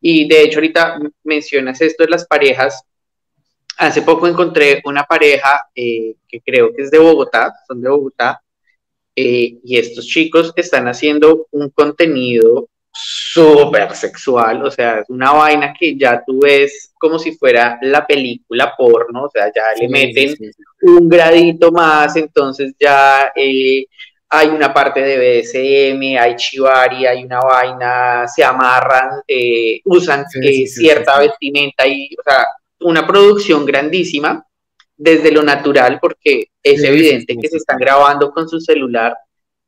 y 0.00 0.26
de 0.28 0.42
hecho, 0.42 0.58
ahorita 0.58 0.98
mencionas 1.24 1.80
esto 1.80 2.04
de 2.04 2.10
las 2.10 2.26
parejas. 2.26 2.82
Hace 3.76 4.02
poco 4.02 4.26
encontré 4.26 4.80
una 4.84 5.04
pareja 5.04 5.68
eh, 5.74 6.16
que 6.28 6.40
creo 6.40 6.74
que 6.74 6.82
es 6.82 6.90
de 6.90 6.98
Bogotá, 6.98 7.52
son 7.66 7.80
de 7.80 7.88
Bogotá, 7.88 8.42
eh, 9.16 9.58
y 9.62 9.78
estos 9.78 10.06
chicos 10.06 10.52
están 10.56 10.88
haciendo 10.88 11.46
un 11.50 11.70
contenido 11.70 12.68
súper 12.92 13.94
sexual, 13.94 14.64
o 14.64 14.70
sea, 14.70 15.00
es 15.00 15.08
una 15.08 15.32
vaina 15.32 15.72
que 15.78 15.96
ya 15.96 16.22
tú 16.26 16.40
ves 16.40 16.92
como 16.98 17.18
si 17.18 17.36
fuera 17.36 17.78
la 17.82 18.06
película 18.06 18.74
porno, 18.76 19.24
o 19.24 19.30
sea, 19.30 19.46
ya 19.54 19.72
le 19.80 19.88
meten 19.88 20.34
un 20.82 21.08
gradito 21.08 21.70
más, 21.70 22.16
entonces 22.16 22.74
ya 22.78 23.32
eh, 23.34 23.86
hay 24.28 24.48
una 24.48 24.72
parte 24.72 25.00
de 25.00 25.18
BDSM, 25.18 26.18
hay 26.20 26.36
chivari, 26.36 27.06
hay 27.06 27.24
una 27.24 27.40
vaina, 27.40 28.28
se 28.28 28.44
amarran, 28.44 29.22
eh, 29.26 29.80
usan 29.84 30.24
eh, 30.42 30.66
cierta 30.66 31.18
vestimenta 31.18 31.86
y, 31.86 32.10
o 32.18 32.22
sea, 32.22 32.46
una 32.80 33.06
producción 33.06 33.64
grandísima 33.64 34.44
desde 35.00 35.32
lo 35.32 35.42
natural, 35.42 35.98
porque 35.98 36.48
es 36.62 36.84
evidente 36.84 37.34
que 37.40 37.48
se 37.48 37.56
están 37.56 37.78
grabando 37.78 38.30
con 38.30 38.46
su 38.48 38.60
celular, 38.60 39.16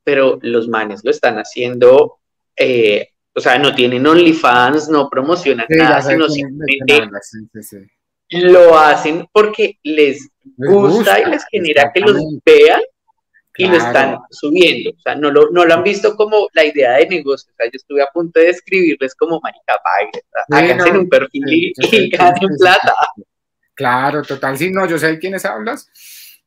pero 0.05 0.39
los 0.43 0.69
manes 0.69 1.01
lo 1.03 1.11
están 1.11 1.37
haciendo, 1.37 2.19
eh, 2.55 3.09
o 3.35 3.41
sea, 3.41 3.59
no 3.59 3.75
tienen 3.75 4.07
OnlyFans, 4.07 4.91
no 4.91 5.09
promocionan 5.09 5.67
nada, 5.71 6.03
sino 6.03 6.29
simplemente 6.29 7.09
lo 8.29 8.79
hacen 8.79 9.27
porque 9.33 9.79
les, 9.83 10.29
gusta, 10.57 11.21
y 11.21 11.31
les 11.31 11.45
genera 11.51 11.91
que 11.95 12.01
los 12.01 12.17
vean 12.45 12.83
y 13.57 13.69
lo 13.69 13.77
están 13.77 14.19
subiendo. 14.31 14.91
O 14.91 15.01
sea, 15.01 15.15
no 15.15 15.31
lo, 15.31 15.51
no 15.51 15.65
lo 15.65 15.75
han 15.75 15.83
visto 15.83 16.15
como 16.15 16.49
la 16.53 16.65
idea 16.65 16.93
de 16.93 17.09
negocio. 17.09 17.51
O 17.53 17.57
sea, 17.57 17.67
yo 17.67 17.77
estuve 17.77 18.03
a 18.03 18.07
punto 18.13 18.39
de 18.39 18.51
escribirles 18.51 19.15
como 19.15 19.41
marica, 19.41 19.81
háganse 20.51 20.91
en 20.91 20.97
un 20.99 21.09
perfil 21.09 21.45
y, 21.49 22.11
ganen 22.11 22.51
plata. 22.59 22.95
Claro, 23.75 24.23
total. 24.23 24.57
Sí, 24.59 24.71
no, 24.71 24.87
yo 24.87 24.99
sé 24.99 25.09
de 25.09 25.19
quiénes 25.19 25.45
hablas. 25.45 25.89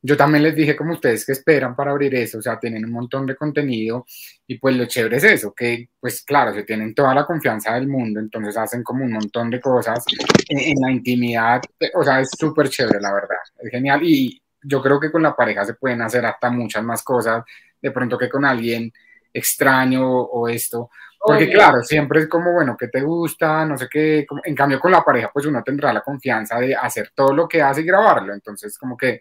Yo 0.02 0.16
también 0.16 0.44
les 0.44 0.54
dije 0.54 0.76
como 0.76 0.92
ustedes 0.92 1.26
que 1.26 1.32
esperan 1.32 1.74
para 1.74 1.90
abrir 1.90 2.14
eso, 2.14 2.38
o 2.38 2.42
sea, 2.42 2.60
tienen 2.60 2.84
un 2.84 2.92
montón 2.92 3.26
de 3.26 3.34
contenido 3.34 4.04
y 4.46 4.58
pues 4.58 4.76
lo 4.76 4.84
chévere 4.86 5.16
es 5.16 5.24
eso, 5.24 5.52
que 5.54 5.88
pues 5.98 6.22
claro, 6.22 6.54
se 6.54 6.62
tienen 6.62 6.94
toda 6.94 7.12
la 7.14 7.24
confianza 7.26 7.74
del 7.74 7.88
mundo, 7.88 8.20
entonces 8.20 8.56
hacen 8.56 8.84
como 8.84 9.04
un 9.04 9.12
montón 9.12 9.50
de 9.50 9.60
cosas 9.60 10.04
en, 10.48 10.58
en 10.60 10.80
la 10.80 10.92
intimidad, 10.92 11.60
o 11.94 12.04
sea, 12.04 12.20
es 12.20 12.30
súper 12.38 12.68
chévere, 12.68 13.00
la 13.00 13.12
verdad, 13.12 13.38
es 13.58 13.70
genial 13.70 14.00
y 14.04 14.40
yo 14.62 14.80
creo 14.82 15.00
que 15.00 15.10
con 15.10 15.22
la 15.22 15.34
pareja 15.34 15.64
se 15.64 15.74
pueden 15.74 16.02
hacer 16.02 16.24
hasta 16.26 16.50
muchas 16.50 16.84
más 16.84 17.02
cosas, 17.02 17.42
de 17.80 17.90
pronto 17.90 18.16
que 18.18 18.28
con 18.28 18.44
alguien 18.44 18.92
extraño 19.32 20.08
o 20.08 20.48
esto. 20.48 20.90
Porque 21.26 21.50
claro, 21.50 21.82
siempre 21.82 22.20
es 22.20 22.28
como, 22.28 22.52
bueno, 22.52 22.76
¿qué 22.78 22.88
te 22.88 23.00
gusta? 23.00 23.64
No 23.64 23.76
sé 23.76 23.88
qué. 23.90 24.26
En 24.44 24.54
cambio, 24.54 24.78
con 24.78 24.92
la 24.92 25.02
pareja, 25.02 25.30
pues 25.32 25.46
uno 25.46 25.62
tendrá 25.62 25.92
la 25.92 26.02
confianza 26.02 26.58
de 26.58 26.74
hacer 26.74 27.10
todo 27.14 27.34
lo 27.34 27.48
que 27.48 27.60
hace 27.60 27.80
y 27.80 27.84
grabarlo. 27.84 28.32
Entonces, 28.32 28.78
como 28.78 28.96
que 28.96 29.20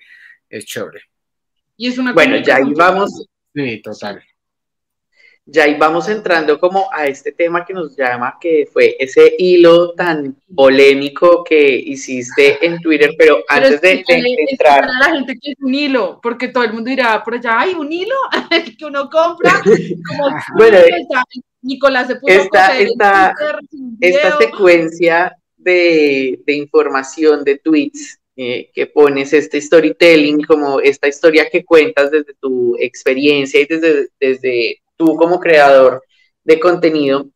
es 0.49 0.65
chévere. 0.65 1.01
Y 1.77 1.87
es 1.87 1.97
una 1.97 2.13
bueno, 2.13 2.37
ya 2.37 2.57
ahí 2.57 2.73
vamos. 2.73 3.27
Sí, 3.53 3.81
total 3.81 4.23
ya 5.47 5.63
ahí 5.63 5.75
vamos 5.75 6.09
entrando 6.09 6.59
como 6.59 6.91
a 6.91 7.05
este 7.05 7.31
tema 7.31 7.63
que 7.63 7.73
nos 7.73 7.95
llama, 7.95 8.37
que 8.41 8.67
fue 8.71 8.95
ese 8.99 9.35
hilo 9.37 9.93
tan 9.93 10.35
polémico 10.55 11.43
que 11.43 11.75
hiciste 11.75 12.65
en 12.65 12.79
Twitter, 12.79 13.11
pero, 13.17 13.43
antes 13.47 13.79
de, 13.79 14.03
entrar... 14.49 14.87
la 14.99 15.13
gente 15.13 15.37
que 15.39 15.51
es 15.51 15.57
un 15.61 15.73
hilo, 15.73 16.19
porque 16.21 16.47
todo 16.47 16.63
el 16.63 16.73
mundo 16.73 16.89
dirá 16.89 17.23
por 17.23 17.35
allá, 17.35 17.59
hay 17.59 17.73
un 17.73 17.91
hilo 17.91 18.15
que 18.77 18.85
uno 18.85 19.07
compra, 19.09 19.61
como 20.07 20.29
bueno, 20.57 20.77
Nicolás 21.65 22.07
se 22.07 22.15
puso 22.15 22.33
esta, 22.33 22.77
esta, 22.77 23.33
esta 23.99 24.37
secuencia 24.37 25.35
de, 25.57 26.39
de, 26.45 26.53
información, 26.53 27.43
de 27.43 27.57
tweets, 27.57 28.19
eh, 28.37 28.69
que 28.73 28.87
pones 28.87 29.33
este 29.33 29.59
storytelling, 29.59 30.43
como 30.43 30.79
esta 30.79 31.07
historia 31.07 31.49
que 31.49 31.65
cuentas 31.65 32.11
desde 32.11 32.33
tu 32.35 32.75
experiencia 32.77 33.61
y 33.61 33.65
desde, 33.65 34.09
desde 34.19 34.81
tú 34.95 35.15
como 35.15 35.39
creador 35.39 36.03
de 36.43 36.59
contenido, 36.59 37.27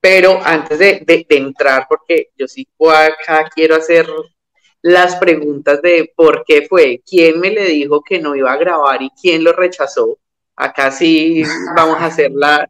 pero 0.00 0.40
antes 0.42 0.78
de, 0.78 1.26
entrar, 1.28 1.86
porque 1.88 2.30
yo 2.38 2.46
sí 2.46 2.66
acá 2.88 3.50
quiero 3.54 3.74
hacer 3.74 4.06
las 4.82 5.16
preguntas 5.16 5.82
de 5.82 6.12
por 6.14 6.44
qué 6.46 6.66
fue, 6.68 7.02
quién 7.04 7.40
me 7.40 7.50
le 7.50 7.64
dijo 7.64 8.02
que 8.02 8.20
no 8.20 8.36
iba 8.36 8.52
a 8.52 8.56
grabar 8.56 9.02
y 9.02 9.10
quién 9.20 9.42
lo 9.42 9.52
rechazó. 9.52 10.18
Acá 10.56 10.90
sí 10.90 11.42
vamos 11.76 12.00
a 12.00 12.06
hacer 12.06 12.32
la, 12.34 12.68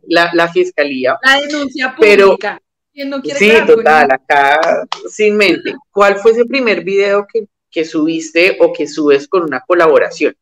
fiscalía. 0.53 1.17
La 1.23 1.41
denuncia 1.41 1.95
pública. 1.95 2.61
Pero, 2.93 3.21
sí, 3.23 3.53
total, 3.67 4.11
acá 4.11 4.87
sin 5.09 5.37
mente. 5.37 5.75
¿Cuál 5.93 6.17
fue 6.17 6.33
ese 6.33 6.45
primer 6.47 6.83
video 6.83 7.27
que, 7.33 7.47
que 7.71 7.85
subiste 7.85 8.57
o 8.61 8.73
que 8.73 8.87
subes 8.87 9.29
con 9.29 9.45
una 9.45 9.61
colaboración? 9.61 10.35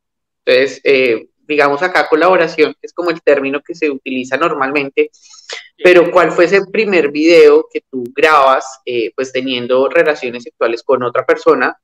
Entonces, 0.45 0.81
eh, 0.85 1.29
digamos 1.47 1.83
acá 1.83 2.09
colaboración, 2.09 2.73
que 2.73 2.87
es 2.87 2.93
como 2.93 3.11
el 3.11 3.23
término 3.23 3.61
que 3.61 3.75
se 3.75 3.91
utiliza 3.91 4.37
normalmente, 4.37 5.11
pero 5.83 6.11
¿cuál 6.11 6.33
fue 6.33 6.47
ese 6.47 6.65
primer 6.67 7.11
video 7.11 7.67
que 7.73 7.83
tú 7.91 8.05
grabas, 8.15 8.81
eh, 8.87 9.13
pues 9.15 9.33
teniendo 9.33 9.89
relaciones 9.89 10.45
sexuales 10.45 10.83
con 10.83 11.03
otra 11.03 11.25
persona 11.27 11.77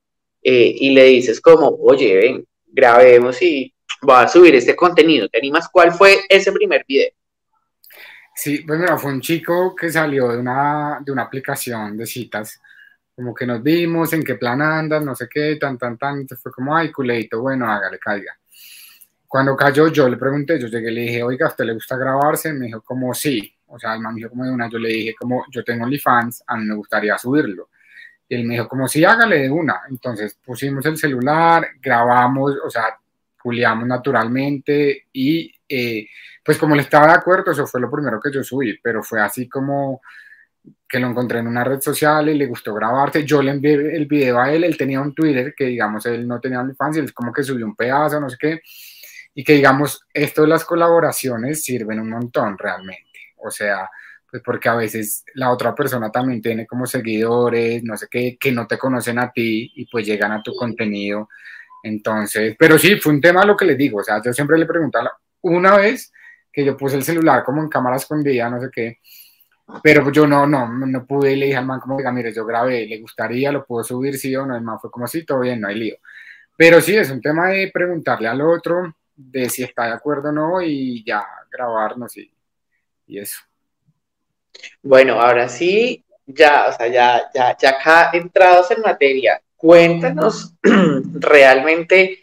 eh, 0.42 0.74
y 0.74 0.90
le 0.90 1.04
dices 1.04 1.40
como, 1.40 1.68
oye, 1.68 2.16
ven, 2.16 2.46
grabemos 2.66 3.42
y 3.42 3.74
voy 4.02 4.16
a 4.16 4.28
subir 4.28 4.54
este 4.54 4.74
contenido, 4.76 5.28
¿te 5.28 5.38
animas? 5.38 5.68
¿Cuál 5.70 5.92
fue 5.92 6.20
ese 6.28 6.52
primer 6.52 6.84
video? 6.86 7.10
Sí, 8.34 8.64
pues 8.66 8.78
mira, 8.80 8.96
fue 8.96 9.12
un 9.12 9.20
chico 9.20 9.74
que 9.74 9.90
salió 9.90 10.28
de 10.28 10.38
una, 10.38 11.00
de 11.04 11.12
una 11.12 11.22
aplicación 11.22 11.96
de 11.96 12.06
citas, 12.06 12.60
como 13.14 13.34
que 13.34 13.46
nos 13.46 13.62
vimos, 13.62 14.12
en 14.14 14.22
qué 14.22 14.36
plan 14.36 14.62
andas, 14.62 15.04
no 15.04 15.14
sé 15.14 15.28
qué, 15.28 15.56
tan, 15.56 15.76
tan, 15.76 15.98
tan, 15.98 16.26
fue 16.26 16.50
como, 16.50 16.74
ay, 16.74 16.90
culeito, 16.90 17.40
bueno, 17.40 17.70
hágale, 17.70 17.98
caiga. 17.98 18.34
Cuando 19.28 19.54
cayó, 19.54 19.88
yo 19.88 20.08
le 20.08 20.16
pregunté, 20.16 20.58
yo 20.58 20.66
llegué 20.66 20.90
le 20.90 21.02
dije, 21.02 21.22
oiga, 21.22 21.46
¿a 21.46 21.50
usted 21.50 21.64
le 21.64 21.74
gusta 21.74 21.96
grabarse? 21.96 22.52
Me 22.52 22.66
dijo, 22.66 22.80
como 22.80 23.14
sí. 23.14 23.54
O 23.68 23.78
sea, 23.78 23.94
el 23.94 24.00
man 24.00 24.14
me 24.14 24.18
dijo 24.18 24.30
como 24.30 24.44
de 24.44 24.50
una, 24.50 24.68
yo 24.68 24.78
le 24.78 24.88
dije, 24.88 25.14
como 25.14 25.44
yo 25.50 25.62
tengo 25.62 25.84
OnlyFans, 25.84 26.42
a 26.46 26.56
mí 26.56 26.64
me 26.64 26.74
gustaría 26.74 27.16
subirlo. 27.16 27.68
Y 28.28 28.34
él 28.34 28.44
me 28.44 28.54
dijo, 28.54 28.66
como 28.66 28.88
sí, 28.88 29.04
hágale 29.04 29.38
de 29.38 29.50
una. 29.50 29.82
Entonces 29.88 30.36
pusimos 30.44 30.84
el 30.86 30.96
celular, 30.96 31.68
grabamos, 31.80 32.56
o 32.64 32.70
sea, 32.70 32.98
juliamos 33.42 33.86
naturalmente 33.86 35.08
y 35.12 35.52
eh, 35.68 36.06
pues 36.44 36.58
como 36.58 36.74
le 36.74 36.82
estaba 36.82 37.08
de 37.08 37.14
acuerdo, 37.14 37.52
eso 37.52 37.66
fue 37.66 37.80
lo 37.80 37.90
primero 37.90 38.20
que 38.20 38.32
yo 38.32 38.42
subí, 38.42 38.78
pero 38.82 39.02
fue 39.02 39.20
así 39.20 39.48
como 39.48 40.00
que 40.88 40.98
lo 40.98 41.08
encontré 41.08 41.38
en 41.38 41.46
una 41.46 41.64
red 41.64 41.80
social 41.80 42.28
y 42.28 42.34
le 42.34 42.46
gustó 42.46 42.74
grabarse. 42.74 43.24
Yo 43.24 43.42
le 43.42 43.52
envié 43.52 43.96
el 43.96 44.06
video 44.06 44.40
a 44.40 44.52
él, 44.52 44.64
él 44.64 44.76
tenía 44.76 45.00
un 45.00 45.14
Twitter 45.14 45.54
que 45.56 45.66
digamos 45.66 46.04
él 46.06 46.26
no 46.26 46.40
tenía 46.40 46.60
OnlyFans 46.60 46.96
y 46.96 47.00
él 47.00 47.14
como 47.14 47.32
que 47.32 47.42
subió 47.42 47.64
un 47.66 47.76
pedazo, 47.76 48.20
no 48.20 48.28
sé 48.28 48.36
qué 48.38 48.60
y 49.34 49.44
que 49.44 49.54
digamos, 49.54 50.06
esto 50.12 50.42
de 50.42 50.48
las 50.48 50.64
colaboraciones 50.64 51.62
sirven 51.62 52.00
un 52.00 52.10
montón 52.10 52.58
realmente. 52.58 53.20
O 53.36 53.50
sea, 53.50 53.88
pues 54.30 54.42
porque 54.44 54.68
a 54.68 54.74
veces 54.74 55.24
la 55.34 55.50
otra 55.50 55.74
persona 55.74 56.10
también 56.10 56.42
tiene 56.42 56.66
como 56.66 56.86
seguidores, 56.86 57.82
no 57.84 57.96
sé 57.96 58.06
qué, 58.10 58.36
que 58.38 58.52
no 58.52 58.66
te 58.66 58.78
conocen 58.78 59.18
a 59.18 59.30
ti 59.32 59.72
y 59.76 59.86
pues 59.86 60.06
llegan 60.06 60.32
a 60.32 60.42
tu 60.42 60.54
contenido. 60.54 61.28
Entonces, 61.82 62.56
pero 62.58 62.78
sí, 62.78 62.96
fue 62.96 63.12
un 63.12 63.20
tema 63.20 63.44
lo 63.44 63.56
que 63.56 63.64
les 63.64 63.78
digo, 63.78 64.00
o 64.00 64.04
sea, 64.04 64.20
yo 64.22 64.32
siempre 64.32 64.58
le 64.58 64.66
preguntaba, 64.66 65.12
una 65.42 65.76
vez 65.76 66.12
que 66.52 66.64
yo 66.64 66.76
puse 66.76 66.96
el 66.96 67.04
celular 67.04 67.44
como 67.44 67.62
en 67.62 67.68
cámara 67.68 67.96
escondida, 67.96 68.50
no 68.50 68.60
sé 68.60 68.68
qué, 68.72 68.98
pero 69.82 70.10
yo 70.10 70.26
no, 70.26 70.46
no, 70.46 70.68
no 70.68 71.06
pude 71.06 71.36
le 71.36 71.46
dije 71.46 71.58
al 71.58 71.66
man 71.66 71.80
como, 71.80 71.96
diga, 71.96 72.12
mire, 72.12 72.32
yo 72.32 72.44
grabé, 72.44 72.86
le 72.86 73.00
gustaría, 73.00 73.52
lo 73.52 73.64
puedo 73.64 73.84
subir, 73.84 74.18
sí 74.18 74.34
o 74.34 74.44
no, 74.44 74.56
el 74.56 74.62
man 74.62 74.80
fue 74.80 74.90
como, 74.90 75.06
sí, 75.06 75.24
todo 75.24 75.40
bien, 75.40 75.60
no 75.60 75.68
hay 75.68 75.76
lío. 75.76 75.96
Pero 76.56 76.80
sí, 76.80 76.96
es 76.96 77.10
un 77.10 77.20
tema 77.20 77.48
de 77.48 77.70
preguntarle 77.72 78.28
al 78.28 78.40
otro, 78.42 78.94
de 79.16 79.48
si 79.48 79.62
está 79.62 79.86
de 79.86 79.92
acuerdo 79.92 80.30
o 80.30 80.32
no 80.32 80.62
y 80.62 81.04
ya 81.04 81.24
grabarnos 81.50 82.16
y, 82.16 82.32
y 83.06 83.18
eso. 83.18 83.40
Bueno, 84.82 85.20
ahora 85.20 85.48
sí, 85.48 86.04
ya, 86.26 86.68
o 86.68 86.72
sea, 86.72 86.88
ya, 86.88 87.30
ya, 87.34 87.56
ya 87.56 87.70
acá 87.70 88.10
entrados 88.12 88.70
en 88.70 88.82
materia, 88.82 89.40
cuéntanos 89.60 90.54
realmente 91.14 92.20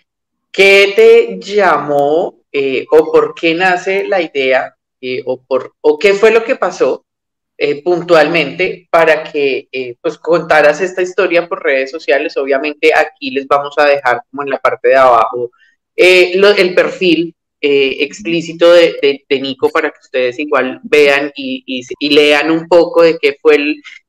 qué 0.52 0.94
te 0.96 1.40
llamó 1.40 2.40
eh, 2.52 2.88
o 2.90 3.12
por 3.12 3.36
qué 3.36 3.54
nace 3.54 4.08
la 4.08 4.20
idea 4.20 4.76
eh, 5.00 5.22
o, 5.24 5.40
por, 5.40 5.76
o 5.82 6.00
qué 6.00 6.16
fue 6.16 6.32
lo 6.32 6.44
que 6.44 6.56
pasó 6.56 7.06
eh, 7.60 7.84
puntualmente 7.84 8.88
para 8.90 9.24
que 9.24 9.68
pues 10.02 10.18
contaras 10.18 10.82
esta 10.82 11.04
historia 11.04 11.48
por 11.48 11.64
redes 11.64 11.92
sociales. 11.92 12.36
Obviamente 12.38 12.92
aquí 12.96 13.30
les 13.30 13.48
vamos 13.48 13.76
a 13.78 13.86
dejar 13.86 14.22
como 14.32 14.42
en 14.42 14.50
la 14.50 14.58
parte 14.58 14.90
de 14.90 14.96
abajo 14.96 15.52
el 15.96 16.74
perfil 16.74 17.36
explícito 17.62 18.72
de, 18.72 19.24
Nico 19.30 19.70
para 19.70 19.90
que 19.90 20.00
ustedes 20.02 20.40
igual 20.40 20.80
vean 20.84 21.32
y, 21.36 21.84
lean 22.00 22.50
un 22.50 22.68
poco 22.68 23.04
de 23.04 23.18
qué 23.20 23.38
fue 23.40 23.58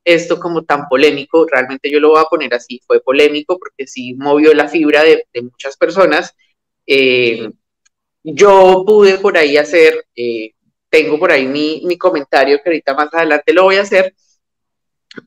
esto 0.08 0.40
como 0.40 0.64
tan 0.64 0.88
polémico. 0.88 1.46
Realmente 1.46 1.90
yo 1.90 2.00
lo 2.00 2.10
voy 2.10 2.20
a 2.20 2.24
poner 2.24 2.54
así, 2.54 2.80
fue 2.86 3.00
polémico 3.00 3.58
porque 3.58 3.86
sí 3.86 4.14
movió 4.14 4.54
la 4.54 4.68
fibra 4.68 5.02
de, 5.04 5.26
muchas 5.42 5.76
personas. 5.76 6.34
Eh, 6.86 7.50
yo 8.22 8.84
pude 8.86 9.18
por 9.18 9.36
ahí 9.36 9.56
hacer, 9.58 10.06
eh, 10.16 10.52
tengo 10.88 11.18
por 11.18 11.30
ahí 11.30 11.46
mi, 11.46 11.82
mi 11.84 11.98
comentario 11.98 12.58
que 12.62 12.70
ahorita 12.70 12.94
más 12.94 13.12
adelante 13.12 13.52
lo 13.52 13.64
voy 13.64 13.76
a 13.76 13.82
hacer, 13.82 14.14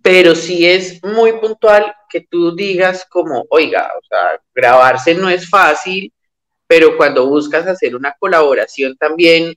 pero 0.02 0.34
sí 0.34 0.66
es 0.66 1.04
muy 1.04 1.34
puntual 1.34 1.94
que 2.10 2.22
tú 2.22 2.56
digas 2.56 3.06
como, 3.10 3.46
oiga, 3.50 3.92
o 3.98 4.06
sea, 4.08 4.42
grabarse 4.54 5.14
no 5.14 5.30
es 5.30 5.48
fácil, 5.48 6.12
pero 6.66 6.98
cuando 6.98 7.28
buscas 7.28 7.68
hacer 7.68 7.96
una 7.96 8.16
colaboración 8.20 8.98
también 8.98 9.56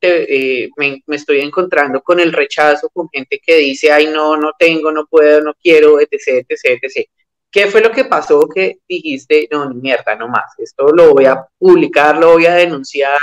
eh, 0.00 0.70
me, 0.76 1.02
estoy 1.08 1.40
encontrando 1.40 2.02
con 2.02 2.20
el 2.20 2.32
rechazo, 2.32 2.88
con 2.90 3.08
gente 3.08 3.40
que 3.44 3.56
dice, 3.56 3.92
ay, 3.92 4.06
no, 4.06 4.36
no 4.36 4.52
tengo, 4.58 4.90
no 4.92 5.06
puedo, 5.06 5.40
no 5.40 5.54
quiero, 5.54 6.00
etc., 6.00 6.44
etc., 6.48 6.78
etc. 6.82 7.08
¿Qué 7.50 7.66
fue 7.66 7.80
lo 7.80 7.90
que 7.90 8.04
pasó 8.04 8.46
que 8.46 8.78
dijiste, 8.88 9.48
no, 9.50 9.68
ni 9.68 9.80
mierda, 9.80 10.14
no 10.14 10.28
más, 10.28 10.56
esto 10.58 10.92
lo 10.92 11.14
voy 11.14 11.24
a 11.24 11.44
publicar, 11.58 12.16
lo 12.16 12.34
voy 12.34 12.46
a 12.46 12.54
denunciar, 12.54 13.18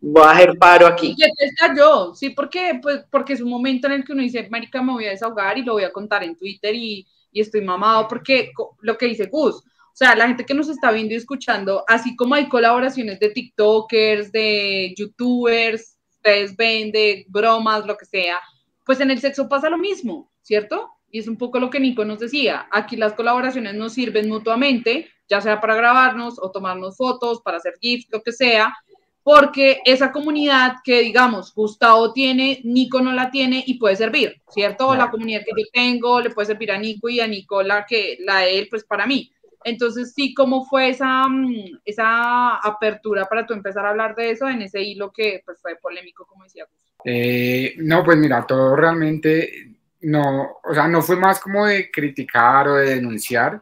voy 0.00 0.22
a 0.22 0.32
hacer 0.32 0.58
paro 0.58 0.86
aquí? 0.86 1.14
Y 1.16 1.24
está 1.24 1.74
yo, 1.74 2.14
sí, 2.14 2.30
porque, 2.30 2.78
pues, 2.82 3.04
porque 3.10 3.32
es 3.32 3.40
un 3.40 3.48
momento 3.48 3.86
en 3.86 3.94
el 3.94 4.04
que 4.04 4.12
uno 4.12 4.22
dice, 4.22 4.46
marica, 4.50 4.82
me 4.82 4.92
voy 4.92 5.06
a 5.06 5.10
desahogar 5.10 5.56
y 5.56 5.64
lo 5.64 5.72
voy 5.72 5.84
a 5.84 5.92
contar 5.92 6.24
en 6.24 6.36
Twitter 6.36 6.74
y, 6.74 7.06
y 7.32 7.40
estoy 7.40 7.62
mamado, 7.62 8.06
porque 8.06 8.52
lo 8.82 8.98
que 8.98 9.06
dice 9.06 9.26
Gus, 9.32 9.62
o 9.92 9.96
sea, 9.96 10.16
la 10.16 10.26
gente 10.26 10.46
que 10.46 10.54
nos 10.54 10.70
está 10.70 10.90
viendo 10.90 11.12
y 11.12 11.18
escuchando, 11.18 11.84
así 11.86 12.16
como 12.16 12.34
hay 12.34 12.48
colaboraciones 12.48 13.20
de 13.20 13.28
TikTokers, 13.28 14.32
de 14.32 14.94
YouTubers, 14.96 15.98
ustedes 16.12 16.56
ven 16.56 16.92
de 16.92 17.26
bromas, 17.28 17.84
lo 17.84 17.96
que 17.98 18.06
sea, 18.06 18.38
pues 18.86 19.00
en 19.00 19.10
el 19.10 19.20
sexo 19.20 19.50
pasa 19.50 19.68
lo 19.68 19.76
mismo, 19.76 20.30
¿cierto? 20.40 20.90
Y 21.10 21.18
es 21.18 21.28
un 21.28 21.36
poco 21.36 21.58
lo 21.58 21.68
que 21.68 21.78
Nico 21.78 22.06
nos 22.06 22.20
decía. 22.20 22.68
Aquí 22.70 22.96
las 22.96 23.12
colaboraciones 23.12 23.74
nos 23.74 23.92
sirven 23.92 24.30
mutuamente, 24.30 25.10
ya 25.28 25.42
sea 25.42 25.60
para 25.60 25.74
grabarnos 25.74 26.38
o 26.38 26.50
tomarnos 26.50 26.96
fotos, 26.96 27.42
para 27.42 27.58
hacer 27.58 27.74
GIFs, 27.78 28.08
lo 28.10 28.22
que 28.22 28.32
sea, 28.32 28.74
porque 29.22 29.80
esa 29.84 30.10
comunidad 30.10 30.76
que, 30.82 31.00
digamos, 31.00 31.54
Gustavo 31.54 32.12
tiene, 32.14 32.60
Nico 32.64 33.02
no 33.02 33.12
la 33.12 33.30
tiene 33.30 33.62
y 33.66 33.74
puede 33.74 33.94
servir, 33.94 34.40
¿cierto? 34.48 34.94
La 34.94 35.10
comunidad 35.10 35.40
que 35.40 35.62
yo 35.62 35.68
tengo 35.72 36.20
le 36.20 36.30
puede 36.30 36.46
servir 36.46 36.72
a 36.72 36.78
Nico 36.78 37.10
y 37.10 37.20
a 37.20 37.26
Nico 37.26 37.62
la 37.62 37.84
que 37.84 38.16
la 38.20 38.38
de 38.38 38.58
él, 38.58 38.68
pues 38.70 38.84
para 38.84 39.06
mí. 39.06 39.30
Entonces, 39.64 40.12
sí, 40.14 40.34
¿cómo 40.34 40.64
fue 40.64 40.90
esa, 40.90 41.26
mm, 41.28 41.80
esa 41.84 42.56
apertura 42.56 43.26
para 43.26 43.46
tú 43.46 43.54
empezar 43.54 43.84
a 43.86 43.90
hablar 43.90 44.14
de 44.14 44.30
eso 44.30 44.48
en 44.48 44.62
ese 44.62 44.80
hilo 44.82 45.12
que 45.12 45.42
pues, 45.44 45.60
fue 45.60 45.76
polémico, 45.76 46.26
como 46.26 46.44
decía 46.44 46.66
eh, 47.04 47.74
no, 47.78 48.04
pues 48.04 48.16
mira, 48.16 48.46
todo 48.46 48.76
realmente 48.76 49.72
no, 50.02 50.58
o 50.62 50.74
sea, 50.74 50.86
no 50.86 51.02
fue 51.02 51.16
más 51.16 51.40
como 51.40 51.66
de 51.66 51.90
criticar 51.90 52.68
o 52.68 52.76
de 52.76 52.94
denunciar, 52.96 53.60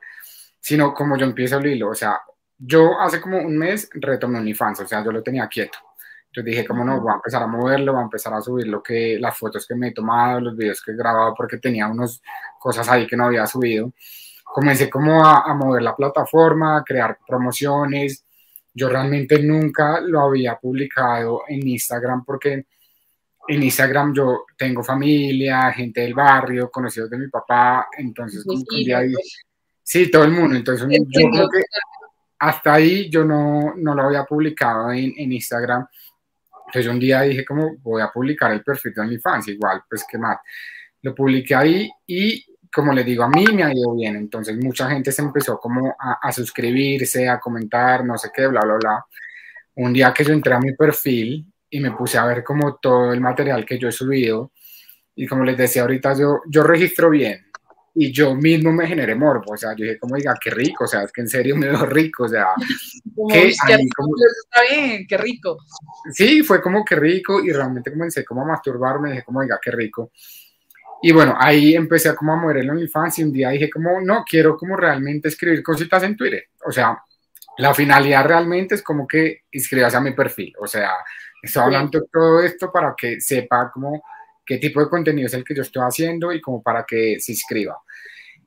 sino 0.61 0.93
como 0.93 1.17
yo 1.17 1.25
empiezo 1.25 1.59
el 1.59 1.67
hilo, 1.67 1.91
o 1.91 1.95
sea, 1.95 2.21
yo 2.59 3.01
hace 3.01 3.21
como 3.21 3.39
un 3.39 3.57
mes 3.57 3.89
retomé 3.95 4.39
OnlyFans, 4.39 4.81
o 4.81 4.87
sea, 4.87 5.03
yo 5.03 5.13
lo 5.13 5.23
tenía 5.23 5.49
quieto. 5.49 5.79
Yo 6.33 6.43
dije, 6.43 6.65
como 6.65 6.85
no, 6.85 7.01
voy 7.01 7.13
a 7.13 7.17
empezar 7.17 7.43
a 7.43 7.47
moverlo, 7.47 7.93
voy 7.93 8.03
a 8.03 8.05
empezar 8.05 8.33
a 8.35 8.41
subir 8.41 8.69
lo 8.69 8.83
que, 8.83 9.19
las 9.19 9.37
fotos 9.37 9.67
que 9.67 9.75
me 9.75 9.89
he 9.89 9.93
tomado, 9.93 10.41
los 10.41 10.57
videos 10.57 10.81
que 10.83 10.93
he 10.93 10.97
grabado, 10.97 11.35
porque 11.35 11.59
tenía 11.59 11.89
unas 11.89 12.23
cosas 12.59 12.89
ahí 12.89 13.07
que 13.07 13.17
no 13.17 13.25
había 13.25 13.47
subido 13.47 13.93
comencé 14.53 14.91
como 14.91 15.25
a, 15.25 15.55
mover 15.55 15.83
la 15.83 15.95
plataforma, 15.95 16.79
a 16.79 16.85
crear 16.85 17.19
promociones. 17.27 18.25
Yo 18.73 18.89
realmente 18.89 19.43
nunca 19.43 20.01
lo 20.01 20.21
había 20.21 20.57
publicado 20.57 21.43
en 21.49 21.67
Instagram 21.67 22.25
porque 22.25 22.67
en 23.49 23.63
Instagram 23.63 24.15
yo 24.15 24.45
tengo 24.57 24.83
familia, 24.83 25.73
gente 25.73 26.03
del 26.03 26.15
barrio, 26.15 26.71
conocidos 26.71 27.11
de 27.11 27.19
mi 27.19 27.29
papá, 27.29 27.89
entonces 27.99 28.45
sí, 29.83 30.11
todo 30.11 30.25
el 30.25 30.31
mundo, 30.31 30.55
entonces 30.55 30.87
yo 30.89 31.31
creo 31.31 31.49
que 31.49 31.63
hasta 32.39 32.75
ahí 32.75 33.11
yo 33.11 33.25
no, 33.25 33.75
no 33.77 33.95
lo 33.95 34.03
había 34.03 34.25
publicado 34.25 34.93
en, 34.93 35.13
en, 35.17 35.33
Instagram, 35.33 35.85
entonces 36.67 36.93
un 36.93 37.01
día 37.01 37.23
dije 37.23 37.45
como 37.45 37.77
voy 37.79 38.03
a 38.03 38.11
publicar 38.13 38.53
el 38.53 38.63
perfil 38.63 38.93
de 38.95 39.01
OnlyFans, 39.01 39.49
igual 39.49 39.83
pues 39.89 40.05
qué 40.09 40.17
más, 40.17 40.39
lo 41.03 41.13
publiqué 41.13 41.55
ahí 41.55 41.91
y 42.07 42.45
como 42.73 42.93
les 42.93 43.05
digo, 43.05 43.25
a 43.25 43.29
mí 43.29 43.45
me 43.53 43.65
ha 43.65 43.75
ido 43.75 43.95
bien, 43.95 44.17
entonces 44.17 44.57
mucha 44.57 44.89
gente 44.89 45.11
se 45.11 45.23
empezó 45.23 45.59
como 45.59 45.95
a, 45.99 46.33
suscribirse, 46.33 47.29
a 47.29 47.41
comentar, 47.41 48.05
no 48.05 48.17
sé 48.17 48.31
qué, 48.35 48.47
bla, 48.47 48.61
bla, 48.61 48.77
bla. 48.77 49.07
Un 49.77 49.93
día 49.93 50.13
que 50.15 50.25
yo 50.25 50.33
entré 50.33 50.55
a 50.55 50.61
mi 50.61 50.75
perfil 50.75 51.47
y 51.69 51.81
me 51.81 51.93
puse 51.93 52.19
a 52.19 52.27
ver 52.27 52.45
como 52.45 52.77
todo 52.77 53.13
el 53.13 53.21
material 53.21 53.65
que 53.65 53.79
yo 53.79 53.89
he 53.89 53.93
subido, 53.93 54.53
y 55.15 55.27
como 55.27 55.45
les 55.45 55.57
decía 55.57 55.83
ahorita, 55.83 56.15
yo, 56.15 56.41
yo 56.49 56.63
registro 56.63 57.11
bien, 57.11 57.47
y 57.95 58.13
yo 58.13 58.35
mismo 58.35 58.73
me 58.73 58.87
generé 58.87 59.15
morbo, 59.15 59.53
o 59.53 59.57
sea, 59.57 59.75
yo 59.77 59.85
dije 59.85 59.99
como, 59.99 60.17
diga, 60.17 60.35
qué 60.41 60.51
rico, 60.51 60.85
o 60.85 60.87
sea, 60.87 61.03
es 61.03 61.13
que 61.13 61.23
en 61.23 61.29
serio 61.29 61.57
me 61.57 61.69
veo 61.69 61.87
rico, 61.87 62.25
o 62.25 62.29
sea, 62.29 62.47
que 63.31 63.49
está 63.49 63.67
bien, 64.71 65.07
qué 65.09 65.19
rico. 65.19 65.59
Sí, 66.13 66.43
fue 66.43 66.63
como 66.63 66.85
que 66.85 66.95
rico, 66.95 67.41
y 67.45 67.51
realmente 67.53 67.91
comencé 67.91 68.25
como 68.25 68.43
a 68.43 68.47
masturbarme, 68.47 69.11
dije 69.11 69.25
como, 69.25 69.43
diga, 69.43 69.59
qué 69.61 69.71
rico, 69.73 70.13
y 71.03 71.13
bueno, 71.13 71.35
ahí 71.39 71.75
empecé 71.75 72.11
a 72.11 72.15
como 72.15 72.33
a 72.33 72.37
mover 72.37 72.59
el 72.59 72.71
OnlyFans 72.71 73.19
y 73.19 73.23
un 73.23 73.33
día 73.33 73.51
dije 73.51 73.71
como, 73.71 74.01
no, 74.01 74.25
quiero 74.29 74.57
como 74.57 74.77
realmente 74.77 75.29
escribir 75.29 75.63
cositas 75.63 76.03
en 76.03 76.17
Twitter. 76.17 76.49
O 76.67 76.71
sea, 76.71 76.99
la 77.59 77.75
finalidad 77.75 78.27
realmente 78.27 78.75
es 78.75 78.83
como 78.83 79.07
que 79.07 79.45
inscribas 79.53 79.95
a 79.95 80.01
mi 80.01 80.13
perfil. 80.13 80.53
O 80.61 80.67
sea, 80.67 80.91
estoy 81.43 81.63
hablando 81.63 82.01
de 82.01 82.07
todo 82.13 82.41
esto 82.43 82.71
para 82.71 82.95
que 82.97 83.21
sepa 83.21 83.71
como 83.73 84.03
qué 84.45 84.59
tipo 84.59 84.81
de 84.81 84.91
contenido 84.91 85.27
es 85.27 85.35
el 85.35 85.45
que 85.45 85.55
yo 85.55 85.63
estoy 85.63 85.83
haciendo 85.83 86.33
y 86.33 86.41
como 86.41 86.63
para 86.63 86.85
que 86.85 87.19
se 87.19 87.33
inscriba. 87.33 87.79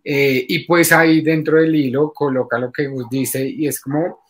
Eh, 0.03 0.45
y 0.47 0.65
pues 0.67 0.91
ahí 0.91 1.21
dentro 1.21 1.57
del 1.57 1.73
hilo 1.73 2.11
coloca 2.13 2.57
lo 2.59 2.71
que 2.71 2.87
Gus 2.87 3.07
dice 3.09 3.47
y 3.47 3.67
es 3.67 3.79
como 3.79 4.23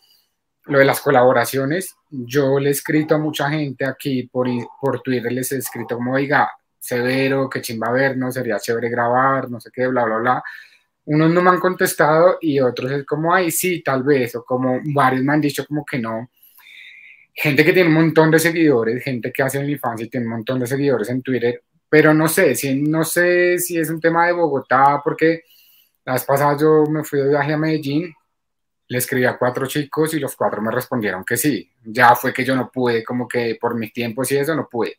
lo 0.66 0.78
de 0.78 0.84
las 0.84 1.00
colaboraciones. 1.00 1.94
Yo 2.08 2.58
le 2.58 2.68
he 2.68 2.72
escrito 2.72 3.16
a 3.16 3.18
mucha 3.18 3.50
gente 3.50 3.84
aquí 3.84 4.24
por, 4.24 4.48
por 4.80 5.02
Twitter, 5.02 5.32
les 5.32 5.52
he 5.52 5.58
escrito 5.58 5.96
como, 5.96 6.12
oiga, 6.14 6.50
severo, 6.84 7.48
que 7.48 7.62
chimba 7.62 7.90
vernos, 7.90 8.34
sería 8.34 8.58
chévere 8.58 8.90
grabar, 8.90 9.50
no 9.50 9.58
sé 9.58 9.70
qué, 9.72 9.86
bla, 9.86 10.04
bla, 10.04 10.18
bla. 10.18 10.44
Unos 11.06 11.32
no 11.32 11.40
me 11.42 11.50
han 11.50 11.60
contestado 11.60 12.38
y 12.40 12.60
otros 12.60 12.92
es 12.92 13.04
como, 13.06 13.34
ay, 13.34 13.50
sí, 13.50 13.82
tal 13.82 14.02
vez, 14.02 14.34
o 14.36 14.44
como 14.44 14.80
varios 14.84 15.24
me 15.24 15.32
han 15.32 15.40
dicho 15.40 15.66
como 15.66 15.84
que 15.84 15.98
no. 15.98 16.30
Gente 17.32 17.64
que 17.64 17.72
tiene 17.72 17.88
un 17.88 17.94
montón 17.94 18.30
de 18.30 18.38
seguidores, 18.38 19.02
gente 19.02 19.32
que 19.32 19.42
hace 19.42 19.58
OnlyFans 19.58 20.02
y 20.02 20.08
tiene 20.08 20.26
un 20.26 20.32
montón 20.32 20.60
de 20.60 20.66
seguidores 20.66 21.08
en 21.08 21.22
Twitter, 21.22 21.62
pero 21.88 22.12
no 22.12 22.28
sé, 22.28 22.54
si, 22.54 22.82
no 22.82 23.02
sé 23.02 23.58
si 23.58 23.78
es 23.78 23.88
un 23.88 24.00
tema 24.00 24.26
de 24.26 24.32
Bogotá, 24.34 25.00
porque 25.02 25.42
la 26.04 26.12
vez 26.14 26.24
pasada 26.24 26.56
yo 26.60 26.84
me 26.84 27.02
fui 27.02 27.20
de 27.20 27.30
viaje 27.30 27.54
a 27.54 27.58
Medellín, 27.58 28.14
le 28.88 28.98
escribí 28.98 29.24
a 29.24 29.38
cuatro 29.38 29.66
chicos 29.66 30.12
y 30.12 30.20
los 30.20 30.36
cuatro 30.36 30.60
me 30.60 30.70
respondieron 30.70 31.24
que 31.24 31.38
sí. 31.38 31.70
Ya 31.82 32.14
fue 32.14 32.34
que 32.34 32.44
yo 32.44 32.54
no 32.54 32.70
pude, 32.70 33.02
como 33.02 33.26
que 33.26 33.56
por 33.58 33.74
mis 33.74 33.92
tiempos 33.92 34.30
y 34.32 34.36
eso 34.36 34.54
no 34.54 34.68
pude. 34.68 34.98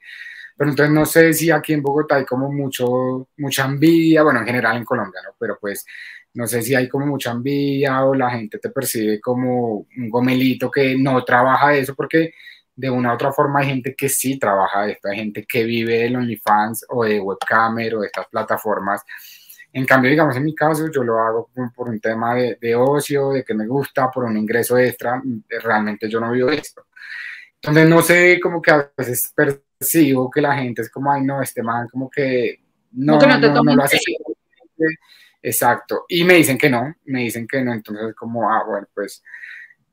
Pero 0.58 0.70
entonces 0.70 0.94
no 0.94 1.06
sé 1.06 1.34
si 1.34 1.52
aquí 1.52 1.74
en 1.74 1.82
Bogotá 1.82 2.16
hay 2.16 2.26
como 2.26 2.52
mucho, 2.52 3.28
mucha 3.38 3.66
envidia, 3.66 4.24
bueno, 4.24 4.40
en 4.40 4.46
general 4.46 4.78
en 4.78 4.86
Colombia, 4.86 5.22
¿no? 5.26 5.36
Pero 5.38 5.58
pues 5.60 5.86
no 6.34 6.48
sé 6.48 6.62
si 6.62 6.76
hay 6.76 6.88
como 6.88 7.06
mucha 7.06 7.32
envidia 7.32 8.04
o 8.06 8.14
la 8.14 8.30
gente 8.30 8.60
te 8.60 8.70
percibe 8.70 9.20
como 9.20 9.88
un 9.98 10.10
gomelito 10.10 10.70
que 10.72 10.98
no 10.98 11.24
trabaja 11.24 11.76
eso, 11.76 11.96
porque 11.96 12.34
de 12.76 12.90
una 12.90 13.12
u 13.12 13.16
otra 13.16 13.32
forma 13.32 13.62
hay 13.62 13.68
gente 13.68 13.96
que 13.96 14.10
sí 14.10 14.38
trabaja 14.38 14.88
esto, 14.90 15.10
hay 15.10 15.18
gente 15.18 15.46
que 15.46 15.64
vive 15.64 16.00
del 16.00 16.16
OnlyFans 16.18 16.86
o 16.90 17.06
de 17.06 17.20
webcamer 17.20 17.96
o 17.96 18.02
de 18.02 18.08
estas 18.08 18.28
plataformas. 18.28 19.02
En 19.72 19.86
cambio, 19.86 20.10
digamos, 20.10 20.36
en 20.38 20.44
mi 20.44 20.56
caso, 20.56 20.90
yo 20.90 21.04
lo 21.04 21.20
hago 21.20 21.50
por 21.76 21.90
un 21.90 22.00
tema 22.00 22.36
de, 22.36 22.58
de 22.62 22.76
ocio, 22.76 23.32
de 23.32 23.44
que 23.44 23.54
me 23.54 23.68
gusta, 23.68 24.10
por 24.10 24.24
un 24.24 24.38
ingreso 24.38 24.78
extra, 24.78 25.22
realmente 25.64 26.10
yo 26.10 26.20
no 26.20 26.32
vivo 26.32 26.50
esto. 26.50 26.86
Entonces, 27.56 27.90
no 27.90 28.02
sé, 28.02 28.40
como 28.42 28.62
que 28.62 28.72
a 28.72 28.92
veces 28.96 29.34
percibo 29.86 30.30
que 30.30 30.42
la 30.42 30.56
gente 30.56 30.82
es 30.82 30.90
como, 30.90 31.12
ay, 31.12 31.24
no, 31.24 31.42
este 31.42 31.62
man 31.62 31.88
como 31.90 32.10
que 32.10 32.60
no, 32.94 33.20
no, 33.20 33.64
no, 33.64 33.76
lo 33.76 33.84
hace. 33.84 34.00
Exacto. 35.42 36.06
Y 36.08 36.24
me 36.24 36.36
dicen 36.36 36.58
que 36.58 36.70
no, 36.70 36.96
me 37.06 37.22
dicen 37.22 37.48
que 37.48 37.62
no, 37.62 37.74
entonces 37.74 38.16
como, 38.16 38.50
ah, 38.50 38.64
bueno, 38.66 38.88
pues 38.94 39.24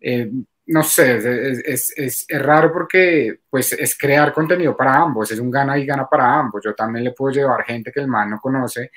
eh, 0.00 0.30
no 0.66 0.82
sé, 0.82 1.16
es, 1.16 1.92
es, 1.96 2.26
es, 2.28 2.42
raro 2.42 2.72
porque 2.72 3.40
pues 3.50 3.72
es 3.72 3.98
crear 3.98 4.32
contenido 4.32 4.76
para 4.76 4.94
ambos, 4.94 5.30
es 5.30 5.38
un 5.38 5.50
gana 5.50 5.76
y 5.78 5.84
gana 5.84 6.06
para 6.08 6.38
ambos. 6.38 6.62
Yo 6.64 6.74
también 6.74 7.04
le 7.04 7.12
puedo 7.12 7.34
llevar 7.34 7.64
gente 7.64 7.92
que 7.92 8.00
el 8.00 8.08
man 8.08 8.30
no 8.30 8.40
conoce, 8.40 8.90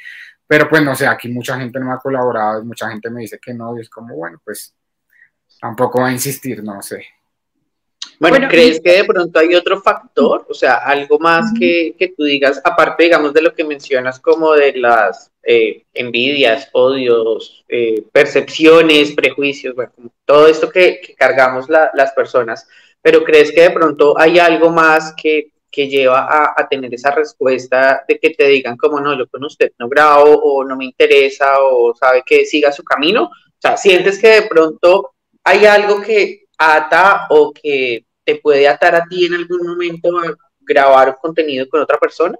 pero 0.47 0.69
pues 0.69 0.83
no 0.83 0.95
sé, 0.95 1.07
aquí 1.07 1.27
mucha 1.27 1.57
gente 1.57 1.79
no 1.79 1.87
me 1.87 1.93
ha 1.93 1.97
colaborado, 1.97 2.63
mucha 2.63 2.89
gente 2.89 3.09
me 3.09 3.21
dice 3.21 3.39
que 3.39 3.53
no, 3.53 3.77
y 3.77 3.81
es 3.81 3.89
como, 3.89 4.15
bueno, 4.15 4.39
pues 4.43 4.73
tampoco 5.59 6.01
va 6.01 6.07
a 6.07 6.11
insistir, 6.11 6.63
no 6.63 6.81
sé. 6.81 7.03
Bueno, 8.19 8.47
¿crees 8.49 8.79
que 8.79 8.91
de 8.91 9.03
pronto 9.03 9.39
hay 9.39 9.55
otro 9.55 9.81
factor? 9.81 10.45
O 10.49 10.53
sea, 10.53 10.75
algo 10.75 11.19
más 11.19 11.51
que, 11.57 11.95
que, 11.97 12.09
tú 12.09 12.23
digas, 12.23 12.61
aparte, 12.63 13.03
digamos, 13.03 13.33
de 13.33 13.41
lo 13.41 13.53
que 13.53 13.63
mencionas 13.63 14.19
como 14.19 14.53
de 14.53 14.73
las 14.77 15.31
eh, 15.43 15.83
envidias, 15.93 16.69
odios, 16.71 17.65
eh, 17.67 18.03
percepciones, 18.11 19.13
prejuicios, 19.13 19.75
bueno, 19.75 19.91
todo 20.25 20.47
esto 20.47 20.69
que, 20.69 21.15
cargamos 21.17 21.67
las 21.69 22.11
personas, 22.13 22.67
pero 23.01 23.23
¿crees 23.23 23.51
que 23.51 23.61
de 23.61 23.71
pronto 23.71 24.17
hay 24.17 24.39
algo 24.39 24.69
más 24.69 25.13
que, 25.15 25.51
que 25.71 25.87
lleva 25.87 26.21
a, 26.21 26.53
a, 26.55 26.67
tener 26.67 26.93
esa 26.93 27.11
respuesta 27.11 28.03
de 28.07 28.17
que 28.17 28.31
te 28.31 28.47
digan 28.47 28.77
como 28.77 28.99
no, 28.99 29.17
yo 29.17 29.27
con 29.27 29.43
usted 29.43 29.71
no 29.77 29.87
grabo 29.89 30.31
o 30.41 30.63
no 30.63 30.75
me 30.75 30.85
interesa 30.85 31.59
o 31.61 31.93
sabe 31.93 32.23
que 32.25 32.45
siga 32.45 32.71
su 32.71 32.83
camino? 32.83 33.25
O 33.25 33.59
sea, 33.59 33.77
¿sientes 33.77 34.19
que 34.19 34.29
de 34.29 34.41
pronto 34.43 35.11
hay 35.43 35.65
algo 35.65 36.01
que 36.01 36.44
ata 36.57 37.27
o 37.29 37.53
que 37.53 38.05
te 38.23 38.35
puede 38.37 38.67
atar 38.67 38.95
a 38.95 39.05
ti 39.05 39.25
en 39.25 39.35
algún 39.35 39.65
momento 39.65 40.17
a 40.17 40.33
grabar 40.61 41.17
contenido 41.21 41.67
con 41.69 41.81
otra 41.81 41.97
persona? 41.97 42.35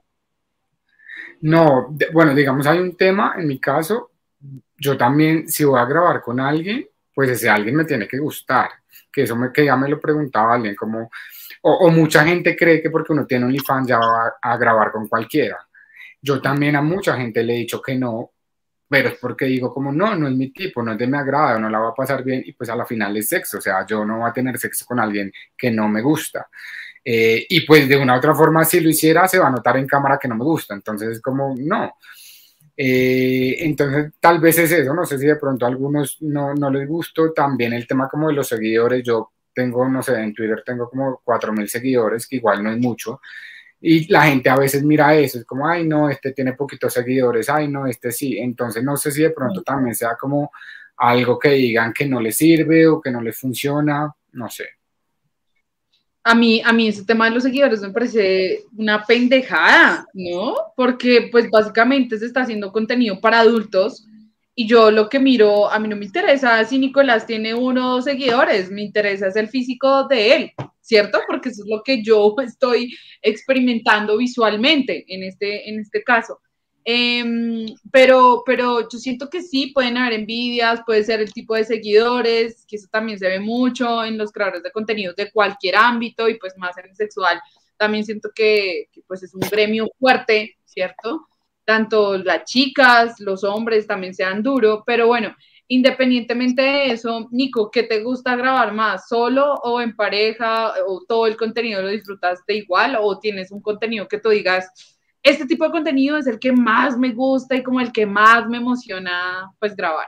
No, 1.41 1.95
bueno, 2.11 2.33
digamos, 2.33 2.65
hay 2.65 2.79
un 2.79 2.95
tema, 2.95 3.35
en 3.37 3.47
mi 3.47 3.59
caso, 3.59 4.11
yo 4.77 4.97
también, 4.97 5.47
si 5.47 5.63
voy 5.63 5.79
a 5.79 5.85
grabar 5.85 6.21
con 6.21 6.39
alguien, 6.39 6.87
pues 7.13 7.29
ese 7.29 7.49
alguien 7.49 7.75
me 7.75 7.85
tiene 7.85 8.07
que 8.07 8.17
gustar, 8.17 8.71
que 9.11 9.23
eso 9.23 9.35
me, 9.35 9.51
que 9.51 9.65
ya 9.65 9.75
me 9.75 9.87
lo 9.87 9.99
preguntaba 9.99 10.55
alguien, 10.55 10.75
como, 10.75 11.09
o, 11.61 11.89
mucha 11.89 12.23
gente 12.25 12.55
cree 12.55 12.81
que 12.81 12.89
porque 12.89 13.13
uno 13.13 13.25
tiene 13.25 13.45
un 13.45 13.51
OnlyFans 13.51 13.87
ya 13.87 13.97
va 13.97 14.35
a 14.41 14.57
grabar 14.57 14.91
con 14.91 15.07
cualquiera. 15.07 15.57
Yo 16.21 16.41
también 16.41 16.75
a 16.75 16.81
mucha 16.81 17.15
gente 17.15 17.43
le 17.43 17.53
he 17.53 17.57
dicho 17.57 17.81
que 17.81 17.95
no, 17.95 18.31
pero 18.87 19.09
es 19.09 19.15
porque 19.15 19.45
digo 19.45 19.73
como 19.73 19.91
no, 19.91 20.15
no 20.15 20.27
es 20.27 20.35
mi 20.35 20.51
tipo, 20.51 20.83
no 20.83 20.93
es 20.93 20.97
de 20.97 21.07
mi 21.07 21.17
agrado, 21.17 21.59
no 21.59 21.69
la 21.69 21.79
va 21.79 21.89
a 21.89 21.93
pasar 21.93 22.23
bien 22.23 22.43
y 22.45 22.53
pues 22.53 22.69
a 22.69 22.75
la 22.75 22.85
final 22.85 23.15
es 23.17 23.29
sexo, 23.29 23.57
o 23.57 23.61
sea, 23.61 23.85
yo 23.85 24.05
no 24.05 24.19
voy 24.19 24.29
a 24.29 24.33
tener 24.33 24.57
sexo 24.57 24.85
con 24.85 24.99
alguien 24.99 25.31
que 25.57 25.71
no 25.71 25.87
me 25.87 26.01
gusta. 26.01 26.47
Eh, 27.03 27.45
y 27.49 27.65
pues 27.65 27.87
de 27.87 27.97
una 27.97 28.15
u 28.15 28.17
otra 28.17 28.33
forma, 28.33 28.65
si 28.65 28.79
lo 28.79 28.89
hiciera, 28.89 29.27
se 29.27 29.39
va 29.39 29.47
a 29.47 29.51
notar 29.51 29.77
en 29.77 29.87
cámara 29.87 30.17
que 30.19 30.27
no 30.27 30.35
me 30.35 30.43
gusta, 30.43 30.73
entonces 30.73 31.09
es 31.09 31.21
como 31.21 31.55
no. 31.57 31.95
Eh, 32.77 33.55
entonces 33.59 34.13
tal 34.19 34.39
vez 34.39 34.57
es 34.59 34.71
eso, 34.71 34.93
no 34.93 35.05
sé 35.05 35.17
si 35.17 35.25
de 35.25 35.37
pronto 35.37 35.65
a 35.65 35.69
algunos 35.69 36.17
no, 36.21 36.53
no 36.53 36.69
les 36.69 36.87
gustó, 36.87 37.31
también 37.31 37.73
el 37.73 37.87
tema 37.87 38.09
como 38.09 38.27
de 38.27 38.33
los 38.33 38.47
seguidores, 38.47 39.01
yo 39.03 39.31
tengo, 39.53 39.87
no 39.87 40.03
sé, 40.03 40.19
en 40.21 40.33
Twitter 40.33 40.61
tengo 40.65 40.89
como 40.89 41.21
4.000 41.23 41.67
seguidores, 41.67 42.27
que 42.27 42.35
igual 42.35 42.61
no 42.63 42.71
es 42.71 42.77
mucho, 42.77 43.21
y 43.87 44.07
la 44.11 44.23
gente 44.23 44.49
a 44.49 44.57
veces 44.57 44.83
mira 44.83 45.15
eso, 45.15 45.37
es 45.37 45.45
como, 45.45 45.67
ay, 45.67 45.87
no, 45.87 46.09
este 46.09 46.31
tiene 46.31 46.53
poquitos 46.53 46.91
seguidores, 46.91 47.47
ay, 47.49 47.67
no, 47.67 47.85
este 47.85 48.11
sí. 48.11 48.35
Entonces, 48.35 48.83
no 48.83 48.97
sé 48.97 49.11
si 49.11 49.21
de 49.21 49.29
pronto 49.29 49.61
también 49.61 49.93
sea 49.93 50.15
como 50.19 50.51
algo 50.97 51.37
que 51.37 51.49
digan 51.49 51.93
que 51.93 52.07
no 52.07 52.19
le 52.19 52.31
sirve 52.31 52.87
o 52.87 52.99
que 52.99 53.11
no 53.11 53.21
le 53.21 53.31
funciona, 53.31 54.11
no 54.31 54.49
sé. 54.49 54.69
A 56.23 56.33
mí, 56.33 56.63
a 56.65 56.73
mí 56.73 56.87
ese 56.87 57.05
tema 57.05 57.25
de 57.25 57.35
los 57.35 57.43
seguidores 57.43 57.79
me 57.81 57.91
parece 57.91 58.63
una 58.75 59.05
pendejada, 59.05 60.07
¿no? 60.15 60.55
Porque 60.75 61.29
pues 61.31 61.47
básicamente 61.51 62.17
se 62.17 62.25
está 62.25 62.41
haciendo 62.41 62.71
contenido 62.71 63.21
para 63.21 63.41
adultos 63.41 64.07
y 64.55 64.67
yo 64.67 64.89
lo 64.89 65.09
que 65.09 65.19
miro, 65.19 65.69
a 65.69 65.77
mí 65.79 65.87
no 65.89 65.97
me 65.97 66.05
interesa 66.05 66.63
si 66.63 66.79
Nicolás 66.79 67.27
tiene 67.27 67.53
uno 67.53 67.89
o 67.89 67.95
dos 67.95 68.05
seguidores, 68.05 68.71
me 68.71 68.83
interesa 68.83 69.27
es 69.27 69.35
el 69.35 69.49
físico 69.49 70.07
de 70.07 70.35
él, 70.35 70.51
¿cierto? 70.79 71.19
Porque 71.27 71.49
eso 71.49 71.63
es 71.63 71.69
lo 71.69 71.83
que 71.83 72.01
yo 72.01 72.33
estoy 72.41 72.95
experimentando 73.21 74.17
visualmente 74.17 75.03
en 75.13 75.23
este, 75.23 75.69
en 75.69 75.79
este 75.81 76.03
caso. 76.03 76.39
Em, 76.87 77.65
pero, 77.91 78.43
pero 78.45 78.87
yo 78.87 78.99
siento 78.99 79.29
que 79.29 79.41
sí, 79.41 79.71
pueden 79.73 79.97
haber 79.97 80.13
envidias, 80.19 80.81
puede 80.85 81.03
ser 81.03 81.19
el 81.19 81.33
tipo 81.33 81.55
de 81.55 81.65
seguidores, 81.65 82.63
que 82.67 82.77
eso 82.77 82.87
también 82.91 83.19
se 83.19 83.27
ve 83.27 83.39
mucho 83.39 84.05
en 84.05 84.17
los 84.17 84.31
creadores 84.31 84.63
de 84.63 84.71
contenidos 84.71 85.15
de 85.15 85.31
cualquier 85.31 85.75
ámbito 85.75 86.29
y 86.29 86.37
pues 86.39 86.53
más 86.57 86.77
en 86.77 86.85
el 86.89 86.95
sexual. 86.95 87.41
También 87.77 88.05
siento 88.05 88.29
que, 88.33 88.87
que 88.91 89.01
pues 89.07 89.23
es 89.23 89.33
un 89.33 89.41
gremio 89.41 89.89
fuerte, 89.99 90.57
¿cierto? 90.63 91.27
Tanto 91.65 92.17
las 92.17 92.45
chicas, 92.45 93.19
los 93.19 93.43
hombres 93.43 93.87
también 93.87 94.13
sean 94.13 94.43
duro, 94.43 94.83
pero 94.85 95.07
bueno, 95.07 95.35
independientemente 95.67 96.61
de 96.61 96.91
eso, 96.91 97.27
Nico, 97.31 97.71
¿qué 97.71 97.83
te 97.83 98.03
gusta 98.03 98.35
grabar 98.35 98.73
más? 98.73 99.07
¿Solo 99.07 99.55
o 99.55 99.81
en 99.81 99.95
pareja? 99.95 100.73
¿O 100.87 101.03
todo 101.07 101.25
el 101.27 101.35
contenido 101.35 101.81
lo 101.81 101.89
disfrutaste 101.89 102.53
igual? 102.53 102.97
¿O 102.99 103.19
tienes 103.19 103.51
un 103.51 103.61
contenido 103.61 104.07
que 104.07 104.19
tú 104.19 104.29
digas, 104.29 104.69
este 105.23 105.47
tipo 105.47 105.65
de 105.65 105.71
contenido 105.71 106.17
es 106.17 106.27
el 106.27 106.39
que 106.39 106.51
más 106.51 106.97
me 106.97 107.11
gusta 107.11 107.55
y 107.55 107.63
como 107.63 107.81
el 107.81 107.91
que 107.91 108.05
más 108.05 108.47
me 108.47 108.57
emociona, 108.57 109.51
pues 109.59 109.75
grabar? 109.75 110.05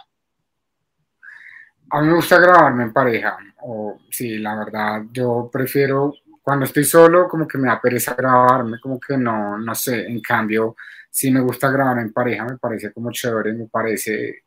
A 1.90 2.02
mí 2.02 2.08
me 2.08 2.16
gusta 2.16 2.38
grabarme 2.38 2.84
en 2.84 2.94
pareja, 2.94 3.38
o 3.64 3.98
sí, 4.12 4.38
la 4.38 4.56
verdad, 4.56 5.04
yo 5.12 5.50
prefiero 5.52 6.14
cuando 6.44 6.66
estoy 6.66 6.84
solo, 6.84 7.28
como 7.28 7.48
que 7.48 7.58
me 7.58 7.68
da 7.68 7.82
pereza 7.82 8.14
grabarme, 8.14 8.80
como 8.80 9.00
que 9.00 9.18
no, 9.18 9.58
no 9.58 9.74
sé, 9.74 10.06
en 10.06 10.22
cambio, 10.22 10.76
sí 11.18 11.32
me 11.32 11.40
gusta 11.42 11.72
grabar 11.72 11.98
en 11.98 12.14
pareja, 12.14 12.46
me 12.46 12.60
parece 12.60 12.94
como 12.94 13.12
chévere, 13.12 13.52
me 13.54 13.66
parece 13.66 14.44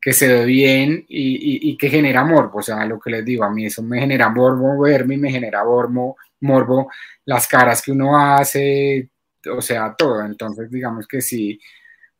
que 0.00 0.12
se 0.12 0.28
ve 0.28 0.44
bien 0.44 1.04
y, 1.08 1.68
y, 1.68 1.76
que 1.76 1.88
genera 1.88 2.24
morbo, 2.24 2.60
o 2.60 2.62
sea, 2.62 2.86
lo 2.86 3.00
que 3.00 3.10
les 3.10 3.24
digo, 3.24 3.42
a 3.42 3.50
mí 3.50 3.66
eso 3.66 3.82
me 3.82 3.98
genera 3.98 4.28
morbo 4.28 4.80
verme, 4.82 5.16
me 5.16 5.32
genera 5.32 5.64
morbo, 5.64 6.16
morbo 6.42 6.92
las 7.24 7.48
caras 7.48 7.82
que 7.82 7.90
uno 7.90 8.16
hace, 8.16 9.10
o 9.50 9.60
sea, 9.60 9.96
todo, 9.98 10.24
entonces 10.24 10.70
digamos 10.70 11.08
que 11.08 11.20
sí, 11.20 11.58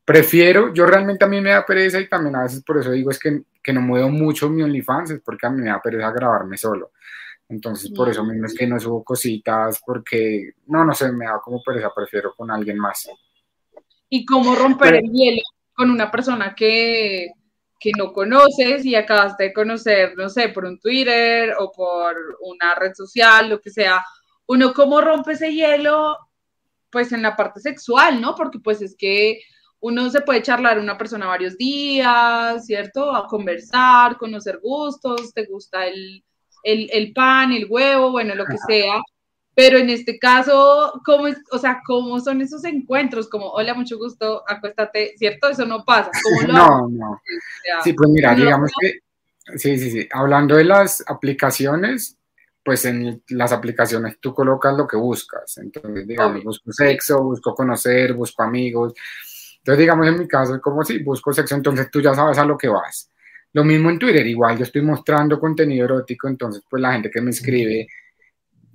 prefiero, 0.05 0.75
yo 0.75 0.85
realmente 0.85 1.25
a 1.25 1.29
mí 1.29 1.41
me 1.41 1.51
da 1.51 1.65
pereza 1.65 2.01
y 2.01 2.09
también 2.09 2.35
a 2.35 2.43
veces 2.43 2.65
por 2.65 2.79
eso 2.79 2.91
digo 2.91 3.13
es 3.13 3.21
que, 3.21 3.43
que 3.63 3.73
no 3.73 3.83
muevo 3.83 4.09
mucho 4.09 4.51
mi 4.51 4.63
OnlyFans, 4.63 5.13
es 5.13 5.21
porque 5.21 5.47
a 5.47 5.51
mí 5.51 5.63
me 5.63 5.71
da 5.71 5.81
pereza 5.81 6.11
grabarme 6.11 6.57
solo. 6.57 6.91
Entonces, 7.49 7.93
por 7.93 8.09
eso 8.09 8.25
mismo 8.25 8.47
es 8.47 8.55
que 8.55 8.67
no 8.67 8.81
subo 8.81 9.05
cositas, 9.05 9.81
porque 9.87 10.55
no, 10.67 10.85
no 10.85 10.93
sé, 10.93 11.13
me 11.13 11.27
da 11.27 11.39
como 11.41 11.63
pereza, 11.63 11.93
prefiero 11.95 12.35
con 12.35 12.51
alguien 12.51 12.79
más 12.79 13.09
y 14.09 14.25
cómo 14.25 14.55
romper 14.55 14.95
el 14.97 15.11
hielo 15.11 15.43
con 15.75 15.91
una 15.91 16.11
persona 16.11 16.55
que, 16.55 17.29
no 17.97 18.13
conoces 18.13 18.85
y 18.85 18.97
acabaste 18.97 19.45
de 19.45 19.53
conocer, 19.53 20.17
no 20.17 20.29
sé, 20.29 20.49
por 20.49 20.65
un 20.65 20.81
Twitter 20.81 21.55
o 21.57 21.71
por 21.71 22.17
una 22.41 22.75
red 22.75 22.93
social, 22.95 23.49
lo 23.49 23.61
que 23.61 23.71
sea. 23.71 24.05
Uno 24.47 24.73
cómo 24.75 25.01
rompe 25.01 25.33
ese 25.33 25.55
hielo, 25.55 26.19
pues 26.91 27.13
en 27.13 27.23
la 27.23 27.37
parte 27.37 27.61
sexual, 27.61 28.21
¿no? 28.21 28.35
Porque 28.35 28.59
pues 28.59 28.83
es 28.83 28.97
que 28.99 29.39
uno 29.79 30.11
se 30.11 30.23
puede 30.23 30.43
charlar 30.43 30.79
a 30.79 30.81
una 30.81 30.99
persona 30.99 31.29
varios 31.29 31.57
días, 31.57 32.67
¿cierto? 32.67 33.15
A 33.15 33.29
conversar, 33.29 34.17
conocer 34.17 34.59
gustos, 34.61 35.33
te 35.33 35.47
gusta 35.47 35.87
el, 35.87 36.25
el 36.65 37.13
pan, 37.13 37.53
el 37.53 37.67
huevo, 37.71 38.11
bueno, 38.11 38.35
lo 38.35 38.47
que 38.47 38.59
sea 38.67 39.01
pero 39.57 39.79
en 39.79 39.89
este 39.89 40.19
caso, 40.19 41.01
¿cómo 41.03 41.29
es, 41.29 41.39
o 41.51 41.59
sea, 41.59 41.81
cómo 41.87 42.21
son 42.21 42.43
esos 42.43 42.63
encuentros? 42.65 43.27
Como, 43.27 43.49
hola, 43.53 43.73
mucho 43.73 43.97
gusto, 43.97 44.45
acuéstate, 44.47 45.15
¿cierto? 45.17 45.49
Eso 45.49 45.65
no 45.65 45.83
pasa. 45.83 46.11
no, 46.47 46.87
no. 46.91 47.23
sí, 47.83 47.95
pues 47.95 48.11
mira, 48.11 48.35
digamos 48.35 48.71
que, 48.79 48.99
sí, 49.57 49.79
sí, 49.79 49.91
sí. 49.91 50.09
Hablando 50.13 50.57
de 50.57 50.65
las 50.65 51.03
aplicaciones, 51.07 52.19
pues 52.63 52.85
en 52.85 53.23
las 53.31 53.51
aplicaciones 53.51 54.19
tú 54.21 54.35
colocas 54.35 54.77
lo 54.77 54.87
que 54.87 54.99
buscas. 54.99 55.57
Entonces, 55.57 56.07
digamos, 56.07 56.45
busco 56.45 56.71
sexo, 56.73 57.23
busco 57.23 57.55
conocer, 57.55 58.13
busco 58.13 58.43
amigos. 58.43 58.93
Entonces, 59.57 59.79
digamos, 59.79 60.07
en 60.07 60.19
mi 60.19 60.29
caso, 60.29 60.61
como 60.61 60.85
si 60.85 61.03
busco 61.03 61.33
sexo, 61.33 61.55
entonces 61.55 61.91
tú 61.91 62.03
ya 62.03 62.13
sabes 62.13 62.37
a 62.37 62.45
lo 62.45 62.59
que 62.59 62.69
vas. 62.69 63.11
Lo 63.55 63.65
mismo 63.65 63.89
en 63.89 63.99
Twitter, 63.99 64.27
igual 64.27 64.59
yo 64.59 64.65
estoy 64.65 64.83
mostrando 64.83 65.41
contenido 65.41 65.87
erótico, 65.87 66.29
entonces 66.29 66.63
pues 66.69 66.83
la 66.83 66.93
gente 66.93 67.11
que 67.11 67.23
me 67.23 67.31
escribe 67.31 67.87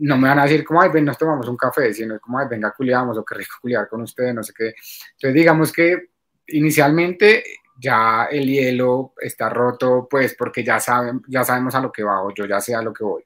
no 0.02 0.18
me 0.18 0.28
van 0.28 0.40
a 0.40 0.44
decir 0.44 0.64
como, 0.64 0.82
ay, 0.82 0.90
ven, 0.90 1.06
nos 1.06 1.18
tomamos 1.18 1.48
un 1.48 1.58
café, 1.58 1.94
sino 1.94 2.20
como, 2.20 2.40
ay, 2.40 2.48
venga, 2.50 2.72
culiamos, 2.72 3.18
o 3.18 3.24
qué 3.24 3.36
rico 3.36 3.56
culiar 3.62 3.88
con 3.88 4.02
ustedes, 4.02 4.34
no 4.34 4.44
sé 4.44 4.54
qué. 4.56 4.74
Entonces, 5.14 5.34
digamos 5.34 5.72
que 5.72 6.10
inicialmente 6.48 7.44
ya 7.78 8.26
el 8.26 8.48
hielo 8.48 9.14
está 9.20 9.50
roto, 9.50 10.08
pues 10.10 10.36
porque 10.36 10.64
ya, 10.64 10.80
saben, 10.80 11.22
ya 11.28 11.44
sabemos 11.44 11.76
a 11.76 11.82
lo 11.82 11.92
que 11.92 12.04
va, 12.04 12.22
yo 12.36 12.46
ya 12.46 12.60
sé 12.60 12.74
a 12.74 12.82
lo 12.82 12.94
que 12.94 13.04
voy. 13.04 13.24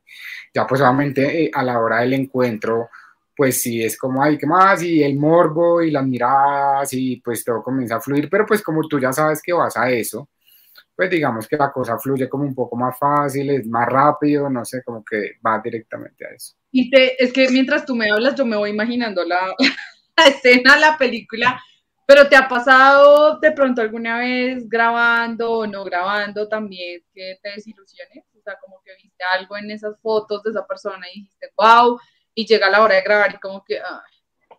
Ya 0.54 0.68
pues 0.68 0.82
obviamente 0.82 1.44
eh, 1.44 1.52
a 1.54 1.64
la 1.64 1.80
hora 1.80 2.00
del 2.00 2.14
encuentro, 2.14 2.90
pues 3.36 3.62
sí, 3.62 3.84
es 3.84 3.98
como, 3.98 4.24
ay, 4.24 4.38
¿qué 4.38 4.46
más? 4.46 4.82
Y 4.84 5.04
el 5.04 5.16
morbo 5.18 5.82
y 5.82 5.92
las 5.92 6.06
miradas 6.06 6.92
y 6.94 7.18
pues 7.18 7.44
todo 7.44 7.64
comienza 7.64 7.98
a 7.98 8.02
fluir, 8.02 8.30
pero 8.30 8.46
pues 8.46 8.62
como 8.62 8.88
tú 8.88 9.00
ya 9.00 9.12
sabes 9.14 9.42
que 9.42 9.54
vas 9.54 9.76
a 9.78 9.90
eso, 9.90 10.30
pues 10.96 11.10
digamos 11.10 11.48
que 11.48 11.58
la 11.58 11.72
cosa 11.72 11.98
fluye 11.98 12.30
como 12.30 12.46
un 12.46 12.56
poco 12.56 12.76
más 12.76 12.98
fácil, 12.98 13.50
es 13.50 13.68
más 13.68 13.88
rápido, 13.88 14.50
no 14.50 14.64
sé, 14.64 14.84
como 14.84 15.04
que 15.04 15.34
va 15.46 15.60
directamente 15.64 16.26
a 16.26 16.30
eso. 16.30 16.56
Y 16.72 16.90
te, 16.90 17.22
es 17.24 17.34
que 17.34 17.50
mientras 17.50 17.86
tú 17.86 17.96
me 17.96 18.10
hablas, 18.10 18.36
yo 18.36 18.46
me 18.46 18.56
voy 18.56 18.70
imaginando 18.70 19.24
la, 19.26 19.54
escena, 20.28 20.78
la 20.78 20.98
película, 20.98 21.62
pero 22.06 22.30
¿te 22.30 22.36
ha 22.36 22.48
pasado 22.48 23.40
de 23.40 23.52
pronto 23.52 23.82
alguna 23.82 24.20
vez 24.20 24.70
grabando 24.70 25.52
o 25.52 25.68
no 25.68 25.84
grabando 25.84 26.48
también 26.48 27.02
que 27.14 27.40
te 27.42 27.50
desilusiones? 27.50 28.24
sea, 28.46 28.58
como 28.62 28.82
que 28.84 28.92
viste 29.02 29.24
algo 29.34 29.58
en 29.58 29.72
esas 29.72 30.00
fotos 30.02 30.44
de 30.44 30.52
esa 30.52 30.66
persona 30.66 31.06
y 31.14 31.22
dijiste, 31.22 31.52
wow, 31.58 32.00
y 32.34 32.46
llega 32.46 32.70
la 32.70 32.82
hora 32.82 32.96
de 32.96 33.02
grabar 33.02 33.34
y 33.34 33.40
como 33.40 33.64
que 33.64 33.80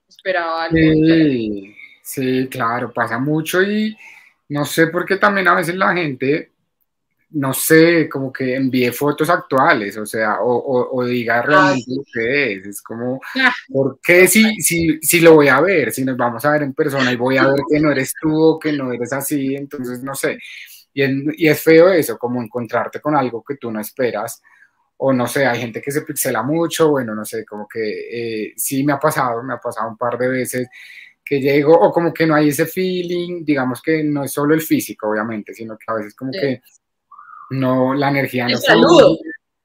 esperaba 0.09 0.64
algo. 0.64 0.76
Sí, 0.76 1.74
sí, 2.03 2.49
claro, 2.51 2.93
pasa 2.93 3.18
mucho 3.18 3.62
y 3.62 3.97
no 4.49 4.64
sé 4.64 4.88
por 4.88 5.05
qué 5.05 5.16
también 5.16 5.49
a 5.49 5.55
veces 5.55 5.74
la 5.74 5.92
gente 5.94 6.53
no 7.30 7.53
sé, 7.53 8.09
como 8.09 8.32
que 8.32 8.55
envíe 8.55 8.90
fotos 8.92 9.28
actuales, 9.28 9.97
o 9.97 10.07
sea, 10.07 10.38
o, 10.40 11.05
diga 11.05 11.42
realmente 11.42 11.84
lo 11.88 12.03
que 12.12 12.53
es. 12.53 12.66
Es 12.66 12.82
como, 12.82 13.20
ah. 13.36 13.53
¿por 13.68 14.01
qué 14.01 14.28
si, 14.28 14.61
si, 14.61 14.99
si 15.03 15.20
lo 15.20 15.34
voy 15.34 15.49
a 15.49 15.61
ver? 15.61 15.92
Si 15.92 16.05
nos 16.05 16.16
vamos 16.16 16.44
a 16.44 16.53
ver 16.53 16.62
en 16.62 16.72
persona 16.72 17.12
y 17.12 17.16
voy 17.16 17.36
a 17.36 17.47
ver 17.47 17.61
que 17.68 17.80
no 17.80 17.90
eres 17.90 18.14
tú 18.20 18.32
o 18.42 18.59
que 18.59 18.72
no 18.72 18.92
eres 18.92 19.12
así, 19.12 19.55
entonces 19.55 20.03
no 20.03 20.14
sé. 20.14 20.38
Y, 20.94 21.44
y 21.44 21.49
es 21.49 21.61
feo 21.61 21.88
eso, 21.90 22.16
como 22.18 22.42
encontrarte 22.42 23.01
con 23.01 23.16
algo 23.16 23.44
que 23.44 23.57
tú 23.57 23.70
no 23.70 23.80
esperas. 23.80 24.42
O 24.99 25.12
no 25.12 25.26
sé, 25.26 25.47
hay 25.47 25.61
gente 25.61 25.82
que 25.82 25.90
se 25.90 26.03
pixela 26.03 26.42
mucho, 26.42 26.90
bueno, 26.90 27.14
no 27.14 27.24
sé, 27.24 27.44
como 27.44 27.68
que 27.68 28.47
eh, 28.49 28.55
sí 28.57 28.82
me 28.82 28.94
ha 28.94 28.99
pasado, 28.99 29.42
me 29.42 29.55
ha 29.55 29.59
pasado 29.59 29.90
un 29.90 29.99
par 29.99 30.16
de 30.16 30.28
veces 30.28 30.68
que 31.26 31.40
llego, 31.40 31.74
o 31.74 31.90
como 31.90 32.14
que 32.14 32.24
no 32.24 32.36
hay 32.36 32.50
ese 32.50 32.66
feeling, 32.66 33.44
digamos 33.44 33.82
que 33.82 34.04
no 34.04 34.22
es 34.22 34.32
solo 34.32 34.54
el 34.54 34.60
físico, 34.60 35.10
obviamente, 35.10 35.52
sino 35.52 35.76
que 35.76 35.84
a 35.88 35.94
veces 35.94 36.14
como 36.14 36.30
que 36.30 36.62
no, 37.50 37.94
la 37.94 38.10
energía 38.10 38.46
no 38.46 38.56
saludo. 38.56 39.18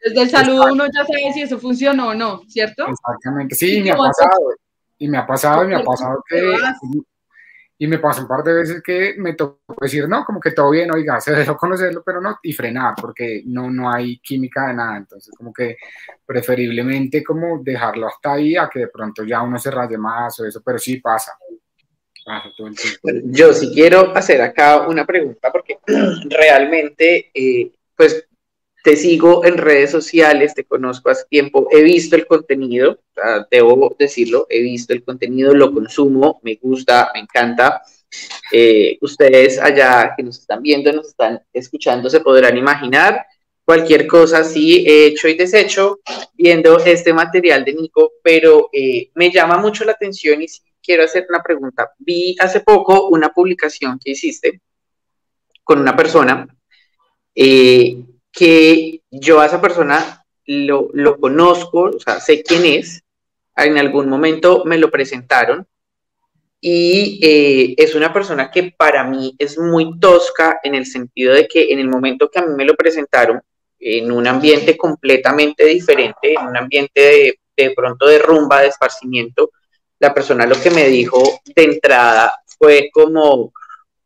Desde 0.04 0.22
el 0.24 0.30
saludo 0.32 0.74
uno 0.74 0.86
ya 0.86 1.06
sabe 1.06 1.32
si 1.32 1.44
eso 1.44 1.60
funcionó 1.60 2.10
o 2.10 2.14
no, 2.16 2.42
¿cierto? 2.48 2.88
Exactamente, 2.88 3.54
sí, 3.54 3.80
me 3.82 3.92
ha 3.92 3.96
pasado. 3.96 4.56
Y 4.98 5.08
me 5.08 5.20
ha 5.20 5.28
pasado, 5.28 5.64
y 5.64 5.68
me 5.68 5.76
ha 5.76 5.84
pasado 5.84 6.24
que. 6.28 6.56
Y 7.78 7.88
me 7.88 7.98
pasó 7.98 8.22
un 8.22 8.28
par 8.28 8.44
de 8.44 8.54
veces 8.54 8.84
que 8.84 9.16
me 9.18 9.34
tocó 9.34 9.74
decir, 9.82 10.08
no, 10.08 10.24
como 10.24 10.40
que 10.40 10.52
todo 10.52 10.70
bien, 10.70 10.92
oiga, 10.92 11.20
se 11.20 11.32
dejó 11.32 11.58
conocerlo, 11.58 12.04
pero 12.06 12.22
no, 12.22 12.38
y 12.44 12.54
frenar, 12.54 12.94
porque 12.96 13.42
no, 13.48 13.72
no 13.72 13.92
hay 13.92 14.20
química 14.20 14.68
de 14.68 14.76
nada. 14.76 14.98
Entonces, 14.98 15.34
como 15.36 15.52
que 15.52 15.78
preferiblemente 16.24 17.24
como 17.24 17.60
dejarlo 17.64 18.06
hasta 18.06 18.34
ahí 18.34 18.56
a 18.56 18.70
que 18.70 18.82
de 18.82 18.88
pronto 18.88 19.24
ya 19.24 19.42
uno 19.42 19.58
se 19.58 19.72
raye 19.72 19.98
más 19.98 20.40
o 20.40 20.46
eso, 20.46 20.62
pero 20.64 20.78
sí 20.78 20.98
pasa. 20.98 21.32
Yo 23.26 23.54
sí 23.54 23.72
quiero 23.74 24.16
hacer 24.16 24.42
acá 24.42 24.88
una 24.88 25.06
pregunta 25.06 25.52
porque 25.52 25.80
realmente, 26.30 27.32
eh, 27.34 27.72
pues 27.96 28.26
te 28.84 28.96
sigo 28.96 29.46
en 29.46 29.58
redes 29.58 29.92
sociales, 29.92 30.54
te 30.56 30.64
conozco 30.64 31.10
hace 31.10 31.26
tiempo, 31.30 31.68
he 31.72 31.84
visto 31.84 32.16
el 32.16 32.26
contenido, 32.26 33.00
debo 33.52 33.96
decirlo, 33.98 34.48
he 34.50 34.62
visto 34.62 34.94
el 34.94 35.04
contenido, 35.04 35.54
lo 35.54 35.72
consumo, 35.72 36.40
me 36.44 36.56
gusta, 36.56 37.12
me 37.14 37.20
encanta. 37.22 37.82
Eh, 38.52 38.98
ustedes 39.02 39.60
allá 39.60 40.14
que 40.18 40.24
nos 40.24 40.40
están 40.40 40.62
viendo, 40.62 40.92
nos 40.92 41.10
están 41.10 41.42
escuchando, 41.54 42.10
se 42.10 42.20
podrán 42.20 42.58
imaginar 42.58 43.26
cualquier 43.64 44.06
cosa 44.08 44.44
sí 44.44 44.84
he 44.86 45.06
hecho 45.06 45.28
y 45.28 45.36
deshecho 45.36 46.00
viendo 46.34 46.78
este 46.80 47.14
material 47.14 47.64
de 47.64 47.74
Nico, 47.74 48.14
pero 48.24 48.70
eh, 48.74 49.12
me 49.14 49.32
llama 49.32 49.58
mucho 49.58 49.86
la 49.86 49.94
atención 49.94 50.42
y 50.42 50.48
sí 50.48 50.62
quiero 50.82 51.04
hacer 51.04 51.26
una 51.30 51.42
pregunta. 51.42 51.92
Vi 51.98 52.36
hace 52.40 52.62
poco 52.62 53.08
una 53.10 53.30
publicación 53.30 54.00
que 54.04 54.12
hiciste 54.12 54.62
con 55.64 55.80
una 55.80 55.96
persona 55.96 56.48
eh, 57.36 58.04
que 58.32 59.02
yo 59.10 59.40
a 59.40 59.46
esa 59.46 59.62
persona 59.62 60.26
lo, 60.46 61.18
conozco, 61.20 61.92
sé 62.20 62.44
quién 62.44 62.66
es, 62.66 63.04
en 63.56 63.78
algún 63.78 64.10
momento 64.10 64.64
me 64.66 64.78
lo 64.78 64.90
presentaron 64.90 65.68
y 66.60 67.20
eh, 67.24 67.76
es 67.78 67.96
una 67.96 68.14
persona 68.14 68.52
que 68.52 68.74
para 68.78 69.04
mí 69.04 69.36
es 69.40 69.58
muy 69.58 70.00
tosca 70.00 70.60
en 70.64 70.76
el 70.76 70.86
sentido 70.86 71.34
de 71.34 71.48
que 71.48 71.72
en 71.72 71.80
el 71.80 71.88
momento 71.88 72.30
que 72.30 72.40
a 72.40 72.46
mí 72.46 72.54
me 72.56 72.66
lo 72.66 72.76
presentaron, 72.76 73.42
en 73.82 74.12
un 74.12 74.28
ambiente 74.28 74.78
completamente 74.78 75.66
diferente, 75.66 76.36
en 76.40 76.48
un 76.48 76.56
ambiente 76.56 77.40
de 77.58 77.72
pronto 77.72 78.08
de 78.08 78.20
rumba, 78.20 78.62
de 78.62 78.68
esparcimiento, 78.68 79.52
la 80.02 80.14
persona 80.14 80.48
lo 80.48 80.60
que 80.60 80.72
me 80.72 80.88
dijo 80.88 81.22
de 81.56 81.64
entrada 81.64 82.34
fue 82.58 82.90
como, 82.92 83.54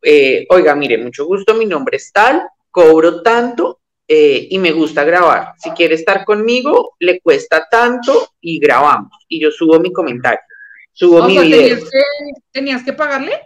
eh, 0.02 0.46
oiga, 0.50 0.76
mire, 0.76 0.98
mucho 0.98 1.26
gusto, 1.26 1.56
mi 1.56 1.66
nombre 1.66 1.96
es 1.98 2.12
tal, 2.12 2.44
cobro 2.70 3.22
tanto 3.22 3.80
eh, 4.06 4.46
y 4.50 4.60
me 4.60 4.74
gusta 4.74 5.06
grabar. 5.06 5.54
Si 5.58 5.72
quiere 5.72 5.96
estar 5.96 6.26
conmigo, 6.26 6.96
le 7.00 7.22
cuesta 7.22 7.66
tanto 7.72 8.34
y 8.42 8.60
grabamos. 8.60 9.26
Y 9.30 9.40
yo 9.40 9.52
subo 9.52 9.80
mi 9.80 9.94
comentario, 9.94 10.42
subo 10.92 11.24
mi 11.24 11.40
video. 11.40 11.60
¿tenías 11.60 11.90
que, 11.90 12.02
¿Tenías 12.52 12.84
que 12.84 12.94
pagarle 12.94 13.40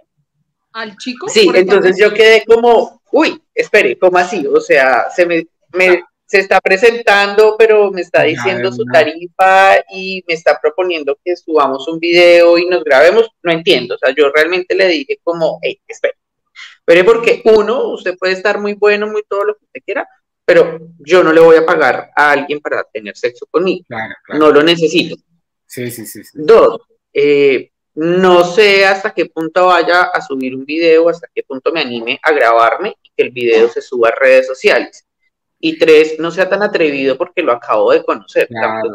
al 0.73 0.97
chico? 0.97 1.29
Sí, 1.29 1.47
entonces 1.53 1.97
yo 1.99 2.11
quedé 2.11 2.43
como, 2.45 2.99
uy, 3.11 3.39
espere, 3.53 3.95
¿cómo 3.99 4.17
así? 4.17 4.47
O 4.47 4.59
sea, 4.59 5.11
se 5.15 5.27
me, 5.27 5.45
me, 5.73 6.03
se 6.29 6.37
está 6.37 6.61
presentando, 6.61 7.55
pero 7.57 7.89
me 7.91 8.01
está 8.01 8.21
diciendo 8.21 8.71
su 8.71 8.85
tarifa 8.85 9.77
y 9.91 10.23
me 10.27 10.35
está 10.35 10.59
proponiendo 10.61 11.17
que 11.25 11.35
subamos 11.35 11.87
un 11.87 11.99
video 11.99 12.55
y 12.59 12.67
nos 12.67 12.83
grabemos, 12.83 13.31
no 13.41 13.51
entiendo. 13.51 13.95
O 13.95 13.97
sea, 13.97 14.13
yo 14.15 14.31
realmente 14.31 14.75
le 14.75 14.87
dije 14.89 15.19
como, 15.23 15.57
hey, 15.63 15.81
espera. 15.87 16.13
Pero 16.85 17.03
porque 17.03 17.41
uno, 17.45 17.87
usted 17.87 18.15
puede 18.15 18.33
estar 18.33 18.59
muy 18.59 18.73
bueno, 18.73 19.07
muy 19.07 19.23
todo 19.27 19.43
lo 19.43 19.55
que 19.55 19.65
usted 19.65 19.81
quiera, 19.83 20.07
pero 20.45 20.77
yo 20.99 21.23
no 21.23 21.33
le 21.33 21.41
voy 21.41 21.57
a 21.57 21.65
pagar 21.65 22.11
a 22.15 22.31
alguien 22.31 22.59
para 22.59 22.83
tener 22.83 23.17
sexo 23.17 23.47
conmigo. 23.49 23.85
No 24.27 24.51
lo 24.51 24.61
necesito. 24.61 25.15
Sí, 25.65 25.89
sí, 25.89 26.05
sí. 26.05 26.21
Dos, 26.35 26.79
eh, 27.11 27.71
no 27.95 28.43
sé 28.43 28.85
hasta 28.85 29.15
qué 29.15 29.25
punto 29.25 29.65
vaya 29.65 30.03
a 30.03 30.21
subir 30.21 30.55
un 30.55 30.63
video, 30.63 31.09
hasta 31.09 31.27
qué 31.33 31.41
punto 31.41 31.71
me 31.71 31.81
anime 31.81 32.19
a 32.21 32.31
grabarme 32.31 32.95
y 33.01 33.09
que 33.17 33.23
el 33.23 33.31
video 33.31 33.67
se 33.67 33.81
suba 33.81 34.09
a 34.09 34.15
redes 34.15 34.45
sociales 34.45 35.07
y 35.59 35.77
tres, 35.77 36.15
no 36.19 36.31
sea 36.31 36.47
tan 36.49 36.63
atrevido 36.63 37.17
porque 37.17 37.43
lo 37.43 37.51
acabo 37.51 37.91
de 37.91 38.03
conocer, 38.03 38.47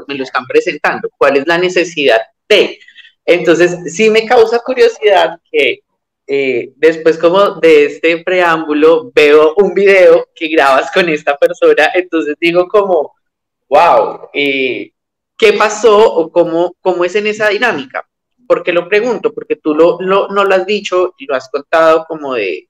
me 0.08 0.14
lo 0.14 0.24
están 0.24 0.46
presentando, 0.46 1.10
¿cuál 1.16 1.36
es 1.36 1.46
la 1.46 1.58
necesidad 1.58 2.20
de? 2.48 2.78
Entonces, 3.26 3.94
sí 3.94 4.10
me 4.10 4.26
causa 4.26 4.60
curiosidad 4.60 5.38
que 5.50 5.80
eh, 6.26 6.72
después 6.76 7.18
como 7.18 7.56
de 7.56 7.86
este 7.86 8.24
preámbulo 8.24 9.10
veo 9.14 9.54
un 9.58 9.74
video 9.74 10.28
que 10.34 10.48
grabas 10.48 10.90
con 10.90 11.08
esta 11.08 11.36
persona, 11.36 11.90
entonces 11.94 12.34
digo 12.40 12.66
como, 12.66 13.14
wow, 13.68 14.28
eh, 14.32 14.92
¿qué 15.36 15.52
pasó 15.52 16.14
o 16.14 16.30
cómo, 16.30 16.74
cómo 16.80 17.04
es 17.04 17.14
en 17.14 17.26
esa 17.26 17.48
dinámica? 17.50 18.08
¿Por 18.46 18.62
qué 18.62 18.72
lo 18.72 18.88
pregunto? 18.88 19.32
Porque 19.34 19.56
tú 19.56 19.74
lo, 19.74 19.98
lo, 20.00 20.28
no 20.28 20.44
lo 20.44 20.54
has 20.54 20.66
dicho 20.66 21.14
y 21.18 21.26
lo 21.26 21.34
has 21.34 21.50
contado 21.50 22.04
como 22.06 22.34
de, 22.34 22.68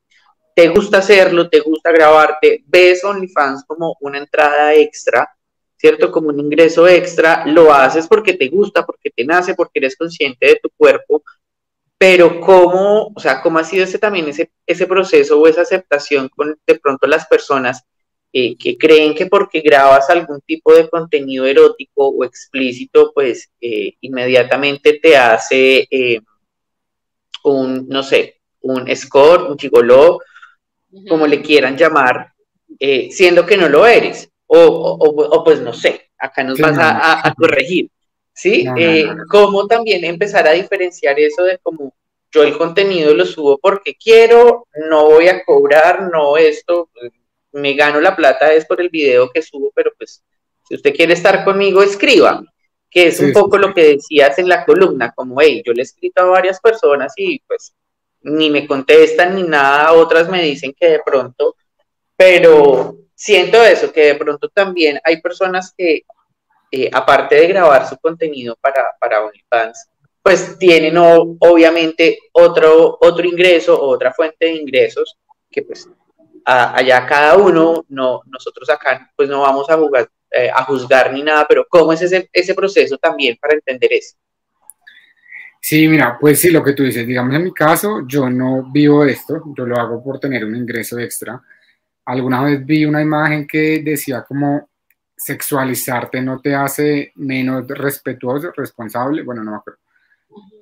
te 0.54 0.68
gusta 0.68 0.98
hacerlo, 0.98 1.48
te 1.48 1.60
gusta 1.60 1.90
grabarte, 1.90 2.62
ves 2.66 3.04
OnlyFans 3.04 3.64
como 3.66 3.96
una 4.00 4.18
entrada 4.18 4.72
extra, 4.74 5.28
¿cierto? 5.76 6.12
Como 6.12 6.28
un 6.28 6.40
ingreso 6.40 6.86
extra, 6.86 7.44
lo 7.46 7.72
haces 7.72 8.06
porque 8.06 8.34
te 8.34 8.48
gusta, 8.48 8.86
porque 8.86 9.10
te 9.10 9.24
nace, 9.24 9.54
porque 9.54 9.80
eres 9.80 9.96
consciente 9.96 10.46
de 10.46 10.60
tu 10.62 10.70
cuerpo, 10.76 11.22
pero 11.98 12.40
cómo, 12.40 13.12
o 13.14 13.20
sea, 13.20 13.42
cómo 13.42 13.58
ha 13.58 13.64
sido 13.64 13.84
ese 13.84 13.98
también 13.98 14.28
ese, 14.28 14.50
ese 14.66 14.86
proceso 14.86 15.40
o 15.40 15.46
esa 15.46 15.62
aceptación 15.62 16.28
con 16.28 16.56
de 16.66 16.74
pronto 16.76 17.06
las 17.06 17.26
personas 17.26 17.82
eh, 18.32 18.56
que 18.56 18.76
creen 18.76 19.14
que 19.14 19.26
porque 19.26 19.60
grabas 19.60 20.10
algún 20.10 20.40
tipo 20.40 20.74
de 20.74 20.88
contenido 20.88 21.46
erótico 21.46 22.08
o 22.08 22.24
explícito, 22.24 23.12
pues 23.14 23.50
eh, 23.60 23.94
inmediatamente 24.00 24.98
te 25.00 25.16
hace 25.16 25.86
eh, 25.90 26.20
un, 27.44 27.88
no 27.88 28.02
sé, 28.02 28.40
un 28.60 28.88
score, 28.96 29.44
un 29.44 29.58
gigoló, 29.58 30.18
como 31.08 31.26
le 31.26 31.42
quieran 31.42 31.76
llamar, 31.76 32.32
eh, 32.78 33.08
siendo 33.10 33.46
que 33.46 33.56
no 33.56 33.68
lo 33.68 33.86
eres. 33.86 34.28
O, 34.46 35.42
pues 35.44 35.60
no 35.60 35.72
sé, 35.72 36.10
acá 36.18 36.44
nos 36.44 36.58
vas 36.58 36.76
a, 36.78 37.34
corregir. 37.36 37.90
¿Sí? 38.32 38.66
Eh, 38.76 39.06
¿Cómo 39.28 39.66
también 39.66 40.04
empezar 40.04 40.46
a 40.46 40.52
diferenciar 40.52 41.18
eso 41.18 41.44
de 41.44 41.58
como 41.58 41.94
yo 42.34 42.42
el 42.42 42.58
contenido 42.58 43.14
lo 43.14 43.24
subo 43.24 43.58
porque 43.58 43.94
quiero, 43.94 44.66
no 44.90 45.04
voy 45.04 45.28
a 45.28 45.44
cobrar, 45.44 46.10
no 46.10 46.36
esto, 46.36 46.90
me 47.52 47.74
gano 47.74 48.00
la 48.00 48.16
plata 48.16 48.52
es 48.52 48.66
por 48.66 48.80
el 48.80 48.88
video 48.88 49.30
que 49.30 49.40
subo, 49.40 49.70
pero 49.74 49.92
pues 49.96 50.22
si 50.68 50.74
usted 50.74 50.94
quiere 50.94 51.14
estar 51.14 51.44
conmigo, 51.44 51.82
escriba, 51.82 52.42
que 52.90 53.06
es 53.06 53.20
un 53.20 53.32
poco 53.32 53.56
lo 53.56 53.72
que 53.72 53.96
decías 53.96 54.38
en 54.38 54.48
la 54.48 54.64
columna, 54.64 55.12
como, 55.14 55.40
hey, 55.40 55.62
yo 55.64 55.72
le 55.72 55.82
he 55.82 55.84
escrito 55.84 56.22
a 56.22 56.26
varias 56.26 56.60
personas 56.60 57.12
y 57.16 57.38
pues 57.46 57.74
ni 58.24 58.50
me 58.50 58.66
contestan 58.66 59.34
ni 59.34 59.42
nada, 59.42 59.92
otras 59.92 60.28
me 60.28 60.42
dicen 60.42 60.74
que 60.78 60.88
de 60.88 61.00
pronto, 61.04 61.56
pero 62.16 62.96
siento 63.14 63.62
eso, 63.62 63.92
que 63.92 64.06
de 64.06 64.14
pronto 64.16 64.48
también 64.48 64.98
hay 65.04 65.20
personas 65.20 65.72
que, 65.76 66.02
eh, 66.70 66.90
aparte 66.92 67.36
de 67.36 67.46
grabar 67.48 67.88
su 67.88 67.96
contenido 67.98 68.56
para, 68.60 68.90
para 68.98 69.24
OnlyFans, 69.24 69.88
pues 70.22 70.58
tienen 70.58 70.96
obviamente 70.96 72.18
otro, 72.32 72.96
otro 73.00 73.26
ingreso 73.26 73.78
o 73.78 73.88
otra 73.90 74.12
fuente 74.12 74.46
de 74.46 74.54
ingresos 74.54 75.18
que 75.50 75.62
pues 75.62 75.88
allá 76.46 77.06
cada 77.06 77.36
uno, 77.36 77.84
no, 77.88 78.22
nosotros 78.26 78.68
acá 78.70 79.10
pues 79.16 79.28
no 79.28 79.42
vamos 79.42 79.68
a, 79.68 79.76
jugar, 79.76 80.08
eh, 80.30 80.50
a 80.52 80.64
juzgar 80.64 81.12
ni 81.12 81.22
nada, 81.22 81.46
pero 81.46 81.66
¿cómo 81.68 81.92
es 81.92 82.02
ese, 82.02 82.28
ese 82.32 82.54
proceso 82.54 82.96
también 82.96 83.36
para 83.40 83.54
entender 83.54 83.92
eso? 83.92 84.16
Sí, 85.66 85.88
mira, 85.88 86.18
pues 86.20 86.40
sí, 86.40 86.50
lo 86.50 86.62
que 86.62 86.74
tú 86.74 86.82
dices, 86.82 87.06
digamos 87.06 87.34
en 87.34 87.44
mi 87.44 87.54
caso, 87.54 88.06
yo 88.06 88.28
no 88.28 88.70
vivo 88.70 89.02
esto, 89.02 89.42
yo 89.56 89.64
lo 89.64 89.78
hago 89.80 90.04
por 90.04 90.20
tener 90.20 90.44
un 90.44 90.54
ingreso 90.54 90.98
extra. 90.98 91.40
Alguna 92.04 92.44
vez 92.44 92.66
vi 92.66 92.84
una 92.84 93.00
imagen 93.00 93.46
que 93.46 93.80
decía 93.82 94.26
como 94.28 94.68
sexualizarte 95.16 96.20
no 96.20 96.38
te 96.42 96.54
hace 96.54 97.12
menos 97.14 97.66
respetuoso, 97.66 98.52
responsable, 98.54 99.22
bueno, 99.22 99.42
no 99.42 99.52
me 99.52 99.56
acuerdo. 99.56 99.80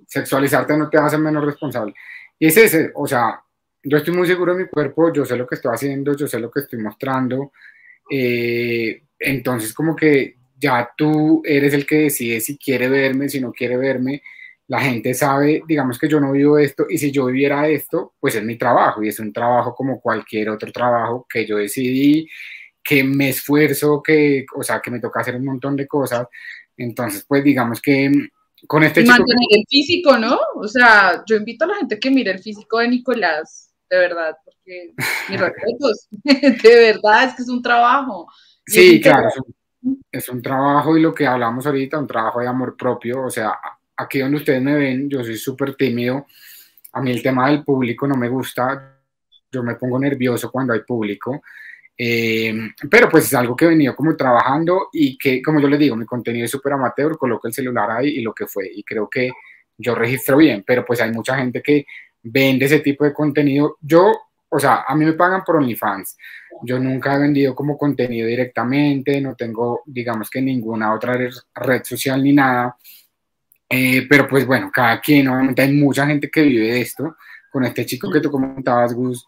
Sexualizarte 0.06 0.76
no 0.76 0.88
te 0.88 0.98
hace 0.98 1.18
menos 1.18 1.44
responsable. 1.44 1.94
Y 2.38 2.46
es 2.46 2.56
ese, 2.56 2.92
o 2.94 3.04
sea, 3.04 3.42
yo 3.82 3.96
estoy 3.96 4.14
muy 4.14 4.28
seguro 4.28 4.54
de 4.54 4.62
mi 4.62 4.68
cuerpo, 4.68 5.12
yo 5.12 5.24
sé 5.24 5.36
lo 5.36 5.48
que 5.48 5.56
estoy 5.56 5.74
haciendo, 5.74 6.16
yo 6.16 6.28
sé 6.28 6.38
lo 6.38 6.48
que 6.48 6.60
estoy 6.60 6.78
mostrando. 6.78 7.50
Eh, 8.08 9.02
entonces, 9.18 9.74
como 9.74 9.96
que 9.96 10.36
ya 10.56 10.92
tú 10.96 11.42
eres 11.44 11.74
el 11.74 11.86
que 11.86 12.02
decide 12.02 12.40
si 12.40 12.56
quiere 12.56 12.88
verme, 12.88 13.28
si 13.28 13.40
no 13.40 13.50
quiere 13.50 13.76
verme. 13.76 14.22
La 14.72 14.80
gente 14.80 15.12
sabe, 15.12 15.62
digamos 15.68 15.98
que 15.98 16.08
yo 16.08 16.18
no 16.18 16.32
vivo 16.32 16.56
esto 16.56 16.86
y 16.88 16.96
si 16.96 17.12
yo 17.12 17.26
viviera 17.26 17.68
esto, 17.68 18.14
pues 18.18 18.36
es 18.36 18.42
mi 18.42 18.56
trabajo 18.56 19.02
y 19.02 19.08
es 19.08 19.20
un 19.20 19.30
trabajo 19.30 19.74
como 19.74 20.00
cualquier 20.00 20.48
otro 20.48 20.72
trabajo 20.72 21.26
que 21.28 21.44
yo 21.44 21.58
decidí, 21.58 22.26
que 22.82 23.04
me 23.04 23.28
esfuerzo, 23.28 24.02
que, 24.02 24.46
o 24.56 24.62
sea, 24.62 24.80
que 24.80 24.90
me 24.90 24.98
toca 24.98 25.20
hacer 25.20 25.36
un 25.36 25.44
montón 25.44 25.76
de 25.76 25.86
cosas. 25.86 26.26
Entonces, 26.74 27.22
pues 27.28 27.44
digamos 27.44 27.82
que 27.82 28.10
con 28.66 28.82
este 28.82 29.02
y 29.02 29.04
Mantener 29.04 29.46
el 29.50 29.64
físico, 29.68 30.16
¿no? 30.16 30.38
O 30.56 30.66
sea, 30.66 31.22
yo 31.28 31.36
invito 31.36 31.66
a 31.66 31.68
la 31.68 31.76
gente 31.76 32.00
que 32.00 32.10
mire 32.10 32.30
el 32.30 32.38
físico 32.38 32.78
de 32.78 32.88
Nicolás, 32.88 33.74
de 33.90 33.98
verdad, 33.98 34.38
porque 34.42 34.94
mis 35.28 35.38
respetos, 35.38 36.08
de 36.62 36.92
verdad, 36.92 37.24
es 37.24 37.34
que 37.34 37.42
es 37.42 37.48
un 37.50 37.60
trabajo. 37.60 38.26
Sí, 38.64 39.02
claro, 39.02 39.28
es 40.10 40.28
un, 40.30 40.40
trabajo 40.40 40.96
y 40.96 41.02
lo 41.02 41.12
que 41.12 41.26
hablamos 41.26 41.66
ahorita, 41.66 41.98
un 41.98 42.06
trabajo 42.06 42.40
de 42.40 42.48
amor 42.48 42.74
propio, 42.74 43.24
o 43.24 43.30
sea, 43.30 43.52
aquí 43.96 44.18
donde 44.18 44.38
ustedes 44.38 44.62
me 44.62 44.74
ven, 44.74 45.08
yo 45.08 45.24
soy 45.24 45.36
súper 45.36 45.74
tímido, 45.74 46.26
a 46.92 47.00
mí 47.00 47.10
el 47.10 47.22
tema 47.22 47.50
del 47.50 47.64
público 47.64 48.06
no 48.06 48.16
me 48.16 48.28
gusta, 48.28 48.98
yo 49.50 49.62
me 49.62 49.74
pongo 49.76 49.98
nervioso 49.98 50.50
cuando 50.50 50.72
hay 50.72 50.80
público, 50.80 51.42
eh, 51.96 52.54
pero 52.90 53.08
pues 53.08 53.26
es 53.26 53.34
algo 53.34 53.54
que 53.54 53.66
he 53.66 53.68
venido 53.68 53.94
como 53.94 54.16
trabajando 54.16 54.88
y 54.92 55.16
que, 55.16 55.42
como 55.42 55.60
yo 55.60 55.68
les 55.68 55.78
digo, 55.78 55.96
mi 55.96 56.06
contenido 56.06 56.46
es 56.46 56.50
súper 56.50 56.72
amateur, 56.72 57.16
coloco 57.16 57.46
el 57.46 57.52
celular 57.52 57.90
ahí 57.90 58.08
y 58.08 58.22
lo 58.22 58.32
que 58.32 58.46
fue, 58.46 58.70
y 58.74 58.82
creo 58.82 59.08
que 59.08 59.30
yo 59.76 59.94
registro 59.94 60.36
bien, 60.36 60.64
pero 60.66 60.84
pues 60.84 61.00
hay 61.00 61.12
mucha 61.12 61.36
gente 61.36 61.62
que 61.62 61.86
vende 62.22 62.66
ese 62.66 62.80
tipo 62.80 63.04
de 63.04 63.12
contenido. 63.12 63.76
Yo, 63.80 64.12
o 64.48 64.58
sea, 64.58 64.84
a 64.86 64.94
mí 64.94 65.04
me 65.04 65.14
pagan 65.14 65.42
por 65.44 65.56
OnlyFans. 65.56 66.16
Yo 66.62 66.78
nunca 66.78 67.14
he 67.14 67.18
vendido 67.18 67.54
como 67.54 67.76
contenido 67.76 68.28
directamente, 68.28 69.20
no 69.20 69.34
tengo, 69.34 69.82
digamos 69.86 70.30
que 70.30 70.40
ninguna 70.40 70.94
otra 70.94 71.18
red 71.54 71.84
social 71.84 72.22
ni 72.22 72.32
nada. 72.32 72.76
Eh, 73.74 74.06
pero 74.06 74.28
pues 74.28 74.46
bueno, 74.46 74.70
cada 74.70 75.00
quien, 75.00 75.28
obviamente 75.28 75.62
hay 75.62 75.72
mucha 75.72 76.06
gente 76.06 76.30
que 76.30 76.42
vive 76.42 76.78
esto. 76.78 77.16
Con 77.50 77.64
este 77.64 77.86
chico 77.86 78.10
que 78.10 78.20
tú 78.20 78.30
comentabas, 78.30 78.92
Gus, 78.92 79.26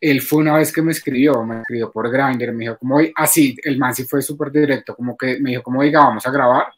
él 0.00 0.22
fue 0.22 0.40
una 0.40 0.56
vez 0.56 0.72
que 0.72 0.80
me 0.80 0.92
escribió, 0.92 1.44
me 1.44 1.58
escribió 1.58 1.92
por 1.92 2.10
Grindr, 2.10 2.52
me 2.52 2.64
dijo 2.64 2.78
como, 2.78 2.98
así, 3.14 3.54
el 3.62 3.78
man 3.78 3.94
sí 3.94 4.04
fue 4.04 4.22
súper 4.22 4.50
directo, 4.50 4.96
como 4.96 5.14
que 5.14 5.38
me 5.40 5.50
dijo 5.50 5.62
como, 5.62 5.80
oiga, 5.80 6.00
vamos 6.00 6.26
a 6.26 6.30
grabar. 6.30 6.68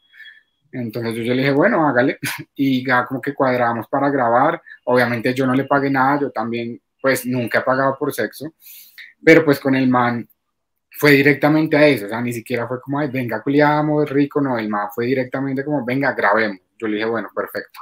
Entonces 0.73 1.15
yo, 1.15 1.23
yo 1.23 1.33
le 1.33 1.43
dije, 1.43 1.53
bueno, 1.53 1.87
hágale. 1.87 2.19
Y 2.55 2.85
ya 2.85 3.05
como 3.05 3.21
que 3.21 3.33
cuadramos 3.33 3.87
para 3.87 4.09
grabar. 4.09 4.61
Obviamente 4.83 5.33
yo 5.33 5.47
no 5.47 5.53
le 5.53 5.63
pagué 5.63 5.89
nada, 5.89 6.19
yo 6.19 6.31
también 6.31 6.81
pues 7.01 7.25
nunca 7.25 7.59
he 7.59 7.61
pagado 7.61 7.97
por 7.97 8.13
sexo. 8.13 8.53
Pero 9.23 9.45
pues 9.45 9.59
con 9.61 9.73
el 9.75 9.87
man 9.87 10.27
fue 10.91 11.11
directamente 11.11 11.77
a 11.77 11.87
eso, 11.87 12.07
o 12.07 12.09
sea, 12.09 12.21
ni 12.21 12.33
siquiera 12.33 12.67
fue 12.67 12.81
como, 12.81 12.99
ay, 12.99 13.09
venga, 13.09 13.41
culiamos, 13.41 14.09
rico, 14.09 14.41
no, 14.41 14.57
el 14.57 14.67
man 14.69 14.89
fue 14.93 15.05
directamente 15.05 15.63
como, 15.63 15.85
venga, 15.85 16.13
grabemos. 16.13 16.64
Yo 16.77 16.87
le 16.87 16.95
dije, 16.95 17.09
bueno, 17.09 17.29
perfecto. 17.33 17.79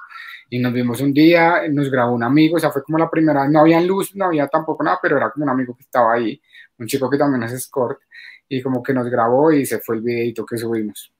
Y 0.49 0.59
nos 0.59 0.73
vimos 0.73 1.01
un 1.01 1.13
día, 1.13 1.63
nos 1.69 1.89
grabó 1.89 2.13
un 2.13 2.23
amigo, 2.23 2.57
o 2.57 2.59
sea, 2.59 2.71
fue 2.71 2.83
como 2.83 2.97
la 2.97 3.09
primera, 3.09 3.47
no 3.47 3.61
había 3.61 3.81
luz, 3.81 4.15
no 4.15 4.25
había 4.25 4.47
tampoco 4.47 4.83
nada, 4.83 4.99
pero 5.01 5.17
era 5.17 5.31
como 5.31 5.45
un 5.45 5.49
amigo 5.49 5.75
que 5.75 5.83
estaba 5.83 6.13
ahí, 6.13 6.39
un 6.77 6.87
chico 6.87 7.09
que 7.09 7.17
también 7.17 7.43
es 7.43 7.53
escort, 7.53 7.99
y 8.47 8.61
como 8.61 8.83
que 8.83 8.93
nos 8.93 9.09
grabó 9.09 9.51
y 9.51 9.65
se 9.65 9.79
fue 9.79 9.95
el 9.95 10.01
videito 10.01 10.45
que 10.45 10.57
subimos. 10.57 11.11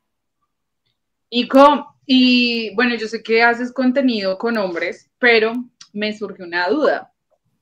Y, 1.30 1.50
y 2.06 2.76
bueno, 2.76 2.96
yo 2.96 3.08
sé 3.08 3.24
que 3.24 3.42
haces 3.42 3.74
contenido 3.74 4.38
con 4.38 4.58
hombres, 4.58 5.10
pero 5.18 5.54
me 5.94 6.16
surge 6.16 6.44
una 6.44 6.68
duda, 6.68 7.12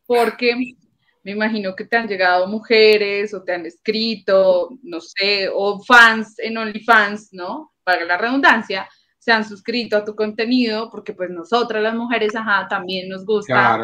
porque 0.06 0.76
me 1.24 1.32
imagino 1.32 1.76
que 1.76 1.86
te 1.86 1.98
han 1.98 2.08
llegado 2.08 2.48
mujeres 2.48 3.34
o 3.34 3.44
te 3.44 3.54
han 3.54 3.66
escrito, 3.66 4.70
no 4.84 5.00
sé, 5.00 5.50
o 5.54 5.82
fans 5.84 6.40
en 6.40 6.58
OnlyFans, 6.58 7.34
¿no? 7.34 7.74
Para 7.84 8.06
la 8.06 8.18
redundancia, 8.18 8.90
se 9.22 9.32
han 9.32 9.48
suscrito 9.48 9.96
a 9.96 10.04
tu 10.04 10.16
contenido, 10.16 10.90
porque 10.90 11.14
pues 11.14 11.30
nosotras 11.30 11.84
las 11.84 11.94
mujeres, 11.94 12.36
ajá, 12.36 12.68
también 12.68 13.08
nos 13.08 13.24
gusta 13.24 13.78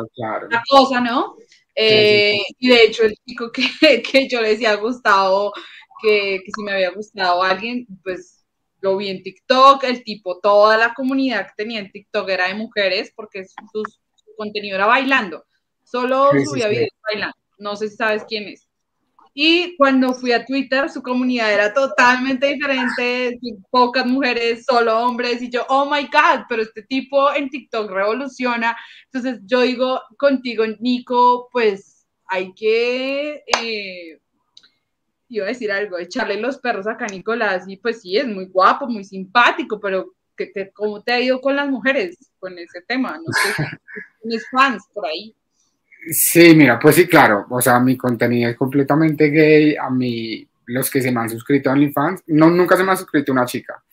la 0.49 0.63
cosa, 0.67 0.99
¿no? 0.99 1.35
Eh, 1.75 2.39
y 2.57 2.69
de 2.69 2.83
hecho 2.85 3.03
el 3.03 3.13
chico 3.23 3.51
que, 3.51 3.61
que, 4.01 4.27
yo 4.27 4.41
le 4.41 4.49
decía 4.49 4.71
a 4.71 4.77
Gustavo 4.77 5.53
que, 6.01 6.39
que 6.43 6.51
si 6.55 6.63
me 6.63 6.71
había 6.71 6.89
gustado 6.89 7.43
alguien, 7.43 7.85
pues 8.03 8.43
lo 8.81 8.97
vi 8.97 9.09
en 9.09 9.21
TikTok, 9.21 9.83
el 9.83 10.03
tipo, 10.03 10.39
toda 10.39 10.75
la 10.75 10.95
comunidad 10.95 11.45
que 11.45 11.53
tenía 11.55 11.81
en 11.81 11.91
TikTok 11.91 12.27
era 12.29 12.47
de 12.47 12.55
mujeres 12.55 13.13
porque 13.15 13.45
su, 13.45 13.83
contenido 14.35 14.75
era 14.75 14.87
bailando, 14.87 15.45
solo 15.83 16.31
subía 16.45 16.67
videos 16.67 16.89
bailando, 17.07 17.37
no 17.59 17.75
sé 17.75 17.89
si 17.89 17.95
sabes 17.95 18.23
quién 18.27 18.47
es. 18.47 18.66
Y 19.39 19.77
cuando 19.77 20.15
fui 20.15 20.31
a 20.31 20.43
Twitter, 20.43 20.89
su 20.89 21.03
comunidad 21.03 21.53
era 21.53 21.71
totalmente 21.71 22.47
diferente, 22.47 23.39
pocas 23.69 24.03
mujeres, 24.07 24.65
solo 24.65 24.97
hombres, 24.97 25.43
y 25.43 25.51
yo, 25.51 25.63
oh 25.69 25.85
my 25.85 26.05
God, 26.05 26.45
pero 26.49 26.63
este 26.63 26.81
tipo 26.81 27.31
en 27.35 27.47
TikTok 27.47 27.91
revoluciona. 27.91 28.75
Entonces 29.05 29.39
yo 29.45 29.61
digo 29.61 30.01
contigo, 30.17 30.63
Nico, 30.79 31.49
pues 31.51 32.07
hay 32.25 32.51
que 32.55 33.43
eh, 33.61 34.19
iba 35.29 35.45
a 35.45 35.49
decir 35.49 35.71
algo, 35.71 35.99
echarle 35.99 36.41
los 36.41 36.57
perros 36.57 36.87
acá 36.87 37.05
a 37.05 37.09
Nicolás, 37.09 37.65
y 37.67 37.77
pues 37.77 38.01
sí, 38.01 38.17
es 38.17 38.25
muy 38.25 38.47
guapo, 38.47 38.87
muy 38.87 39.03
simpático, 39.03 39.79
pero 39.79 40.15
que 40.35 40.47
te, 40.47 40.71
¿cómo 40.71 41.03
te 41.03 41.11
ha 41.11 41.19
ido 41.19 41.39
con 41.41 41.55
las 41.55 41.69
mujeres 41.69 42.17
con 42.39 42.57
ese 42.57 42.81
tema? 42.87 43.19
No 43.19 43.31
sé, 43.31 43.63
tienes 44.23 44.43
fans 44.49 44.83
por 44.91 45.05
ahí. 45.05 45.35
Sí, 46.09 46.55
mira, 46.55 46.79
pues 46.79 46.95
sí, 46.95 47.07
claro, 47.07 47.45
o 47.49 47.61
sea, 47.61 47.79
mi 47.79 47.97
contenido 47.97 48.49
es 48.49 48.55
completamente 48.55 49.29
gay, 49.29 49.75
a 49.75 49.89
mí, 49.89 50.47
los 50.67 50.89
que 50.89 51.01
se 51.01 51.11
me 51.11 51.19
han 51.19 51.29
suscrito 51.29 51.69
a 51.69 51.73
OnlyFans, 51.73 52.23
no, 52.27 52.49
nunca 52.49 52.77
se 52.77 52.83
me 52.83 52.91
ha 52.91 52.95
suscrito 52.95 53.31
una 53.31 53.45
chica, 53.45 53.83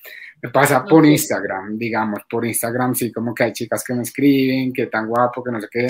me 0.43 0.51
pasa 0.51 0.85
por 0.85 1.05
Instagram, 1.05 1.77
digamos, 1.77 2.21
por 2.31 2.45
Instagram 2.45 2.95
sí, 2.95 3.11
como 3.13 3.35
que 3.35 3.45
hay 3.45 3.53
chicas 3.53 3.83
que 3.83 3.95
me 3.95 4.03
escriben, 4.03 4.73
que 4.73 4.87
tan 4.87 5.09
guapo, 5.09 5.43
que 5.43 5.51
no 5.51 5.61
sé 5.61 5.69
qué, 5.71 5.87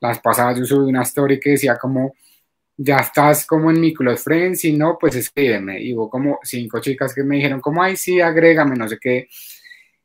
las 0.00 0.20
pasadas 0.20 0.58
yo 0.58 0.64
subí 0.66 0.90
una 0.90 1.02
story 1.02 1.40
que 1.40 1.50
decía 1.50 1.76
como, 1.76 2.14
ya 2.76 2.98
estás 2.98 3.46
como 3.46 3.70
en 3.70 3.80
mi 3.80 3.94
close 3.94 4.22
friends, 4.22 4.60
si 4.60 4.76
no, 4.76 4.98
pues 4.98 5.14
escríbeme. 5.16 5.80
Y 5.80 5.94
hubo 5.94 6.10
como 6.10 6.40
cinco 6.42 6.80
chicas 6.80 7.14
que 7.14 7.22
me 7.22 7.36
dijeron 7.36 7.60
como, 7.60 7.82
ay, 7.82 7.96
sí, 7.96 8.20
agrégame, 8.20 8.76
no 8.76 8.88
sé 8.88 8.98
qué. 9.00 9.28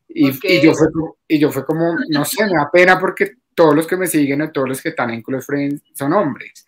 Y, 0.07 0.29
y, 0.29 0.61
yo 0.61 0.73
fue, 0.73 0.87
y 1.27 1.39
yo 1.39 1.51
fue 1.51 1.65
como, 1.65 1.95
no 2.09 2.25
sé, 2.25 2.45
me 2.45 2.53
da 2.53 2.69
pena 2.71 2.99
porque 2.99 3.33
todos 3.59 3.75
los 3.75 3.85
que 3.85 3.97
me 3.97 4.07
siguen 4.07 4.41
o 4.41 4.51
todos 4.53 4.69
los 4.69 4.81
que 4.81 4.89
están 4.89 5.09
en 5.09 5.21
close 5.21 5.45
friends 5.45 5.83
son 5.93 6.13
hombres. 6.13 6.65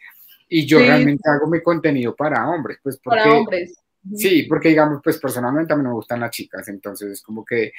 Y 0.50 0.66
yo 0.66 0.80
realmente 0.80 1.24
hago 1.30 1.48
mi 1.48 1.62
contenido 1.62 2.14
para 2.14 2.50
hombres, 2.50 2.80
pues 2.84 3.00
porque... 3.02 3.20
Para 3.22 3.34
hombres. 3.34 3.78
Sí, 4.14 4.44
porque 4.50 4.70
digamos, 4.70 5.00
pues 5.02 5.18
personalmente 5.18 5.72
a 5.72 5.78
mí 5.78 5.84
no 5.84 5.90
me 5.90 5.96
gustan 5.96 6.20
las 6.20 6.32
chicas, 6.32 6.68
entonces 6.68 7.12
es 7.12 7.22
como 7.22 7.46
que, 7.46 7.72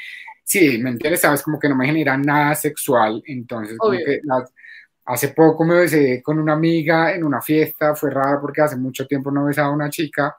sí, 0.45 0.79
me 0.79 0.91
entiendes, 0.91 1.21
sabes, 1.21 1.43
como 1.43 1.59
que 1.59 1.69
no 1.69 1.75
me 1.75 1.85
genera 1.85 2.17
nada 2.17 2.55
sexual, 2.55 3.23
entonces 3.27 3.77
como 3.77 3.99
que 3.99 4.21
las, 4.23 4.51
Hace 5.05 5.31
poco 5.31 5.65
me 5.65 5.75
besé 5.75 6.23
con 6.23 6.39
una 6.39 6.53
amiga 6.53 7.13
en 7.13 7.25
una 7.25 7.43
fiesta, 7.43 7.97
fue 7.97 8.11
raro 8.11 8.41
porque 8.41 8.61
hace 8.61 8.77
mucho 8.77 9.05
tiempo 9.05 9.33
no 9.33 9.45
besaba 9.45 9.69
a 9.69 9.73
una 9.73 9.91
chica, 9.91 10.37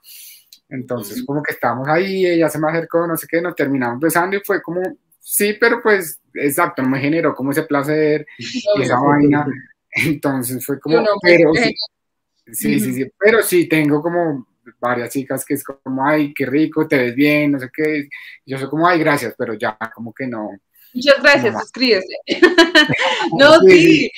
entonces 0.69 1.21
como 1.25 1.43
que 1.43 1.51
estábamos 1.51 1.85
ahí, 1.89 2.25
ella 2.25 2.47
se 2.47 2.59
me 2.59 2.69
acercó, 2.69 3.05
no 3.05 3.17
sé 3.17 3.27
qué, 3.29 3.41
nos 3.41 3.55
terminamos 3.55 3.99
besando 3.99 4.37
y 4.37 4.39
fue 4.39 4.61
como, 4.61 4.81
sí, 5.23 5.53
pero 5.59 5.81
pues 5.81 6.19
exacto, 6.35 6.81
no 6.81 6.89
me 6.89 6.99
generó 6.99 7.33
como 7.33 7.51
ese 7.51 7.63
placer 7.63 8.25
y 8.37 8.81
esa 8.81 8.99
vaina, 8.99 9.45
entonces 9.91 10.65
fue 10.65 10.79
como, 10.79 11.03
pero 11.21 11.53
sí, 11.53 11.75
sí, 12.51 12.79
sí, 12.79 12.93
sí, 12.93 13.11
pero 13.17 13.41
sí, 13.41 13.67
tengo 13.67 14.01
como 14.01 14.47
varias 14.79 15.11
chicas 15.11 15.45
que 15.45 15.53
es 15.53 15.63
como, 15.63 16.05
ay, 16.05 16.33
qué 16.33 16.45
rico, 16.45 16.87
te 16.87 16.97
ves 16.97 17.15
bien, 17.15 17.51
no 17.51 17.59
sé 17.59 17.69
qué, 17.73 18.07
yo 18.45 18.57
soy 18.57 18.69
como, 18.69 18.87
ay, 18.87 18.99
gracias, 18.99 19.33
pero 19.37 19.53
ya 19.53 19.77
como 19.93 20.13
que 20.13 20.27
no, 20.27 20.49
Muchas 20.93 21.23
gracias, 21.23 21.59
suscríbete. 21.59 22.15
no, 23.39 23.59
sí. 23.61 24.11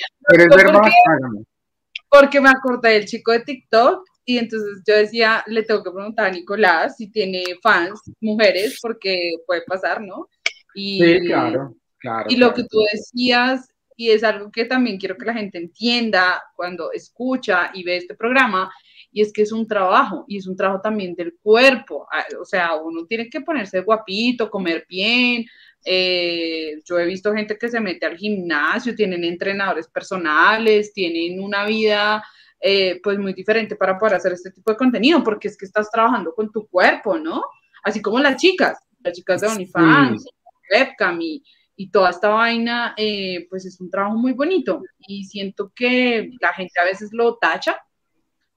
porque, 2.08 2.40
me 2.40 2.50
acordé 2.50 2.90
del 2.90 3.06
chico 3.06 3.32
de 3.32 3.40
TikTok 3.40 4.04
y 4.24 4.38
entonces 4.38 4.82
yo 4.86 4.94
decía, 4.94 5.42
le 5.46 5.62
tengo 5.62 5.82
que 5.82 5.90
preguntar 5.90 6.26
a 6.26 6.30
Nicolás 6.30 6.96
si 6.96 7.10
tiene 7.10 7.44
fans, 7.62 8.00
mujeres, 8.20 8.78
porque 8.82 9.32
puede 9.46 9.62
pasar, 9.62 10.02
¿no? 10.02 10.28
Y, 10.76 11.00
sí, 11.00 11.26
claro, 11.26 11.74
claro. 11.98 12.26
Y 12.28 12.36
lo 12.36 12.52
que 12.52 12.64
tú 12.64 12.78
decías, 12.92 13.66
y 13.96 14.10
es 14.10 14.22
algo 14.22 14.50
que 14.50 14.66
también 14.66 14.98
quiero 14.98 15.16
que 15.16 15.24
la 15.24 15.32
gente 15.32 15.56
entienda 15.56 16.42
cuando 16.54 16.92
escucha 16.92 17.70
y 17.72 17.82
ve 17.82 17.96
este 17.96 18.14
programa, 18.14 18.70
y 19.10 19.22
es 19.22 19.32
que 19.32 19.42
es 19.42 19.52
un 19.52 19.66
trabajo, 19.66 20.26
y 20.28 20.36
es 20.36 20.46
un 20.46 20.54
trabajo 20.54 20.82
también 20.82 21.14
del 21.14 21.34
cuerpo, 21.42 22.06
ah, 22.12 22.26
o 22.38 22.44
sea, 22.44 22.74
uno 22.74 23.06
tiene 23.06 23.30
que 23.30 23.40
ponerse 23.40 23.80
guapito, 23.80 24.50
comer 24.50 24.84
bien, 24.86 25.46
eh, 25.82 26.74
yo 26.84 26.98
he 26.98 27.06
visto 27.06 27.32
gente 27.32 27.56
que 27.56 27.70
se 27.70 27.80
mete 27.80 28.04
al 28.04 28.18
gimnasio, 28.18 28.94
tienen 28.94 29.24
entrenadores 29.24 29.88
personales, 29.88 30.92
tienen 30.92 31.42
una 31.42 31.64
vida 31.64 32.22
eh, 32.60 33.00
pues 33.02 33.18
muy 33.18 33.32
diferente 33.32 33.76
para 33.76 33.98
poder 33.98 34.16
hacer 34.16 34.32
este 34.32 34.50
tipo 34.50 34.70
de 34.70 34.76
contenido, 34.76 35.24
porque 35.24 35.48
es 35.48 35.56
que 35.56 35.64
estás 35.64 35.90
trabajando 35.90 36.34
con 36.34 36.52
tu 36.52 36.66
cuerpo, 36.66 37.18
¿no? 37.18 37.42
así 37.86 38.02
como 38.02 38.18
las 38.18 38.36
chicas, 38.36 38.78
las 39.00 39.12
chicas 39.14 39.40
de 39.40 39.46
OnlyFans, 39.46 40.28
webcam 40.70 41.20
y, 41.20 41.42
y 41.76 41.90
toda 41.90 42.10
esta 42.10 42.28
vaina, 42.28 42.94
eh, 42.96 43.46
pues 43.50 43.66
es 43.66 43.80
un 43.80 43.90
trabajo 43.90 44.16
muy 44.16 44.32
bonito 44.32 44.82
y 44.98 45.24
siento 45.24 45.72
que 45.74 46.30
la 46.40 46.52
gente 46.52 46.80
a 46.80 46.84
veces 46.84 47.10
lo 47.12 47.36
tacha 47.36 47.78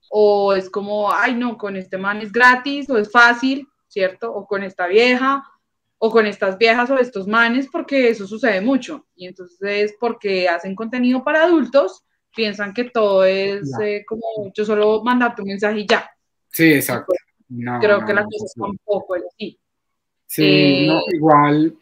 o 0.09 0.53
es 0.53 0.69
como, 0.69 1.11
ay 1.13 1.35
no, 1.35 1.57
con 1.57 1.75
este 1.75 1.97
man 1.97 2.21
es 2.21 2.31
gratis 2.31 2.89
o 2.89 2.97
es 2.97 3.11
fácil, 3.11 3.67
¿cierto? 3.87 4.33
O 4.33 4.45
con 4.45 4.63
esta 4.63 4.87
vieja 4.87 5.43
o 5.99 6.09
con 6.11 6.25
estas 6.25 6.57
viejas 6.57 6.89
o 6.89 6.97
estos 6.97 7.27
manes, 7.27 7.67
porque 7.69 8.09
eso 8.09 8.25
sucede 8.25 8.61
mucho. 8.61 9.05
Y 9.15 9.27
entonces, 9.27 9.95
porque 9.99 10.47
hacen 10.47 10.73
contenido 10.73 11.23
para 11.23 11.43
adultos, 11.43 12.05
piensan 12.33 12.73
que 12.73 12.85
todo 12.85 13.25
es 13.25 13.69
eh, 13.81 14.05
como 14.07 14.23
yo 14.53 14.63
solo 14.63 15.03
mandarte 15.03 15.41
un 15.41 15.49
mensaje 15.49 15.79
y 15.79 15.87
ya. 15.87 16.09
Sí, 16.47 16.73
exacto. 16.73 17.13
creo 17.81 18.05
que 18.05 18.13
la 18.13 18.23
cosa 18.23 18.45
es 18.45 18.53
un 18.57 18.77
poco 18.83 19.15
así. 19.15 19.59
Sí, 20.25 20.87
no, 20.87 20.99
eh, 20.99 21.15
igual, 21.15 21.77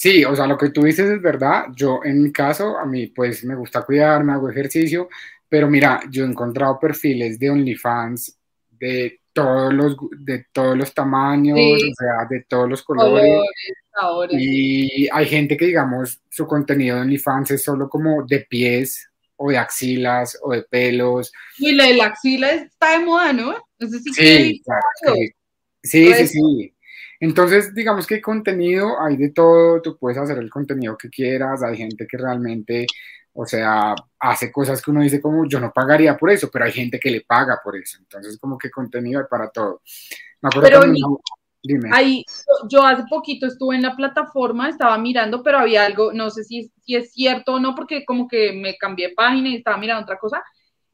sí, 0.00 0.24
o 0.24 0.34
sea, 0.34 0.46
lo 0.46 0.56
que 0.56 0.70
tú 0.70 0.84
dices 0.84 1.10
es 1.10 1.20
verdad. 1.20 1.66
Yo, 1.76 2.00
en 2.02 2.22
mi 2.22 2.32
caso, 2.32 2.78
a 2.78 2.86
mí, 2.86 3.08
pues, 3.08 3.44
me 3.44 3.54
gusta 3.54 3.82
cuidarme, 3.82 4.32
hago 4.32 4.48
ejercicio, 4.48 5.10
pero 5.46 5.68
mira, 5.68 6.00
yo 6.10 6.24
he 6.24 6.26
encontrado 6.26 6.78
perfiles 6.80 7.38
de 7.38 7.50
OnlyFans 7.50 8.38
de 8.70 9.20
todos 9.34 9.74
los, 9.74 9.96
de 10.18 10.46
todos 10.52 10.76
los 10.76 10.94
tamaños, 10.94 11.58
o 11.58 11.94
sea, 11.94 12.26
de 12.30 12.44
todos 12.48 12.68
los 12.68 12.82
colores. 12.82 13.42
Y 14.30 15.06
hay 15.12 15.26
gente 15.26 15.56
que, 15.58 15.66
digamos, 15.66 16.22
su 16.30 16.46
contenido 16.46 16.96
de 16.96 17.02
OnlyFans 17.02 17.50
es 17.50 17.62
solo 17.62 17.90
como 17.90 18.24
de 18.26 18.40
pies 18.48 19.06
o 19.36 19.50
de 19.50 19.58
axilas 19.58 20.38
o 20.42 20.52
de 20.52 20.62
pelos. 20.62 21.30
Y 21.58 21.72
la 21.72 21.84
de 21.84 21.94
la 21.94 22.06
axila 22.06 22.52
está 22.52 22.98
de 22.98 23.04
moda, 23.04 23.34
¿no? 23.34 23.54
sí, 23.78 24.00
sí, 24.14 24.62
sí, 25.82 26.12
sí, 26.14 26.26
sí. 26.26 26.74
Entonces, 27.20 27.74
digamos 27.74 28.06
que 28.06 28.20
contenido, 28.20 29.00
hay 29.00 29.16
de 29.16 29.30
todo, 29.30 29.80
tú 29.82 29.96
puedes 29.98 30.18
hacer 30.18 30.38
el 30.38 30.50
contenido 30.50 30.96
que 30.96 31.10
quieras, 31.10 31.62
hay 31.62 31.76
gente 31.76 32.06
que 32.06 32.16
realmente 32.16 32.86
o 33.32 33.46
sea, 33.46 33.94
hace 34.18 34.50
cosas 34.50 34.82
que 34.82 34.90
uno 34.90 35.02
dice 35.02 35.20
como 35.20 35.46
yo 35.46 35.60
no 35.60 35.72
pagaría 35.72 36.16
por 36.16 36.30
eso, 36.30 36.50
pero 36.52 36.64
hay 36.64 36.72
gente 36.72 36.98
que 36.98 37.10
le 37.10 37.20
paga 37.20 37.60
por 37.62 37.76
eso. 37.76 37.98
Entonces, 37.98 38.38
como 38.38 38.58
que 38.58 38.70
contenido 38.70 39.20
hay 39.20 39.26
para 39.30 39.50
todo. 39.50 39.82
Me 40.40 40.48
acuerdo 40.48 40.68
pero 40.68 40.92
dime. 41.62 41.90
Ahí, 41.92 42.24
yo 42.68 42.82
hace 42.82 43.04
poquito 43.08 43.46
estuve 43.46 43.76
en 43.76 43.82
la 43.82 43.94
plataforma, 43.94 44.68
estaba 44.68 44.96
mirando, 44.98 45.42
pero 45.42 45.58
había 45.58 45.84
algo, 45.84 46.12
no 46.12 46.30
sé 46.30 46.42
si, 46.42 46.72
si 46.80 46.96
es 46.96 47.12
cierto 47.12 47.54
o 47.54 47.60
no, 47.60 47.74
porque 47.74 48.04
como 48.04 48.26
que 48.26 48.52
me 48.52 48.76
cambié 48.76 49.08
de 49.08 49.14
página 49.14 49.48
y 49.50 49.56
estaba 49.56 49.76
mirando 49.76 50.02
otra 50.02 50.18
cosa. 50.18 50.42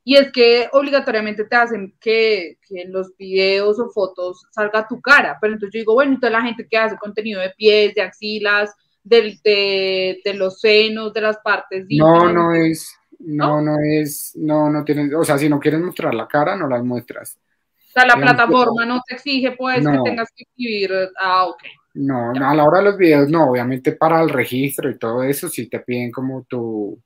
Y 0.09 0.15
es 0.15 0.31
que 0.31 0.69
obligatoriamente 0.73 1.47
te 1.47 1.57
hacen 1.57 1.93
que, 2.01 2.59
que, 2.69 2.83
en 2.83 2.93
los 2.93 3.17
videos 3.17 3.81
o 3.81 3.91
fotos 3.91 4.47
salga 4.53 4.87
tu 4.87 5.01
cara. 5.01 5.37
Pero 5.41 5.55
entonces 5.55 5.75
yo 5.75 5.81
digo, 5.81 5.95
bueno, 5.95 6.13
entonces 6.13 6.31
la 6.31 6.47
gente 6.47 6.69
que 6.71 6.79
hace 6.79 6.97
contenido 6.97 7.41
de 7.41 7.51
pies, 7.51 7.93
de 7.93 8.03
axilas, 8.03 8.73
del, 9.03 9.41
de, 9.43 10.21
de, 10.25 10.35
los 10.35 10.61
senos, 10.61 11.13
de 11.13 11.23
las 11.23 11.39
partes. 11.39 11.87
No, 11.91 12.33
no 12.33 12.55
es, 12.55 12.97
no, 13.19 13.61
no, 13.61 13.79
es, 13.81 14.31
no, 14.37 14.71
no 14.71 14.85
tienes, 14.85 15.13
o 15.13 15.25
sea, 15.25 15.39
si 15.39 15.49
no 15.49 15.59
quieres 15.59 15.81
mostrar 15.81 16.15
la 16.15 16.29
cara, 16.29 16.55
no 16.55 16.69
las 16.69 16.85
muestras. 16.85 17.37
O 17.77 17.93
sea, 17.93 18.07
la 18.07 18.15
plataforma 18.15 18.87
no 18.87 19.03
te 19.05 19.17
exige, 19.17 19.57
pues, 19.59 19.85
que 19.85 19.99
tengas 20.05 20.29
que 20.37 20.45
escribir, 20.45 20.93
ah, 21.21 21.47
ok. 21.47 21.65
No, 21.95 22.31
a 22.31 22.55
la 22.55 22.65
hora 22.65 22.79
de 22.79 22.85
los 22.85 22.97
videos, 22.97 23.29
no, 23.29 23.51
obviamente 23.51 23.91
para 23.91 24.23
el 24.23 24.29
registro 24.29 24.89
y 24.89 24.99
todo 24.99 25.25
eso, 25.25 25.49
sí 25.49 25.69
te 25.69 25.81
piden 25.81 26.13
como 26.13 26.45
tu, 26.45 26.97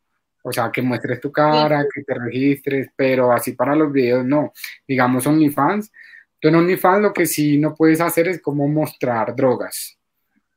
o 0.42 0.52
sea, 0.52 0.70
que 0.72 0.82
muestres 0.82 1.20
tu 1.20 1.30
cara, 1.30 1.84
que 1.92 2.02
te 2.02 2.14
registres, 2.14 2.88
pero 2.96 3.32
así 3.32 3.52
para 3.52 3.74
los 3.74 3.92
videos, 3.92 4.24
no. 4.24 4.52
Digamos 4.86 5.26
OnlyFans, 5.26 5.92
tú 6.38 6.48
en 6.48 6.56
OnlyFans 6.56 7.02
lo 7.02 7.12
que 7.12 7.26
sí 7.26 7.58
no 7.58 7.74
puedes 7.74 8.00
hacer 8.00 8.28
es 8.28 8.40
como 8.40 8.66
mostrar 8.68 9.34
drogas. 9.34 9.96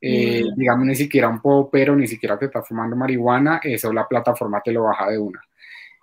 Eh, 0.05 0.43
digamos, 0.57 0.85
ni 0.85 0.95
siquiera 0.95 1.29
un 1.29 1.69
pero 1.71 1.95
ni 1.95 2.07
siquiera 2.07 2.37
te 2.37 2.45
está 2.45 2.61
fumando 2.61 2.93
marihuana, 2.93 3.61
eso 3.63 3.93
la 3.93 4.05
plataforma 4.05 4.61
te 4.61 4.73
lo 4.73 4.83
baja 4.83 5.09
de 5.09 5.17
una. 5.17 5.41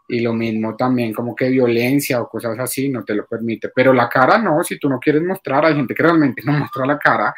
Y 0.09 0.21
lo 0.21 0.33
mismo 0.33 0.75
también 0.75 1.13
como 1.13 1.37
que 1.37 1.51
violencia 1.51 2.21
o 2.21 2.29
cosas 2.29 2.59
así 2.59 2.89
no 2.89 3.05
te 3.05 3.15
lo 3.15 3.27
permite. 3.27 3.69
Pero 3.75 3.93
la 3.93 4.09
cara 4.09 4.39
no, 4.39 4.65
si 4.65 4.79
tú 4.79 4.89
no 4.89 4.99
quieres 4.99 5.23
mostrar, 5.23 5.67
hay 5.67 5.75
gente 5.75 5.95
que 5.95 6.03
realmente 6.03 6.43
no 6.45 6.53
muestra 6.53 6.87
la 6.87 6.99
cara 6.99 7.35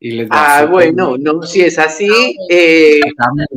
y 0.00 0.12
les 0.12 0.28
Ah, 0.30 0.66
bueno, 0.70 1.16
no, 1.18 1.42
si 1.42 1.62
es 1.62 1.78
así, 1.78 2.08
ah, 2.10 2.44
eh, 2.50 3.00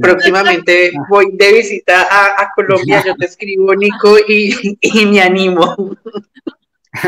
próximamente 0.02 0.92
voy 1.10 1.28
de 1.34 1.54
visita 1.54 2.08
a, 2.10 2.52
Colombia, 2.56 3.04
yo 3.06 3.16
te 3.16 3.26
escribo, 3.26 3.74
Nico, 3.76 4.18
y, 4.28 4.78
y 4.82 5.06
me 5.06 5.22
animo. 5.22 5.96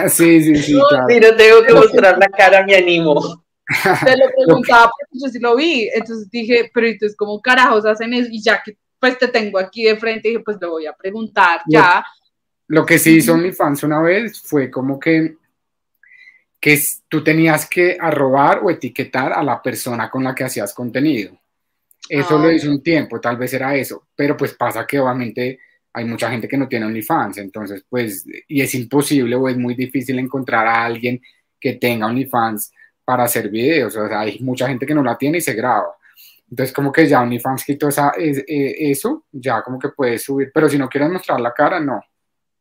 Sí, 0.07 0.41
sí, 0.41 0.55
sí. 0.55 0.79
Si 1.09 1.19
no 1.19 1.35
tengo 1.35 1.61
que 1.61 1.73
mostrar 1.73 2.17
la 2.17 2.29
cara, 2.29 2.65
me 2.65 2.73
animo. 2.73 3.43
Te 4.05 4.17
lo 4.17 4.25
preguntaba 4.35 4.85
porque 4.85 5.19
yo 5.21 5.27
sí 5.29 5.39
lo 5.39 5.55
vi, 5.55 5.89
entonces 5.93 6.29
dije, 6.29 6.71
pero 6.73 6.87
entonces, 6.87 7.17
¿cómo 7.17 7.41
carajos 7.41 7.85
hacen 7.85 8.13
eso? 8.13 8.29
Y 8.31 8.41
ya 8.41 8.61
que 8.63 8.77
pues 8.99 9.17
te 9.17 9.27
tengo 9.27 9.59
aquí 9.59 9.83
de 9.83 9.97
frente, 9.97 10.29
dije, 10.29 10.41
pues 10.41 10.57
le 10.61 10.67
voy 10.67 10.85
a 10.85 10.93
preguntar 10.93 11.61
ya. 11.67 12.05
Lo 12.67 12.85
que 12.85 12.97
sí 12.97 13.17
hizo 13.17 13.37
fans 13.51 13.83
una 13.83 14.01
vez 14.01 14.41
fue 14.41 14.71
como 14.71 14.97
que, 14.97 15.35
que 16.63 16.79
tú 17.09 17.21
tenías 17.21 17.67
que 17.67 17.97
arrobar 17.99 18.61
o 18.63 18.69
etiquetar 18.69 19.33
a 19.33 19.43
la 19.43 19.61
persona 19.61 20.09
con 20.09 20.23
la 20.23 20.33
que 20.33 20.45
hacías 20.45 20.73
contenido. 20.73 21.37
Eso 22.07 22.37
lo 22.37 22.47
ah. 22.47 22.53
hizo 22.53 22.71
un 22.71 22.81
tiempo, 22.81 23.19
tal 23.19 23.35
vez 23.35 23.53
era 23.53 23.75
eso, 23.75 24.07
pero 24.15 24.37
pues 24.37 24.53
pasa 24.53 24.87
que 24.87 24.97
obviamente 24.97 25.59
hay 25.91 26.05
mucha 26.05 26.31
gente 26.31 26.47
que 26.47 26.55
no 26.55 26.69
tiene 26.69 26.85
OnlyFans, 26.85 27.39
entonces 27.39 27.83
pues, 27.89 28.25
y 28.47 28.61
es 28.61 28.73
imposible 28.75 29.35
o 29.35 29.49
es 29.49 29.57
muy 29.57 29.75
difícil 29.75 30.17
encontrar 30.19 30.65
a 30.65 30.85
alguien 30.85 31.21
que 31.59 31.73
tenga 31.73 32.07
OnlyFans 32.07 32.71
para 33.03 33.25
hacer 33.25 33.49
videos, 33.49 33.97
o 33.97 34.07
sea, 34.07 34.21
hay 34.21 34.39
mucha 34.39 34.65
gente 34.69 34.85
que 34.85 34.95
no 34.95 35.03
la 35.03 35.17
tiene 35.17 35.39
y 35.39 35.41
se 35.41 35.55
graba. 35.55 35.97
Entonces, 36.49 36.73
como 36.73 36.93
que 36.93 37.05
ya 37.05 37.21
OnlyFans 37.21 37.65
quitó 37.65 37.89
esa, 37.89 38.13
eh, 38.17 38.41
eso, 38.89 39.25
ya 39.33 39.61
como 39.63 39.77
que 39.77 39.89
puedes 39.89 40.23
subir, 40.23 40.49
pero 40.53 40.69
si 40.69 40.77
no 40.77 40.87
quieres 40.87 41.09
mostrar 41.09 41.41
la 41.41 41.53
cara, 41.53 41.81
no, 41.81 41.99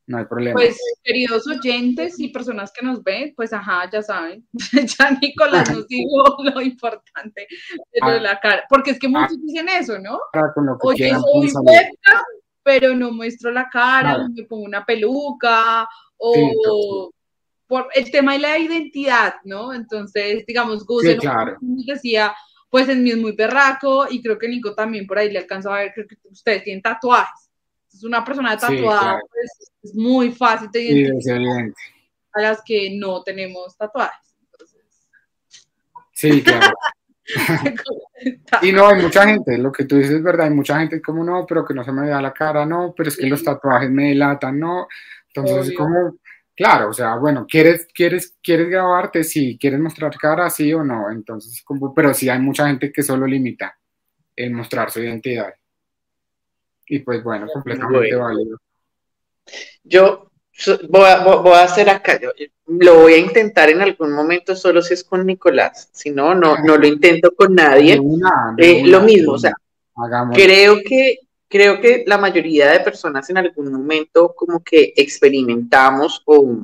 no 0.06 0.18
hay 0.18 0.24
problema. 0.24 0.54
Pues, 0.54 0.78
queridos 1.02 1.46
oyentes 1.46 2.18
y 2.18 2.28
personas 2.28 2.72
que 2.72 2.84
nos 2.84 3.02
ven, 3.02 3.32
pues 3.36 3.52
ajá, 3.52 3.88
ya 3.90 4.02
saben, 4.02 4.46
ya 4.98 5.10
Nicolás 5.20 5.70
nos 5.70 5.86
dijo 5.88 6.36
lo 6.42 6.60
importante 6.60 7.46
de, 7.92 8.00
ah. 8.00 8.18
la 8.18 8.40
cara, 8.40 8.64
porque 8.68 8.92
es 8.92 8.98
que 8.98 9.08
muchos 9.08 9.38
ah. 9.38 9.42
dicen 9.44 9.68
eso, 9.68 9.98
¿no? 9.98 10.18
Oye, 10.82 11.10
soy 11.10 11.52
webcam, 11.62 12.22
pero 12.62 12.94
no 12.94 13.12
muestro 13.12 13.50
la 13.50 13.68
cara, 13.68 14.26
me 14.34 14.44
pongo 14.44 14.64
una 14.64 14.84
peluca, 14.84 15.88
o 16.16 17.10
por 17.66 17.88
el 17.94 18.10
tema 18.10 18.34
de 18.34 18.38
la 18.38 18.58
identidad, 18.58 19.34
¿no? 19.44 19.72
Entonces, 19.72 20.44
digamos, 20.46 20.84
Gus 20.84 21.04
decía, 21.86 22.34
pues 22.68 22.88
en 22.88 23.02
mí 23.02 23.10
es 23.10 23.16
muy 23.16 23.32
berraco 23.32 24.06
y 24.10 24.22
creo 24.22 24.38
que 24.38 24.48
Nico 24.48 24.74
también 24.74 25.06
por 25.06 25.18
ahí 25.18 25.30
le 25.30 25.38
alcanzó 25.38 25.72
a 25.72 25.78
ver, 25.78 25.92
creo 25.94 26.06
que 26.06 26.16
ustedes 26.30 26.64
tienen 26.64 26.82
tatuajes. 26.82 27.50
Es 28.02 28.06
una 28.06 28.24
persona 28.24 28.56
tatuada, 28.56 29.20
pues 29.30 29.72
es 29.80 29.94
muy 29.94 30.32
fácil 30.32 30.68
de 30.72 30.82
identificar 30.82 31.72
a 32.32 32.40
las 32.40 32.60
que 32.64 32.98
no 32.98 33.22
tenemos 33.22 33.76
tatuajes. 33.76 34.34
Sí, 36.12 36.42
claro. 36.42 36.74
y 38.62 38.72
no, 38.72 38.88
hay 38.88 39.00
mucha 39.00 39.24
gente, 39.24 39.56
lo 39.56 39.70
que 39.70 39.84
tú 39.84 39.98
dices 39.98 40.14
es 40.14 40.22
verdad, 40.22 40.46
hay 40.46 40.52
mucha 40.52 40.80
gente 40.80 41.00
como 41.00 41.22
no, 41.22 41.46
pero 41.46 41.64
que 41.64 41.74
no 41.74 41.84
se 41.84 41.92
me 41.92 42.02
vea 42.02 42.20
la 42.20 42.32
cara, 42.32 42.66
no, 42.66 42.92
pero 42.96 43.08
es 43.08 43.16
que 43.16 43.28
los 43.28 43.44
tatuajes 43.44 43.88
me 43.88 44.08
delatan, 44.08 44.58
no. 44.58 44.88
Entonces, 45.28 45.68
es 45.68 45.76
como 45.76 46.16
Claro, 46.56 46.90
o 46.90 46.92
sea, 46.92 47.16
bueno, 47.16 47.46
¿quieres, 47.48 47.86
quieres, 47.94 48.36
quieres 48.42 48.68
grabarte? 48.68 49.22
Sí, 49.22 49.56
¿quieres 49.60 49.78
mostrar 49.78 50.14
cara? 50.18 50.50
Sí 50.50 50.74
o 50.74 50.82
no. 50.82 51.08
Entonces, 51.08 51.62
como, 51.64 51.94
pero 51.94 52.12
sí 52.12 52.28
hay 52.28 52.40
mucha 52.40 52.66
gente 52.66 52.92
que 52.92 53.02
solo 53.02 53.26
limita 53.26 53.78
el 54.34 54.50
mostrar 54.50 54.90
su 54.90 55.00
identidad. 55.00 55.54
Y 56.92 56.98
pues 56.98 57.24
bueno, 57.24 57.46
completamente 57.50 58.14
válido. 58.14 58.58
Yo 59.82 60.30
voy 60.90 61.04
a, 61.06 61.62
hacer 61.62 61.88
acá, 61.88 62.20
lo 62.66 63.00
voy 63.00 63.14
a 63.14 63.16
intentar 63.16 63.70
en 63.70 63.80
algún 63.80 64.12
momento 64.12 64.54
solo 64.54 64.82
si 64.82 64.92
es 64.92 65.02
con 65.02 65.24
Nicolás, 65.24 65.88
si 65.90 66.10
no, 66.10 66.34
no, 66.34 66.58
no 66.58 66.76
lo 66.76 66.86
intento 66.86 67.34
con 67.34 67.54
nadie. 67.54 67.98
Eh, 68.58 68.82
lo 68.84 69.00
mismo, 69.00 69.32
o 69.32 69.38
sea, 69.38 69.54
creo 70.34 70.82
que 70.84 71.20
creo 71.48 71.80
que 71.80 72.04
la 72.06 72.18
mayoría 72.18 72.70
de 72.70 72.80
personas 72.80 73.30
en 73.30 73.38
algún 73.38 73.72
momento 73.72 74.34
como 74.36 74.62
que 74.62 74.92
experimentamos 74.94 76.20
o, 76.26 76.62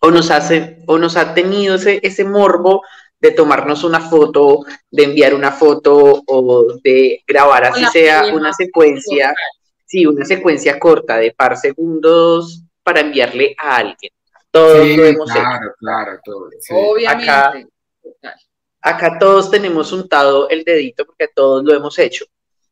o 0.00 0.10
nos 0.10 0.30
hace, 0.30 0.78
o 0.86 0.96
nos 0.96 1.18
ha 1.18 1.34
tenido 1.34 1.74
ese, 1.74 2.00
ese 2.02 2.24
morbo 2.24 2.82
de 3.22 3.30
tomarnos 3.30 3.84
una 3.84 4.00
foto, 4.00 4.64
de 4.90 5.04
enviar 5.04 5.32
una 5.32 5.52
foto 5.52 6.22
o 6.26 6.76
de 6.82 7.22
grabar 7.24 7.66
así 7.66 7.84
sea 7.92 8.26
una 8.34 8.52
secuencia, 8.52 9.32
sí, 9.86 10.04
una 10.04 10.24
secuencia 10.24 10.78
corta 10.80 11.18
de 11.18 11.30
par 11.30 11.56
segundos 11.56 12.64
para 12.82 13.00
enviarle 13.00 13.54
a 13.56 13.76
alguien. 13.76 14.12
Todos 14.50 14.88
lo 14.88 15.04
hemos 15.04 15.30
claro, 15.30 15.66
hecho. 15.66 15.74
Claro, 15.78 16.20
todo, 16.24 16.48
Obviamente. 16.70 17.30
Acá, 17.30 17.66
acá 18.80 19.18
todos 19.20 19.52
tenemos 19.52 19.92
untado 19.92 20.48
el 20.48 20.64
dedito 20.64 21.06
porque 21.06 21.28
todos 21.28 21.64
lo 21.64 21.72
hemos 21.72 21.98
hecho. 21.98 22.24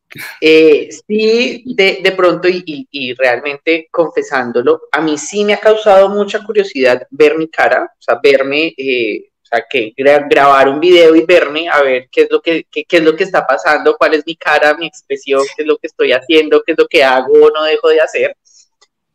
Eh, 0.41 0.89
sí, 1.07 1.63
de, 1.65 2.13
pronto 2.17 2.49
y, 2.49 3.13
realmente 3.13 3.87
confesándolo, 3.89 4.81
a 4.91 4.99
mí 4.99 5.17
sí 5.17 5.45
me 5.45 5.53
ha 5.53 5.57
causado 5.57 6.09
mucha 6.09 6.43
curiosidad 6.43 7.07
ver 7.11 7.37
mi 7.37 7.47
cara, 7.47 7.85
o 7.85 8.01
sea, 8.01 8.19
verme, 8.21 8.73
eh, 8.75 9.30
sea, 9.51 9.65
que 9.69 9.93
grabar 9.95 10.69
un 10.69 10.79
video 10.79 11.15
y 11.15 11.25
verme 11.25 11.69
a 11.69 11.81
ver 11.81 12.09
qué 12.11 12.21
es 12.23 12.31
lo 12.31 12.41
que 12.41 12.65
qué, 12.71 12.85
es 12.89 13.03
lo 13.03 13.15
que 13.15 13.23
está 13.23 13.45
pasando, 13.45 13.97
cuál 13.97 14.13
es 14.13 14.23
mi 14.25 14.35
cara, 14.35 14.75
mi 14.75 14.87
expresión, 14.87 15.43
qué 15.55 15.63
es 15.63 15.67
lo 15.67 15.77
que 15.77 15.87
estoy 15.87 16.11
haciendo, 16.11 16.63
qué 16.65 16.73
es 16.73 16.77
lo 16.77 16.87
que 16.87 17.03
hago 17.03 17.33
o 17.33 17.49
no 17.51 17.63
dejo 17.63 17.89
de 17.89 18.01
hacer, 18.01 18.35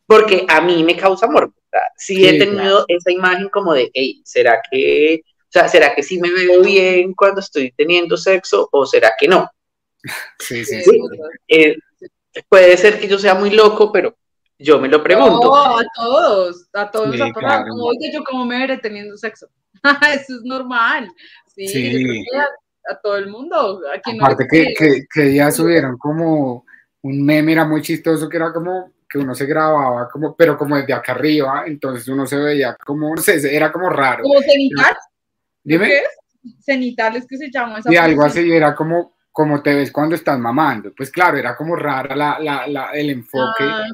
porque 0.06 0.44
a 0.48 0.60
mí 0.60 0.84
me 0.84 0.96
causa 0.96 1.26
amor. 1.26 1.52
sí, 1.96 2.26
he 2.26 2.38
tenido 2.38 2.84
esa 2.88 3.10
imagen 3.10 3.48
como 3.48 3.74
de, 3.74 3.90
hey, 3.92 4.20
¿será 4.24 4.60
que, 4.70 5.22
o 5.24 5.50
sea, 5.50 5.68
¿será 5.68 5.94
que 5.94 6.02
sí 6.02 6.18
me 6.18 6.30
veo 6.30 6.62
bien 6.62 7.14
cuando 7.14 7.40
estoy 7.40 7.72
teniendo 7.72 8.16
sexo 8.16 8.68
o 8.72 8.86
será 8.86 9.12
que 9.18 9.28
no? 9.28 9.50
Sí, 10.38 10.64
sí, 10.64 10.82
sí. 10.82 11.00
Eh, 11.48 11.76
puede 12.48 12.76
ser 12.76 13.00
que 13.00 13.08
yo 13.08 13.18
sea 13.18 13.34
muy 13.34 13.50
loco, 13.50 13.90
pero 13.90 14.16
yo 14.58 14.78
me 14.78 14.88
lo 14.88 15.02
pregunto. 15.02 15.48
No, 15.48 15.78
a 15.78 15.84
todos, 15.94 16.68
a 16.72 16.90
todos, 16.90 17.20
a 17.20 17.24
todos. 17.32 17.96
yo 18.12 18.24
cómo 18.24 18.44
me 18.44 18.58
veré 18.58 18.78
teniendo 18.78 19.16
sexo. 19.16 19.48
Eso 20.14 20.36
es 20.36 20.42
normal. 20.44 21.08
Sí, 21.54 22.24
a, 22.88 22.96
todo 23.02 23.16
el 23.16 23.28
mundo. 23.28 23.80
Aparte 24.20 24.46
que, 24.48 24.74
que, 24.78 25.06
que, 25.12 25.34
ya 25.34 25.50
subieron 25.50 25.96
como 25.98 26.64
un 27.02 27.24
meme, 27.24 27.52
era 27.52 27.64
muy 27.64 27.82
chistoso, 27.82 28.28
que 28.28 28.36
era 28.36 28.52
como 28.52 28.92
que 29.08 29.18
uno 29.18 29.34
se 29.34 29.46
grababa, 29.46 30.08
como, 30.08 30.36
pero 30.36 30.56
como 30.58 30.76
desde 30.76 30.92
acá 30.92 31.12
arriba, 31.12 31.64
entonces 31.66 32.08
uno 32.08 32.26
se 32.26 32.36
veía 32.36 32.76
como, 32.84 33.14
no 33.14 33.22
sé, 33.22 33.54
era 33.54 33.72
como 33.72 33.88
raro. 33.88 34.24
¿Como 34.24 34.40
cenital? 34.40 34.96
Dime. 35.62 35.86
¿Qué 35.86 35.98
es? 35.98 36.64
Cenital 36.64 37.16
es 37.16 37.26
que 37.26 37.36
se 37.36 37.50
llama 37.50 37.78
esa 37.78 37.92
Y 37.92 37.96
algo 37.96 38.24
así, 38.24 38.52
era 38.52 38.74
como, 38.74 39.14
como 39.32 39.62
te 39.62 39.74
ves 39.74 39.90
cuando 39.90 40.14
estás 40.14 40.38
mamando. 40.38 40.92
Pues 40.96 41.10
claro, 41.10 41.36
era 41.36 41.56
como 41.56 41.76
rara 41.76 42.14
la, 42.14 42.38
la, 42.38 42.66
la 42.66 42.90
el 42.92 43.10
enfoque. 43.10 43.64
Ah, 43.64 43.84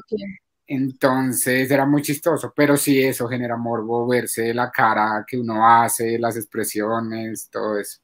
entonces 0.73 1.69
era 1.69 1.85
muy 1.85 2.01
chistoso, 2.01 2.53
pero 2.55 2.77
sí 2.77 3.01
eso 3.01 3.27
genera 3.27 3.57
morbo, 3.57 4.07
verse 4.07 4.53
la 4.53 4.71
cara 4.71 5.25
que 5.27 5.37
uno 5.37 5.67
hace, 5.67 6.17
las 6.19 6.37
expresiones, 6.37 7.49
todo 7.49 7.77
eso. 7.77 8.03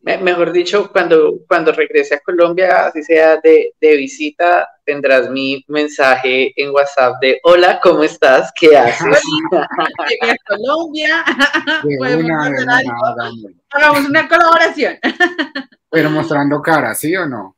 Mejor 0.00 0.52
dicho, 0.52 0.90
cuando, 0.90 1.40
cuando 1.46 1.70
regrese 1.72 2.14
a 2.14 2.20
Colombia, 2.20 2.86
así 2.86 3.02
sea 3.02 3.36
de, 3.36 3.74
visita, 3.80 4.66
tendrás 4.86 5.28
mi 5.28 5.62
mensaje 5.68 6.54
en 6.56 6.70
WhatsApp 6.70 7.20
de 7.20 7.38
hola, 7.42 7.78
¿cómo 7.82 8.02
estás? 8.02 8.50
¿Qué 8.58 8.74
haces? 8.74 9.20
Llegué 10.08 10.32
a 10.32 10.36
Colombia. 10.46 11.22
Hagamos 13.70 14.08
una 14.08 14.26
colaboración. 14.26 14.98
Pero 15.90 16.10
mostrando 16.10 16.62
cara, 16.62 16.94
¿sí 16.94 17.14
o 17.14 17.26
no? 17.26 17.56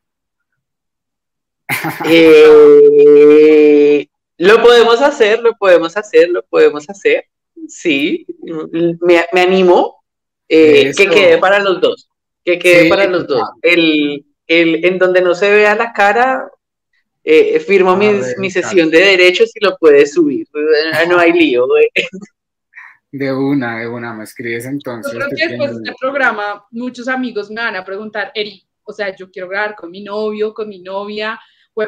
Eh, 2.09 4.07
lo 4.39 4.63
podemos 4.63 5.01
hacer, 5.01 5.41
lo 5.41 5.55
podemos 5.55 5.97
hacer, 5.97 6.29
lo 6.29 6.43
podemos 6.43 6.89
hacer. 6.89 7.27
Sí, 7.69 8.27
me, 9.01 9.41
animo. 9.41 10.03
Eh, 10.49 10.93
que 10.97 11.09
quede 11.09 11.39
para 11.39 11.61
los 11.61 11.81
dos. 11.81 12.09
Que 12.45 12.59
quede 12.59 12.89
para 12.89 13.07
los 13.07 13.27
dos. 13.27 13.43
El, 13.63 14.25
en 14.47 14.99
donde 14.99 15.23
no 15.23 15.35
se 15.35 15.51
vea 15.51 15.75
la 15.75 15.93
cara, 15.93 16.51
eh, 17.25 17.61
firmo 17.61 17.97
mi, 17.97 18.51
sesión 18.51 18.91
de 18.91 18.99
derechos 18.99 19.51
y 19.55 19.65
lo 19.65 19.77
puedes 19.79 20.13
subir. 20.13 20.47
No 21.09 21.19
hay 21.19 21.33
lío. 21.33 21.67
De 23.13 23.33
una, 23.33 23.81
de 23.81 23.89
una, 23.89 24.15
me 24.15 24.25
escribes 24.25 24.65
entonces. 24.65 25.13
Yo 25.13 25.19
creo 25.19 25.31
que 25.37 25.49
después 25.49 25.71
de 25.71 25.77
este 25.85 25.95
programa, 26.01 26.65
muchos 26.71 27.09
amigos 27.09 27.51
me 27.51 27.61
van 27.61 27.77
a 27.77 27.85
preguntar, 27.85 28.33
Eri, 28.35 28.67
o 28.85 28.93
sea, 28.93 29.15
yo 29.15 29.31
quiero 29.31 29.49
grabar 29.49 29.77
con 29.77 29.91
mi 29.91 30.03
novio, 30.03 30.55
con 30.55 30.69
mi 30.69 30.81
novia, 30.81 31.39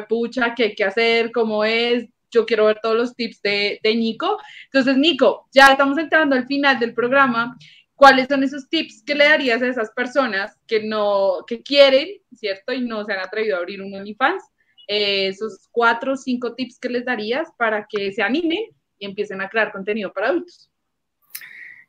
pucha, 0.07 0.53
qué 0.55 0.63
hay 0.63 0.75
que 0.75 0.83
hacer, 0.83 1.31
cómo 1.31 1.63
es, 1.63 2.07
yo 2.31 2.45
quiero 2.45 2.65
ver 2.65 2.79
todos 2.81 2.95
los 2.95 3.15
tips 3.15 3.41
de, 3.41 3.79
de 3.81 3.95
Nico. 3.95 4.37
Entonces, 4.65 4.97
Nico, 4.97 5.47
ya 5.51 5.71
estamos 5.71 5.97
entrando 5.97 6.35
al 6.35 6.45
final 6.45 6.79
del 6.79 6.93
programa. 6.93 7.57
¿Cuáles 7.95 8.27
son 8.27 8.43
esos 8.43 8.67
tips 8.67 9.03
que 9.05 9.15
le 9.15 9.23
darías 9.23 9.61
a 9.61 9.67
esas 9.67 9.91
personas 9.91 10.57
que 10.67 10.83
no, 10.83 11.45
que 11.47 11.63
quieren, 11.63 12.09
¿cierto? 12.33 12.73
Y 12.73 12.81
no 12.81 13.05
se 13.05 13.13
han 13.13 13.19
atrevido 13.19 13.55
a 13.55 13.59
abrir 13.59 13.81
un 13.81 13.93
OnlyFans. 13.93 14.43
Eh, 14.87 15.27
esos 15.27 15.67
cuatro 15.71 16.13
o 16.13 16.17
cinco 16.17 16.53
tips 16.53 16.77
que 16.77 16.89
les 16.89 17.05
darías 17.05 17.49
para 17.57 17.87
que 17.89 18.11
se 18.11 18.21
animen 18.21 18.65
y 18.99 19.05
empiecen 19.05 19.41
a 19.41 19.49
crear 19.49 19.71
contenido 19.71 20.11
para 20.11 20.27
adultos. 20.27 20.69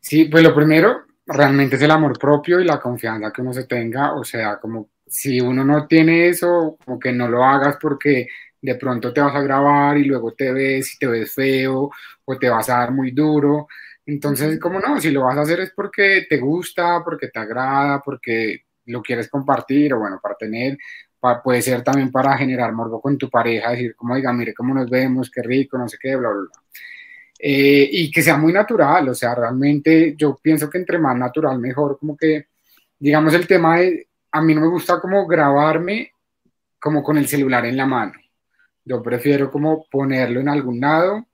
Sí, 0.00 0.26
pues 0.26 0.42
lo 0.44 0.54
primero 0.54 1.04
realmente 1.26 1.76
es 1.76 1.82
el 1.82 1.90
amor 1.90 2.18
propio 2.18 2.60
y 2.60 2.64
la 2.64 2.80
confianza 2.80 3.32
que 3.32 3.42
uno 3.42 3.52
se 3.52 3.64
tenga, 3.64 4.14
o 4.14 4.22
sea, 4.22 4.58
como 4.58 4.90
si 5.06 5.40
uno 5.40 5.64
no 5.64 5.86
tiene 5.86 6.28
eso, 6.28 6.78
como 6.84 6.98
que 6.98 7.12
no 7.12 7.28
lo 7.28 7.44
hagas 7.44 7.76
porque 7.80 8.28
de 8.60 8.74
pronto 8.74 9.12
te 9.12 9.20
vas 9.20 9.34
a 9.34 9.42
grabar 9.42 9.96
y 9.98 10.04
luego 10.04 10.32
te 10.34 10.52
ves 10.52 10.94
y 10.94 10.98
te 10.98 11.06
ves 11.06 11.32
feo 11.32 11.90
o 12.24 12.38
te 12.38 12.48
vas 12.48 12.68
a 12.68 12.78
dar 12.78 12.92
muy 12.92 13.12
duro. 13.12 13.68
Entonces, 14.04 14.58
como 14.60 14.80
no, 14.80 15.00
si 15.00 15.10
lo 15.10 15.24
vas 15.24 15.36
a 15.36 15.42
hacer 15.42 15.60
es 15.60 15.72
porque 15.74 16.26
te 16.28 16.38
gusta, 16.38 17.02
porque 17.04 17.28
te 17.28 17.38
agrada, 17.38 18.00
porque 18.04 18.64
lo 18.86 19.02
quieres 19.02 19.28
compartir 19.28 19.94
o 19.94 19.98
bueno, 20.00 20.20
para 20.22 20.36
tener, 20.36 20.78
puede 21.42 21.62
ser 21.62 21.82
también 21.82 22.10
para 22.10 22.36
generar 22.36 22.72
morbo 22.72 23.00
con 23.00 23.18
tu 23.18 23.28
pareja, 23.28 23.70
decir 23.70 23.94
como, 23.96 24.14
diga, 24.16 24.32
mire 24.32 24.54
cómo 24.54 24.74
nos 24.74 24.88
vemos, 24.88 25.30
qué 25.30 25.42
rico, 25.42 25.78
no 25.78 25.88
sé 25.88 25.96
qué, 26.00 26.16
bla, 26.16 26.28
bla, 26.28 26.40
bla. 26.40 26.62
Eh, 27.38 27.88
y 27.90 28.10
que 28.10 28.22
sea 28.22 28.36
muy 28.36 28.52
natural, 28.52 29.08
o 29.08 29.14
sea, 29.14 29.34
realmente 29.34 30.14
yo 30.16 30.38
pienso 30.40 30.70
que 30.70 30.78
entre 30.78 30.98
más 30.98 31.16
natural 31.16 31.58
mejor, 31.58 31.98
como 31.98 32.16
que, 32.16 32.46
digamos, 32.98 33.34
el 33.34 33.46
tema 33.46 33.78
de 33.78 34.08
a 34.36 34.42
mí 34.42 34.54
no 34.54 34.60
me 34.60 34.68
gusta 34.68 35.00
como 35.00 35.26
grabarme 35.26 36.12
como 36.78 37.02
con 37.02 37.16
el 37.16 37.26
celular 37.26 37.64
en 37.64 37.76
la 37.76 37.86
mano. 37.86 38.12
Yo 38.84 39.02
prefiero 39.02 39.50
como 39.50 39.86
ponerlo 39.90 40.40
en 40.40 40.48
algún 40.50 40.78
lado 40.78 41.26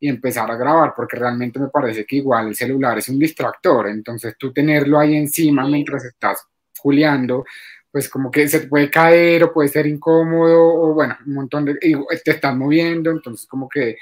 y 0.00 0.08
empezar 0.08 0.50
a 0.50 0.56
grabar, 0.56 0.92
porque 0.96 1.16
realmente 1.16 1.60
me 1.60 1.68
parece 1.68 2.04
que 2.04 2.16
igual 2.16 2.48
el 2.48 2.56
celular 2.56 2.98
es 2.98 3.08
un 3.08 3.18
distractor, 3.18 3.88
entonces 3.88 4.34
tú 4.36 4.52
tenerlo 4.52 4.98
ahí 4.98 5.14
encima 5.14 5.64
mientras 5.68 6.04
estás 6.04 6.44
juliando, 6.78 7.44
pues 7.92 8.08
como 8.08 8.30
que 8.30 8.48
se 8.48 8.60
puede 8.60 8.90
caer 8.90 9.44
o 9.44 9.52
puede 9.52 9.68
ser 9.68 9.86
incómodo 9.86 10.60
o 10.60 10.94
bueno, 10.94 11.16
un 11.26 11.34
montón 11.34 11.66
de, 11.66 11.74
te 11.74 12.30
estás 12.32 12.56
moviendo, 12.56 13.10
entonces 13.12 13.46
como 13.46 13.68
que 13.68 13.96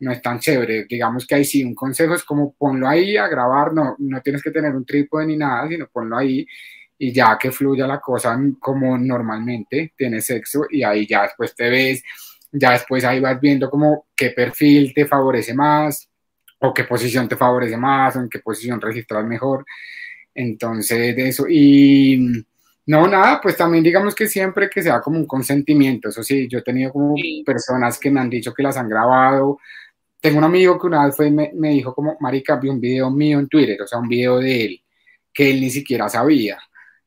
no 0.00 0.12
es 0.12 0.20
tan 0.20 0.40
chévere. 0.40 0.84
Digamos 0.84 1.26
que 1.26 1.36
ahí 1.36 1.44
sí, 1.44 1.64
un 1.64 1.74
consejo 1.74 2.14
es 2.14 2.24
como 2.24 2.52
ponlo 2.52 2.86
ahí 2.86 3.16
a 3.16 3.28
grabar, 3.28 3.72
no, 3.72 3.96
no 3.98 4.20
tienes 4.20 4.42
que 4.42 4.50
tener 4.50 4.74
un 4.74 4.84
trípode 4.84 5.26
ni 5.26 5.36
nada, 5.36 5.68
sino 5.68 5.88
ponlo 5.88 6.18
ahí 6.18 6.46
y 6.98 7.12
ya 7.12 7.36
que 7.38 7.50
fluya 7.50 7.86
la 7.86 8.00
cosa 8.00 8.38
como 8.60 8.96
normalmente 8.98 9.92
tienes 9.96 10.26
sexo 10.26 10.64
y 10.70 10.82
ahí 10.82 11.06
ya 11.06 11.22
después 11.22 11.54
te 11.54 11.68
ves, 11.68 12.02
ya 12.52 12.72
después 12.72 13.04
ahí 13.04 13.20
vas 13.20 13.40
viendo 13.40 13.68
como 13.70 14.06
qué 14.14 14.30
perfil 14.30 14.92
te 14.94 15.06
favorece 15.06 15.54
más 15.54 16.08
o 16.60 16.72
qué 16.72 16.84
posición 16.84 17.28
te 17.28 17.36
favorece 17.36 17.76
más 17.76 18.16
o 18.16 18.20
en 18.20 18.28
qué 18.28 18.38
posición 18.38 18.80
registras 18.80 19.24
mejor. 19.24 19.64
Entonces, 20.34 21.14
de 21.16 21.28
eso. 21.28 21.46
Y 21.48 22.44
no, 22.86 23.06
nada, 23.08 23.40
pues 23.40 23.56
también 23.56 23.84
digamos 23.84 24.14
que 24.14 24.26
siempre 24.26 24.68
que 24.70 24.82
sea 24.82 25.00
como 25.00 25.18
un 25.18 25.26
consentimiento. 25.26 26.08
Eso 26.08 26.22
sí, 26.22 26.48
yo 26.48 26.58
he 26.58 26.62
tenido 26.62 26.92
como 26.92 27.14
personas 27.44 27.98
que 27.98 28.10
me 28.10 28.20
han 28.20 28.30
dicho 28.30 28.52
que 28.52 28.62
las 28.62 28.76
han 28.76 28.88
grabado. 28.88 29.58
Tengo 30.20 30.38
un 30.38 30.44
amigo 30.44 30.78
que 30.78 30.86
una 30.86 31.06
vez 31.06 31.16
fue 31.16 31.30
me, 31.30 31.52
me 31.54 31.70
dijo 31.70 31.94
como, 31.94 32.16
marica, 32.20 32.56
vi 32.56 32.68
un 32.68 32.80
video 32.80 33.10
mío 33.10 33.38
en 33.38 33.48
Twitter, 33.48 33.80
o 33.82 33.86
sea, 33.86 33.98
un 33.98 34.08
video 34.08 34.38
de 34.38 34.64
él, 34.64 34.82
que 35.32 35.50
él 35.50 35.60
ni 35.60 35.70
siquiera 35.70 36.08
sabía. 36.08 36.58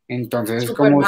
Entonces, 0.08 0.64
es 0.64 0.72
como... 0.72 1.02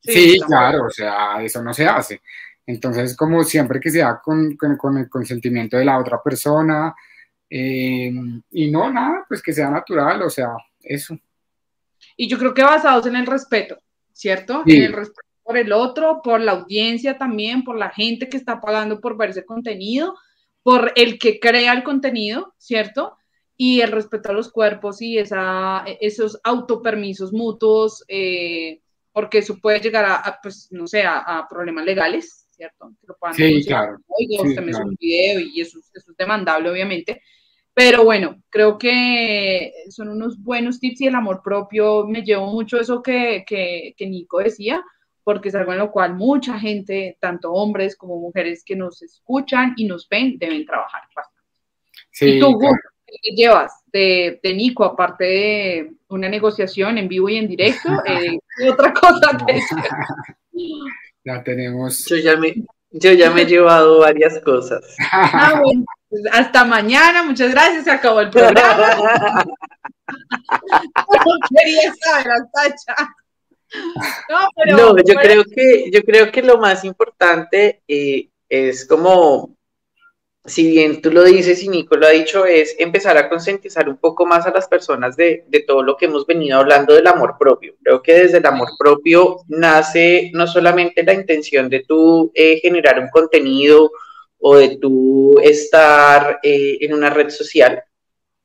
Sí, 0.00 0.40
claro, 0.44 0.86
o 0.86 0.90
sea, 0.90 1.42
eso 1.42 1.62
no 1.62 1.72
se 1.72 1.86
hace. 1.86 2.20
Entonces, 2.66 3.16
como 3.16 3.44
siempre 3.44 3.78
que 3.78 3.90
sea 3.90 4.20
con, 4.22 4.56
con, 4.56 4.98
el 4.98 5.08
consentimiento 5.08 5.76
de 5.76 5.84
la 5.84 5.98
otra 5.98 6.20
persona, 6.20 6.94
eh, 7.48 8.12
y 8.50 8.70
no, 8.70 8.90
nada, 8.90 9.24
pues 9.28 9.40
que 9.42 9.52
sea 9.52 9.70
natural, 9.70 10.22
o 10.22 10.30
sea, 10.30 10.48
eso. 10.80 11.16
Y 12.16 12.28
yo 12.28 12.38
creo 12.38 12.52
que 12.52 12.64
basados 12.64 13.06
en 13.06 13.16
el 13.16 13.26
respeto, 13.26 13.78
¿cierto? 14.12 14.62
En 14.66 14.82
el 14.82 14.92
respeto 14.92 15.28
por 15.42 15.56
el 15.56 15.72
otro, 15.72 16.20
por 16.22 16.40
la 16.40 16.52
audiencia 16.52 17.18
también, 17.18 17.64
por 17.64 17.76
la 17.76 17.90
gente 17.90 18.28
que 18.28 18.36
está 18.36 18.60
pagando 18.60 19.00
por 19.00 19.16
ver 19.16 19.30
ese 19.30 19.44
contenido, 19.44 20.16
por 20.62 20.92
el 20.96 21.18
que 21.18 21.40
crea 21.40 21.72
el 21.72 21.82
contenido, 21.82 22.54
¿cierto? 22.58 23.16
Y 23.56 23.80
el 23.80 23.92
respeto 23.92 24.30
a 24.30 24.32
los 24.32 24.50
cuerpos 24.50 25.00
y 25.02 25.18
esa, 25.18 25.84
esos 26.00 26.40
autopermisos 26.42 27.32
mutuos, 27.32 28.04
eh, 28.08 28.80
porque 29.12 29.38
eso 29.38 29.58
puede 29.60 29.80
llegar 29.80 30.04
a, 30.06 30.38
pues, 30.42 30.68
no 30.70 30.86
sé, 30.86 31.04
a, 31.04 31.46
problemas 31.48 31.84
legales, 31.84 32.48
¿cierto? 32.50 32.92
sí, 33.32 33.64
claro. 33.64 33.98
Oiga, 34.08 34.42
usted 34.42 34.62
me 34.62 34.74
un 34.74 34.96
video 34.98 35.40
y 35.40 35.60
eso, 35.60 35.78
eso, 35.78 36.10
es 36.10 36.16
demandable, 36.16 36.70
obviamente. 36.70 37.22
Pero 37.74 38.04
bueno, 38.04 38.42
creo 38.50 38.76
que 38.76 39.72
son 39.88 40.08
unos 40.08 40.42
buenos 40.42 40.78
tips 40.78 41.02
y 41.02 41.06
el 41.06 41.14
amor 41.14 41.40
propio 41.42 42.06
me 42.06 42.22
llevó 42.22 42.46
mucho 42.48 42.78
eso 42.78 43.02
que, 43.02 43.44
que, 43.46 43.94
que 43.96 44.06
Nico 44.06 44.40
decía, 44.40 44.82
porque 45.24 45.48
es 45.48 45.54
algo 45.54 45.72
en 45.72 45.78
lo 45.78 45.90
cual 45.90 46.14
mucha 46.14 46.58
gente, 46.58 47.16
tanto 47.20 47.52
hombres 47.52 47.96
como 47.96 48.18
mujeres 48.18 48.62
que 48.64 48.76
nos 48.76 49.02
escuchan 49.02 49.74
y 49.76 49.86
nos 49.86 50.08
ven, 50.08 50.38
deben 50.38 50.66
trabajar 50.66 51.02
bastante. 51.14 51.42
Sí, 52.10 52.36
y 52.36 52.40
tú, 52.40 52.58
llevas 53.34 53.72
de, 53.92 54.40
de, 54.42 54.54
Nico, 54.54 54.84
aparte 54.84 55.24
de 55.24 55.92
una 56.08 56.28
negociación 56.28 56.98
en 56.98 57.08
vivo 57.08 57.28
y 57.28 57.36
en 57.36 57.48
directo? 57.48 57.88
Eh, 58.06 58.38
otra 58.70 58.92
cosa 58.92 59.30
Ya 61.24 61.42
tenemos. 61.42 62.04
Yo 62.06 62.16
ya, 62.16 62.36
me, 62.36 62.54
yo 62.90 63.12
ya 63.12 63.30
me 63.30 63.42
he 63.42 63.46
llevado 63.46 64.00
varias 64.00 64.38
cosas. 64.40 64.84
Ah, 65.12 65.60
pues 66.08 66.22
hasta 66.30 66.64
mañana, 66.64 67.22
muchas 67.22 67.50
gracias, 67.50 67.84
se 67.84 67.90
acabó 67.90 68.20
el 68.20 68.30
programa. 68.30 69.44
no 70.06 71.34
quería 71.48 71.94
saber 71.94 72.32
hasta 72.32 73.14
No, 74.28 74.92
no 74.92 74.96
yo 74.98 75.14
creo 75.14 75.44
que 75.44 75.90
yo 75.90 76.02
creo 76.02 76.30
que 76.30 76.42
lo 76.42 76.58
más 76.58 76.84
importante 76.84 77.82
eh, 77.88 78.28
es 78.48 78.86
como 78.86 79.56
si 80.44 80.68
bien 80.68 81.00
tú 81.00 81.12
lo 81.12 81.22
dices 81.22 81.62
y 81.62 81.68
Nico 81.68 81.96
lo 81.96 82.06
ha 82.06 82.10
dicho, 82.10 82.44
es 82.44 82.74
empezar 82.78 83.16
a 83.16 83.28
concientizar 83.28 83.88
un 83.88 83.96
poco 83.96 84.26
más 84.26 84.44
a 84.44 84.50
las 84.50 84.66
personas 84.66 85.16
de, 85.16 85.44
todo 85.66 85.82
lo 85.82 85.96
que 85.96 86.06
hemos 86.06 86.26
venido 86.26 86.58
hablando 86.58 86.94
del 86.94 87.06
amor 87.06 87.36
propio. 87.38 87.74
Creo 87.80 88.02
que 88.02 88.14
desde 88.14 88.38
el 88.38 88.46
amor 88.46 88.70
propio 88.76 89.38
nace 89.46 90.30
no 90.34 90.46
solamente 90.48 91.04
la 91.04 91.14
intención 91.14 91.68
de 91.68 91.84
tú 91.86 92.32
eh, 92.34 92.58
generar 92.60 92.98
un 92.98 93.08
contenido 93.08 93.92
o 94.38 94.56
de 94.56 94.78
tú 94.78 95.38
estar 95.40 96.40
eh, 96.42 96.78
en 96.80 96.92
una 96.94 97.10
red 97.10 97.30
social, 97.30 97.80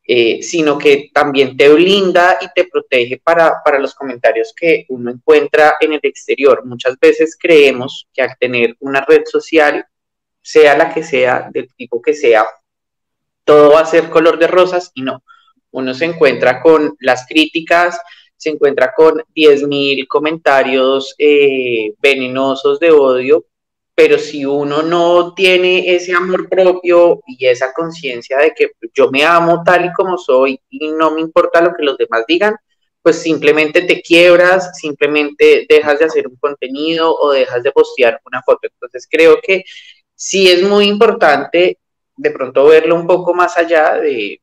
eh, 0.05 0.43
sino 0.43 0.77
que 0.77 1.09
también 1.11 1.57
te 1.57 1.67
blinda 1.67 2.37
y 2.39 2.47
te 2.53 2.65
protege 2.65 3.19
para, 3.23 3.55
para 3.65 3.79
los 3.79 3.95
comentarios 3.95 4.53
que 4.55 4.85
uno 4.89 5.09
encuentra 5.09 5.75
en 5.79 5.93
el 5.93 5.99
exterior. 6.03 6.63
Muchas 6.63 6.95
veces 6.99 7.35
creemos 7.39 8.07
que 8.13 8.21
al 8.21 8.37
tener 8.39 8.75
una 8.81 9.01
red 9.01 9.23
social 9.25 9.83
sea 10.47 10.77
la 10.77 10.93
que 10.93 11.03
sea, 11.03 11.49
del 11.51 11.67
tipo 11.75 12.01
que 12.01 12.13
sea, 12.13 12.45
todo 13.43 13.73
va 13.73 13.81
a 13.81 13.85
ser 13.85 14.09
color 14.09 14.39
de 14.39 14.47
rosas 14.47 14.91
y 14.93 15.01
no. 15.01 15.21
Uno 15.71 15.93
se 15.93 16.05
encuentra 16.05 16.61
con 16.61 16.95
las 17.01 17.27
críticas, 17.27 17.99
se 18.37 18.51
encuentra 18.51 18.93
con 18.95 19.21
10.000 19.35 20.07
comentarios 20.07 21.15
eh, 21.17 21.93
venenosos 22.01 22.79
de 22.79 22.91
odio, 22.91 23.45
pero 23.93 24.17
si 24.17 24.45
uno 24.45 24.83
no 24.83 25.33
tiene 25.33 25.93
ese 25.93 26.13
amor 26.13 26.47
propio 26.47 27.19
y 27.27 27.45
esa 27.45 27.73
conciencia 27.73 28.37
de 28.37 28.53
que 28.55 28.71
yo 28.93 29.11
me 29.11 29.25
amo 29.25 29.63
tal 29.65 29.87
y 29.87 29.91
como 29.91 30.17
soy 30.17 30.61
y 30.69 30.91
no 30.91 31.11
me 31.11 31.19
importa 31.19 31.59
lo 31.59 31.73
que 31.73 31.83
los 31.83 31.97
demás 31.97 32.23
digan, 32.25 32.55
pues 33.01 33.21
simplemente 33.21 33.81
te 33.81 34.01
quiebras, 34.01 34.77
simplemente 34.77 35.65
dejas 35.67 35.99
de 35.99 36.05
hacer 36.05 36.27
un 36.27 36.37
contenido 36.37 37.13
o 37.13 37.31
dejas 37.31 37.63
de 37.63 37.71
postear 37.71 38.21
una 38.25 38.41
foto. 38.43 38.59
Entonces 38.63 39.07
creo 39.09 39.39
que 39.41 39.63
sí 40.17 40.49
es 40.49 40.63
muy 40.63 40.87
importante 40.87 41.77
de 42.17 42.31
pronto 42.31 42.65
verlo 42.65 42.95
un 42.95 43.05
poco 43.05 43.33
más 43.33 43.55
allá 43.57 43.93
de, 43.93 44.41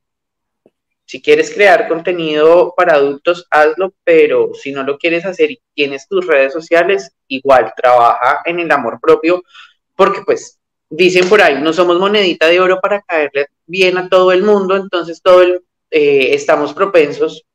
si 1.05 1.21
quieres 1.21 1.53
crear 1.53 1.87
contenido 1.87 2.73
para 2.75 2.95
adultos, 2.95 3.45
hazlo, 3.51 3.93
pero 4.03 4.53
si 4.53 4.71
no 4.71 4.83
lo 4.83 4.97
quieres 4.97 5.25
hacer 5.25 5.51
y 5.51 5.61
tienes 5.75 6.07
tus 6.07 6.25
redes 6.25 6.53
sociales, 6.53 7.11
igual 7.27 7.73
trabaja 7.75 8.39
en 8.45 8.59
el 8.59 8.71
amor 8.71 8.99
propio, 9.01 9.43
porque 9.95 10.21
pues 10.25 10.57
dicen 10.89 11.27
por 11.27 11.41
ahí, 11.41 11.61
no 11.61 11.73
somos 11.73 11.99
monedita 11.99 12.47
de 12.47 12.61
oro 12.61 12.79
para 12.81 13.01
caerle 13.01 13.49
bien 13.67 13.97
a 13.97 14.07
todo 14.07 14.31
el 14.31 14.43
mundo, 14.43 14.77
entonces 14.77 15.21
todo 15.21 15.41
el, 15.41 15.61
eh, 15.91 16.33
estamos 16.33 16.73
propensos 16.73 17.45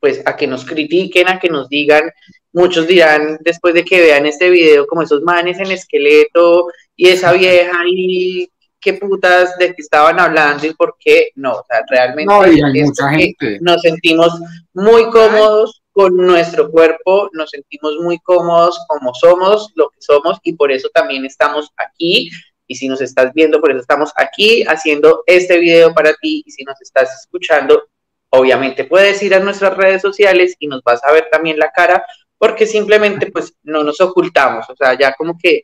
pues 0.00 0.22
a 0.26 0.36
que 0.36 0.46
nos 0.46 0.64
critiquen, 0.64 1.28
a 1.28 1.38
que 1.38 1.48
nos 1.48 1.68
digan, 1.68 2.10
muchos 2.52 2.86
dirán 2.86 3.38
después 3.40 3.74
de 3.74 3.84
que 3.84 4.00
vean 4.00 4.26
este 4.26 4.50
video 4.50 4.86
como 4.86 5.02
esos 5.02 5.22
manes 5.22 5.58
en 5.58 5.70
esqueleto 5.70 6.66
y 6.94 7.08
esa 7.08 7.32
vieja 7.32 7.82
y 7.86 8.48
qué 8.80 8.94
putas 8.94 9.56
de 9.58 9.74
qué 9.74 9.82
estaban 9.82 10.20
hablando 10.20 10.66
y 10.66 10.74
por 10.74 10.96
qué 10.98 11.30
no, 11.34 11.54
o 11.54 11.64
sea, 11.68 11.82
realmente 11.88 13.58
nos 13.60 13.82
sentimos 13.82 14.32
muy 14.74 15.10
cómodos 15.10 15.82
con 15.96 16.14
nuestro 16.14 16.70
cuerpo, 16.70 17.30
nos 17.32 17.48
sentimos 17.48 17.94
muy 18.02 18.18
cómodos 18.18 18.78
como 18.86 19.14
somos, 19.14 19.72
lo 19.76 19.88
que 19.88 19.96
somos 20.00 20.38
y 20.42 20.52
por 20.52 20.70
eso 20.70 20.90
también 20.92 21.24
estamos 21.24 21.70
aquí. 21.78 22.30
Y 22.68 22.74
si 22.74 22.86
nos 22.86 23.00
estás 23.00 23.32
viendo, 23.32 23.62
por 23.62 23.70
eso 23.70 23.80
estamos 23.80 24.12
aquí 24.16 24.62
haciendo 24.64 25.22
este 25.26 25.58
video 25.58 25.94
para 25.94 26.12
ti 26.14 26.42
y 26.44 26.50
si 26.50 26.64
nos 26.64 26.78
estás 26.82 27.22
escuchando, 27.22 27.82
obviamente 28.38 28.84
puedes 28.84 29.22
ir 29.22 29.34
a 29.34 29.40
nuestras 29.40 29.76
redes 29.76 30.02
sociales 30.02 30.56
y 30.58 30.66
nos 30.66 30.82
vas 30.82 31.02
a 31.04 31.12
ver 31.12 31.28
también 31.30 31.58
la 31.58 31.70
cara 31.70 32.04
porque 32.38 32.66
simplemente 32.66 33.30
pues 33.32 33.54
no 33.62 33.82
nos 33.82 34.00
ocultamos, 34.00 34.68
o 34.68 34.76
sea, 34.76 34.98
ya 34.98 35.14
como 35.14 35.36
que 35.38 35.62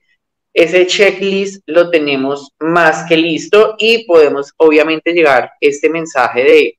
ese 0.54 0.86
checklist 0.86 1.62
lo 1.66 1.90
tenemos 1.90 2.52
más 2.60 3.08
que 3.08 3.16
listo 3.16 3.74
y 3.78 4.04
podemos 4.04 4.52
obviamente 4.58 5.12
llegar 5.12 5.52
este 5.60 5.88
mensaje 5.88 6.44
de 6.44 6.78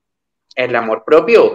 el 0.54 0.76
amor 0.76 1.02
propio. 1.04 1.54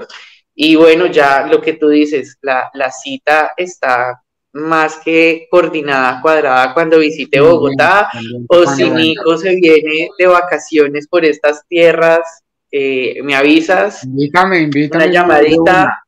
Y 0.53 0.75
bueno, 0.75 1.05
ya 1.05 1.47
lo 1.47 1.61
que 1.61 1.73
tú 1.73 1.87
dices, 1.87 2.37
la, 2.41 2.91
cita 2.91 3.53
está 3.55 4.21
más 4.51 4.97
que 4.97 5.47
coordinada, 5.49 6.21
cuadrada 6.21 6.73
cuando 6.73 6.97
visite 6.97 7.39
Bogotá 7.39 8.09
o 8.49 8.65
si 8.65 8.89
Nico 8.89 9.37
se 9.37 9.55
viene 9.55 10.09
de 10.17 10.27
vacaciones 10.27 11.07
por 11.07 11.23
estas 11.23 11.65
tierras, 11.67 12.43
eh, 12.72 13.22
me 13.24 13.36
avisas. 13.36 14.03
Invítame, 14.03 14.61
invítame. 14.61 15.05
Una 15.05 15.13
llamadita. 15.13 16.03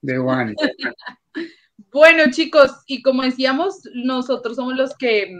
De 0.00 0.18
one. 0.18 0.54
Bueno, 1.92 2.24
chicos, 2.32 2.72
y 2.88 3.02
como 3.02 3.22
decíamos, 3.22 3.88
nosotros 3.94 4.56
somos 4.56 4.74
los 4.74 4.96
que 4.96 5.32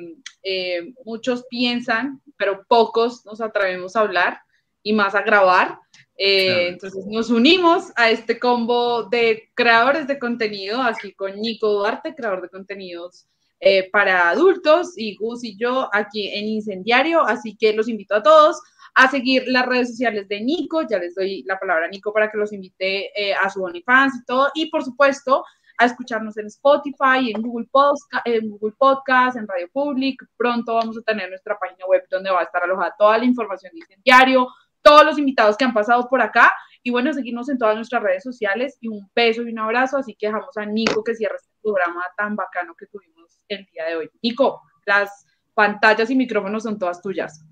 eh, 0.44 0.94
muchos 1.04 1.44
piensan, 1.50 2.22
pero 2.36 2.64
pocos 2.68 3.26
nos 3.26 3.40
atrevemos 3.40 3.96
a 3.96 4.02
hablar 4.02 4.38
y 4.80 4.92
más 4.92 5.16
a 5.16 5.22
grabar. 5.22 5.80
Eh, 6.16 6.68
entonces 6.68 7.06
nos 7.08 7.30
unimos 7.30 7.86
a 7.96 8.08
este 8.08 8.38
combo 8.38 9.02
de 9.02 9.50
creadores 9.54 10.06
de 10.06 10.20
contenido, 10.20 10.80
así 10.80 11.12
con 11.12 11.34
Nico 11.40 11.72
Duarte, 11.72 12.14
creador 12.14 12.42
de 12.42 12.50
contenidos 12.50 13.26
eh, 13.64 13.90
para 13.90 14.28
adultos, 14.28 14.92
y 14.96 15.16
Gus 15.16 15.42
y 15.42 15.56
yo 15.56 15.88
aquí 15.92 16.28
en 16.28 16.46
Incendiario. 16.46 17.22
Así 17.22 17.56
que 17.56 17.72
los 17.72 17.88
invito 17.88 18.14
a 18.14 18.22
todos 18.22 18.60
a 18.94 19.10
seguir 19.10 19.44
las 19.46 19.66
redes 19.66 19.88
sociales 19.88 20.28
de 20.28 20.40
Nico. 20.40 20.82
Ya 20.82 20.98
les 20.98 21.14
doy 21.14 21.42
la 21.44 21.58
palabra 21.58 21.86
a 21.86 21.88
Nico 21.88 22.12
para 22.12 22.30
que 22.30 22.38
los 22.38 22.52
invite 22.52 23.10
a 23.34 23.48
su 23.50 23.62
OnlyFans 23.62 24.16
y 24.16 24.24
todo. 24.24 24.50
Y 24.54 24.66
por 24.70 24.84
supuesto, 24.84 25.44
a 25.78 25.86
escucharnos 25.86 26.36
en 26.36 26.46
Spotify, 26.46 27.32
en 27.34 27.42
Google, 27.42 27.66
Podcast, 27.70 28.26
en 28.26 28.50
Google 28.50 28.74
Podcast, 28.78 29.36
en 29.36 29.48
Radio 29.48 29.68
Public. 29.72 30.22
Pronto 30.36 30.74
vamos 30.74 30.96
a 30.98 31.02
tener 31.02 31.28
nuestra 31.28 31.58
página 31.58 31.86
web 31.86 32.04
donde 32.10 32.30
va 32.30 32.40
a 32.40 32.44
estar 32.44 32.62
alojada 32.62 32.94
toda 32.98 33.18
la 33.18 33.24
información 33.24 33.72
de 33.72 33.80
incendiario, 33.80 34.48
todos 34.82 35.04
los 35.04 35.18
invitados 35.18 35.56
que 35.56 35.64
han 35.64 35.74
pasado 35.74 36.08
por 36.08 36.20
acá. 36.20 36.52
Y 36.84 36.90
bueno, 36.90 37.12
seguirnos 37.12 37.48
en 37.48 37.58
todas 37.58 37.74
nuestras 37.74 38.02
redes 38.02 38.22
sociales 38.22 38.76
y 38.80 38.88
un 38.88 39.10
beso 39.16 39.42
y 39.42 39.50
un 39.50 39.58
abrazo. 39.58 39.96
Así 39.96 40.14
que 40.14 40.26
dejamos 40.26 40.56
a 40.56 40.66
Nico 40.66 41.02
que 41.02 41.14
cierre 41.14 41.36
este 41.36 41.50
programa 41.62 42.02
tan 42.16 42.36
bacano 42.36 42.76
que 42.78 42.86
tuvimos 42.86 43.40
el 43.48 43.66
día 43.72 43.86
de 43.86 43.96
hoy. 43.96 44.10
Nico, 44.22 44.60
las 44.84 45.26
pantallas 45.54 46.10
y 46.10 46.14
micrófonos 46.14 46.62
son 46.62 46.78
todas 46.78 47.00
tuyas. 47.00 47.42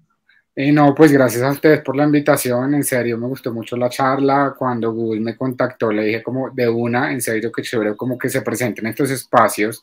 Eh, 0.55 0.71
no, 0.71 0.95
pues 0.95 1.11
gracias 1.11 1.43
a 1.43 1.51
ustedes 1.51 1.81
por 1.81 1.97
la 1.97 2.05
invitación, 2.05 2.75
en 2.75 2.85
serio 2.85 3.17
me 3.17 3.27
gustó 3.27 3.55
mucho 3.55 3.75
la 3.75 3.89
charla, 3.89 4.55
cuando 4.59 4.93
Google 4.93 5.21
me 5.21 5.35
contactó 5.35 5.91
le 5.91 6.05
dije 6.05 6.23
como 6.23 6.51
de 6.51 6.69
una, 6.69 7.11
en 7.11 7.23
serio 7.23 7.51
que 7.51 7.63
chévere 7.63 7.97
como 7.97 8.19
que 8.19 8.29
se 8.29 8.43
presenten 8.43 8.87
estos 8.87 9.11
espacios 9.11 9.83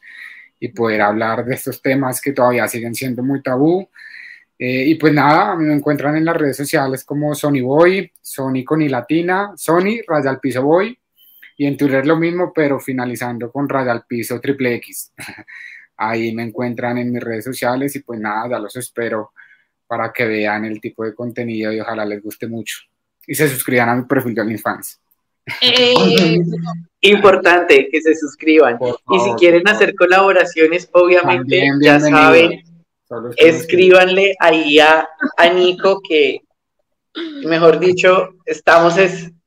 y 0.59 0.67
poder 0.67 1.01
hablar 1.01 1.43
de 1.43 1.55
estos 1.55 1.81
temas 1.81 2.21
que 2.21 2.33
todavía 2.33 2.67
siguen 2.67 2.93
siendo 2.93 3.23
muy 3.23 3.41
tabú. 3.41 3.89
Eh, 4.61 4.83
y 4.87 4.95
pues 4.95 5.13
nada, 5.13 5.55
me 5.55 5.73
encuentran 5.73 6.17
en 6.17 6.25
las 6.25 6.35
redes 6.35 6.57
sociales 6.57 7.05
como 7.05 7.33
Sony 7.33 7.61
Boy, 7.63 8.11
Sony 8.21 8.65
con 8.65 8.81
y 8.81 8.89
latina, 8.89 9.53
Sony, 9.55 10.01
Raya 10.05 10.31
al 10.31 10.41
Piso 10.41 10.61
Boy, 10.61 10.99
y 11.55 11.65
en 11.65 11.77
Twitter 11.77 12.05
lo 12.05 12.17
mismo, 12.17 12.51
pero 12.53 12.77
finalizando 12.77 13.49
con 13.51 13.69
Raya 13.69 13.93
al 13.93 14.05
Piso 14.05 14.39
Triple 14.41 14.75
X. 14.75 15.13
Ahí 15.97 16.33
me 16.33 16.43
encuentran 16.43 16.97
en 16.97 17.11
mis 17.11 17.23
redes 17.23 17.45
sociales 17.45 17.95
y 17.95 17.99
pues 17.99 18.19
nada, 18.19 18.49
ya 18.49 18.59
los 18.59 18.75
espero 18.75 19.31
para 19.87 20.11
que 20.11 20.25
vean 20.25 20.65
el 20.65 20.79
tipo 20.79 21.03
de 21.03 21.15
contenido 21.15 21.73
y 21.73 21.79
ojalá 21.79 22.05
les 22.05 22.21
guste 22.21 22.47
mucho. 22.47 22.79
Y 23.25 23.35
se 23.35 23.47
suscriban 23.47 23.89
a 23.89 23.95
mi 23.95 24.03
perfil 24.03 24.35
de 24.35 24.41
OnlyFans. 24.41 24.99
Eh, 25.61 26.39
Importante 27.01 27.87
que 27.91 28.01
se 28.01 28.13
suscriban. 28.15 28.77
Y 29.09 29.19
si 29.19 29.31
quieren 29.31 29.67
hacer 29.67 29.95
colaboraciones, 29.95 30.89
obviamente 30.91 31.69
ya 31.81 31.99
saben, 31.99 32.61
escríbanle 33.37 34.35
ahí 34.39 34.79
a, 34.79 35.07
a, 35.37 35.49
Nico 35.49 36.01
que, 36.01 36.41
mejor 37.45 37.79
dicho, 37.79 38.35
estamos 38.45 38.95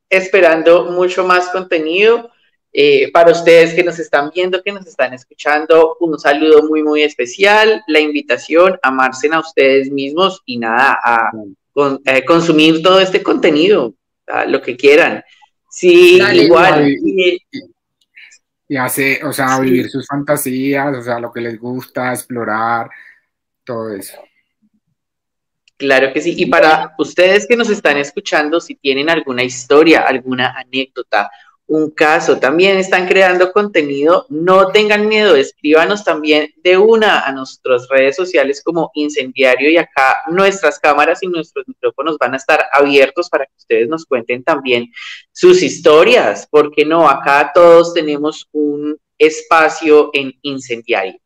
esperando 0.08 0.86
mucho 0.86 1.24
más 1.24 1.48
contenido. 1.48 2.30
Eh, 2.74 3.12
para 3.12 3.32
ustedes 3.32 3.74
que 3.74 3.84
nos 3.84 3.98
están 3.98 4.30
viendo, 4.34 4.62
que 4.62 4.72
nos 4.72 4.86
están 4.86 5.12
escuchando, 5.12 5.98
un 6.00 6.18
saludo 6.18 6.62
muy, 6.62 6.82
muy 6.82 7.02
especial, 7.02 7.82
la 7.86 8.00
invitación 8.00 8.78
a 8.82 8.88
amarse 8.88 9.28
a 9.30 9.40
ustedes 9.40 9.90
mismos 9.90 10.40
y 10.46 10.56
nada, 10.56 10.98
a 11.04 11.30
eh, 12.06 12.24
consumir 12.24 12.82
todo 12.82 12.98
este 12.98 13.22
contenido, 13.22 13.94
lo 14.46 14.62
que 14.62 14.76
quieran. 14.76 15.22
Sí, 15.70 16.18
igual. 16.34 16.88
Y, 18.68 18.76
hace, 18.76 19.22
o 19.22 19.34
sea, 19.34 19.58
vivir 19.58 19.90
sus 19.90 20.06
fantasías, 20.06 20.96
o 20.96 21.02
sea, 21.02 21.18
lo 21.20 21.30
que 21.30 21.42
les 21.42 21.58
gusta, 21.58 22.12
explorar, 22.12 22.88
todo 23.64 23.94
eso. 23.94 24.18
Claro 25.76 26.12
que 26.12 26.20
sí. 26.20 26.34
Y 26.36 26.46
para 26.46 26.94
ustedes 26.98 27.46
que 27.46 27.56
nos 27.56 27.68
están 27.68 27.96
escuchando, 27.96 28.60
si 28.60 28.76
tienen 28.76 29.10
alguna 29.10 29.42
historia, 29.42 30.02
alguna 30.02 30.54
anécdota, 30.56 31.28
un 31.66 31.90
caso, 31.90 32.38
también 32.38 32.76
están 32.76 33.08
creando 33.08 33.50
contenido, 33.50 34.26
no 34.28 34.68
tengan 34.68 35.08
miedo, 35.08 35.34
escríbanos 35.36 36.04
también 36.04 36.52
de 36.62 36.76
una 36.76 37.20
a 37.20 37.32
nuestras 37.32 37.88
redes 37.88 38.14
sociales 38.14 38.62
como 38.62 38.90
Incendiario 38.94 39.70
y 39.70 39.78
acá 39.78 40.22
nuestras 40.30 40.78
cámaras 40.78 41.22
y 41.22 41.28
nuestros 41.28 41.66
micrófonos 41.66 42.18
van 42.18 42.34
a 42.34 42.36
estar 42.36 42.66
abiertos 42.72 43.30
para 43.30 43.46
que 43.46 43.54
ustedes 43.56 43.88
nos 43.88 44.04
cuenten 44.04 44.44
también 44.44 44.92
sus 45.32 45.62
historias, 45.62 46.46
porque 46.50 46.84
no, 46.84 47.08
acá 47.08 47.52
todos 47.54 47.94
tenemos 47.94 48.46
un 48.52 48.98
espacio 49.16 50.10
en 50.12 50.32
Incendiario. 50.42 51.21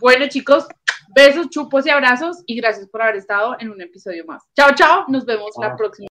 Bueno 0.00 0.28
chicos, 0.28 0.68
besos, 1.12 1.50
chupos 1.50 1.84
y 1.84 1.90
abrazos 1.90 2.44
y 2.46 2.54
gracias 2.56 2.86
por 2.88 3.02
haber 3.02 3.16
estado 3.16 3.56
en 3.58 3.70
un 3.70 3.80
episodio 3.80 4.24
más. 4.26 4.44
Chao, 4.54 4.70
chao, 4.76 5.04
nos 5.08 5.24
vemos 5.24 5.50
la 5.60 5.74
próxima. 5.74 6.06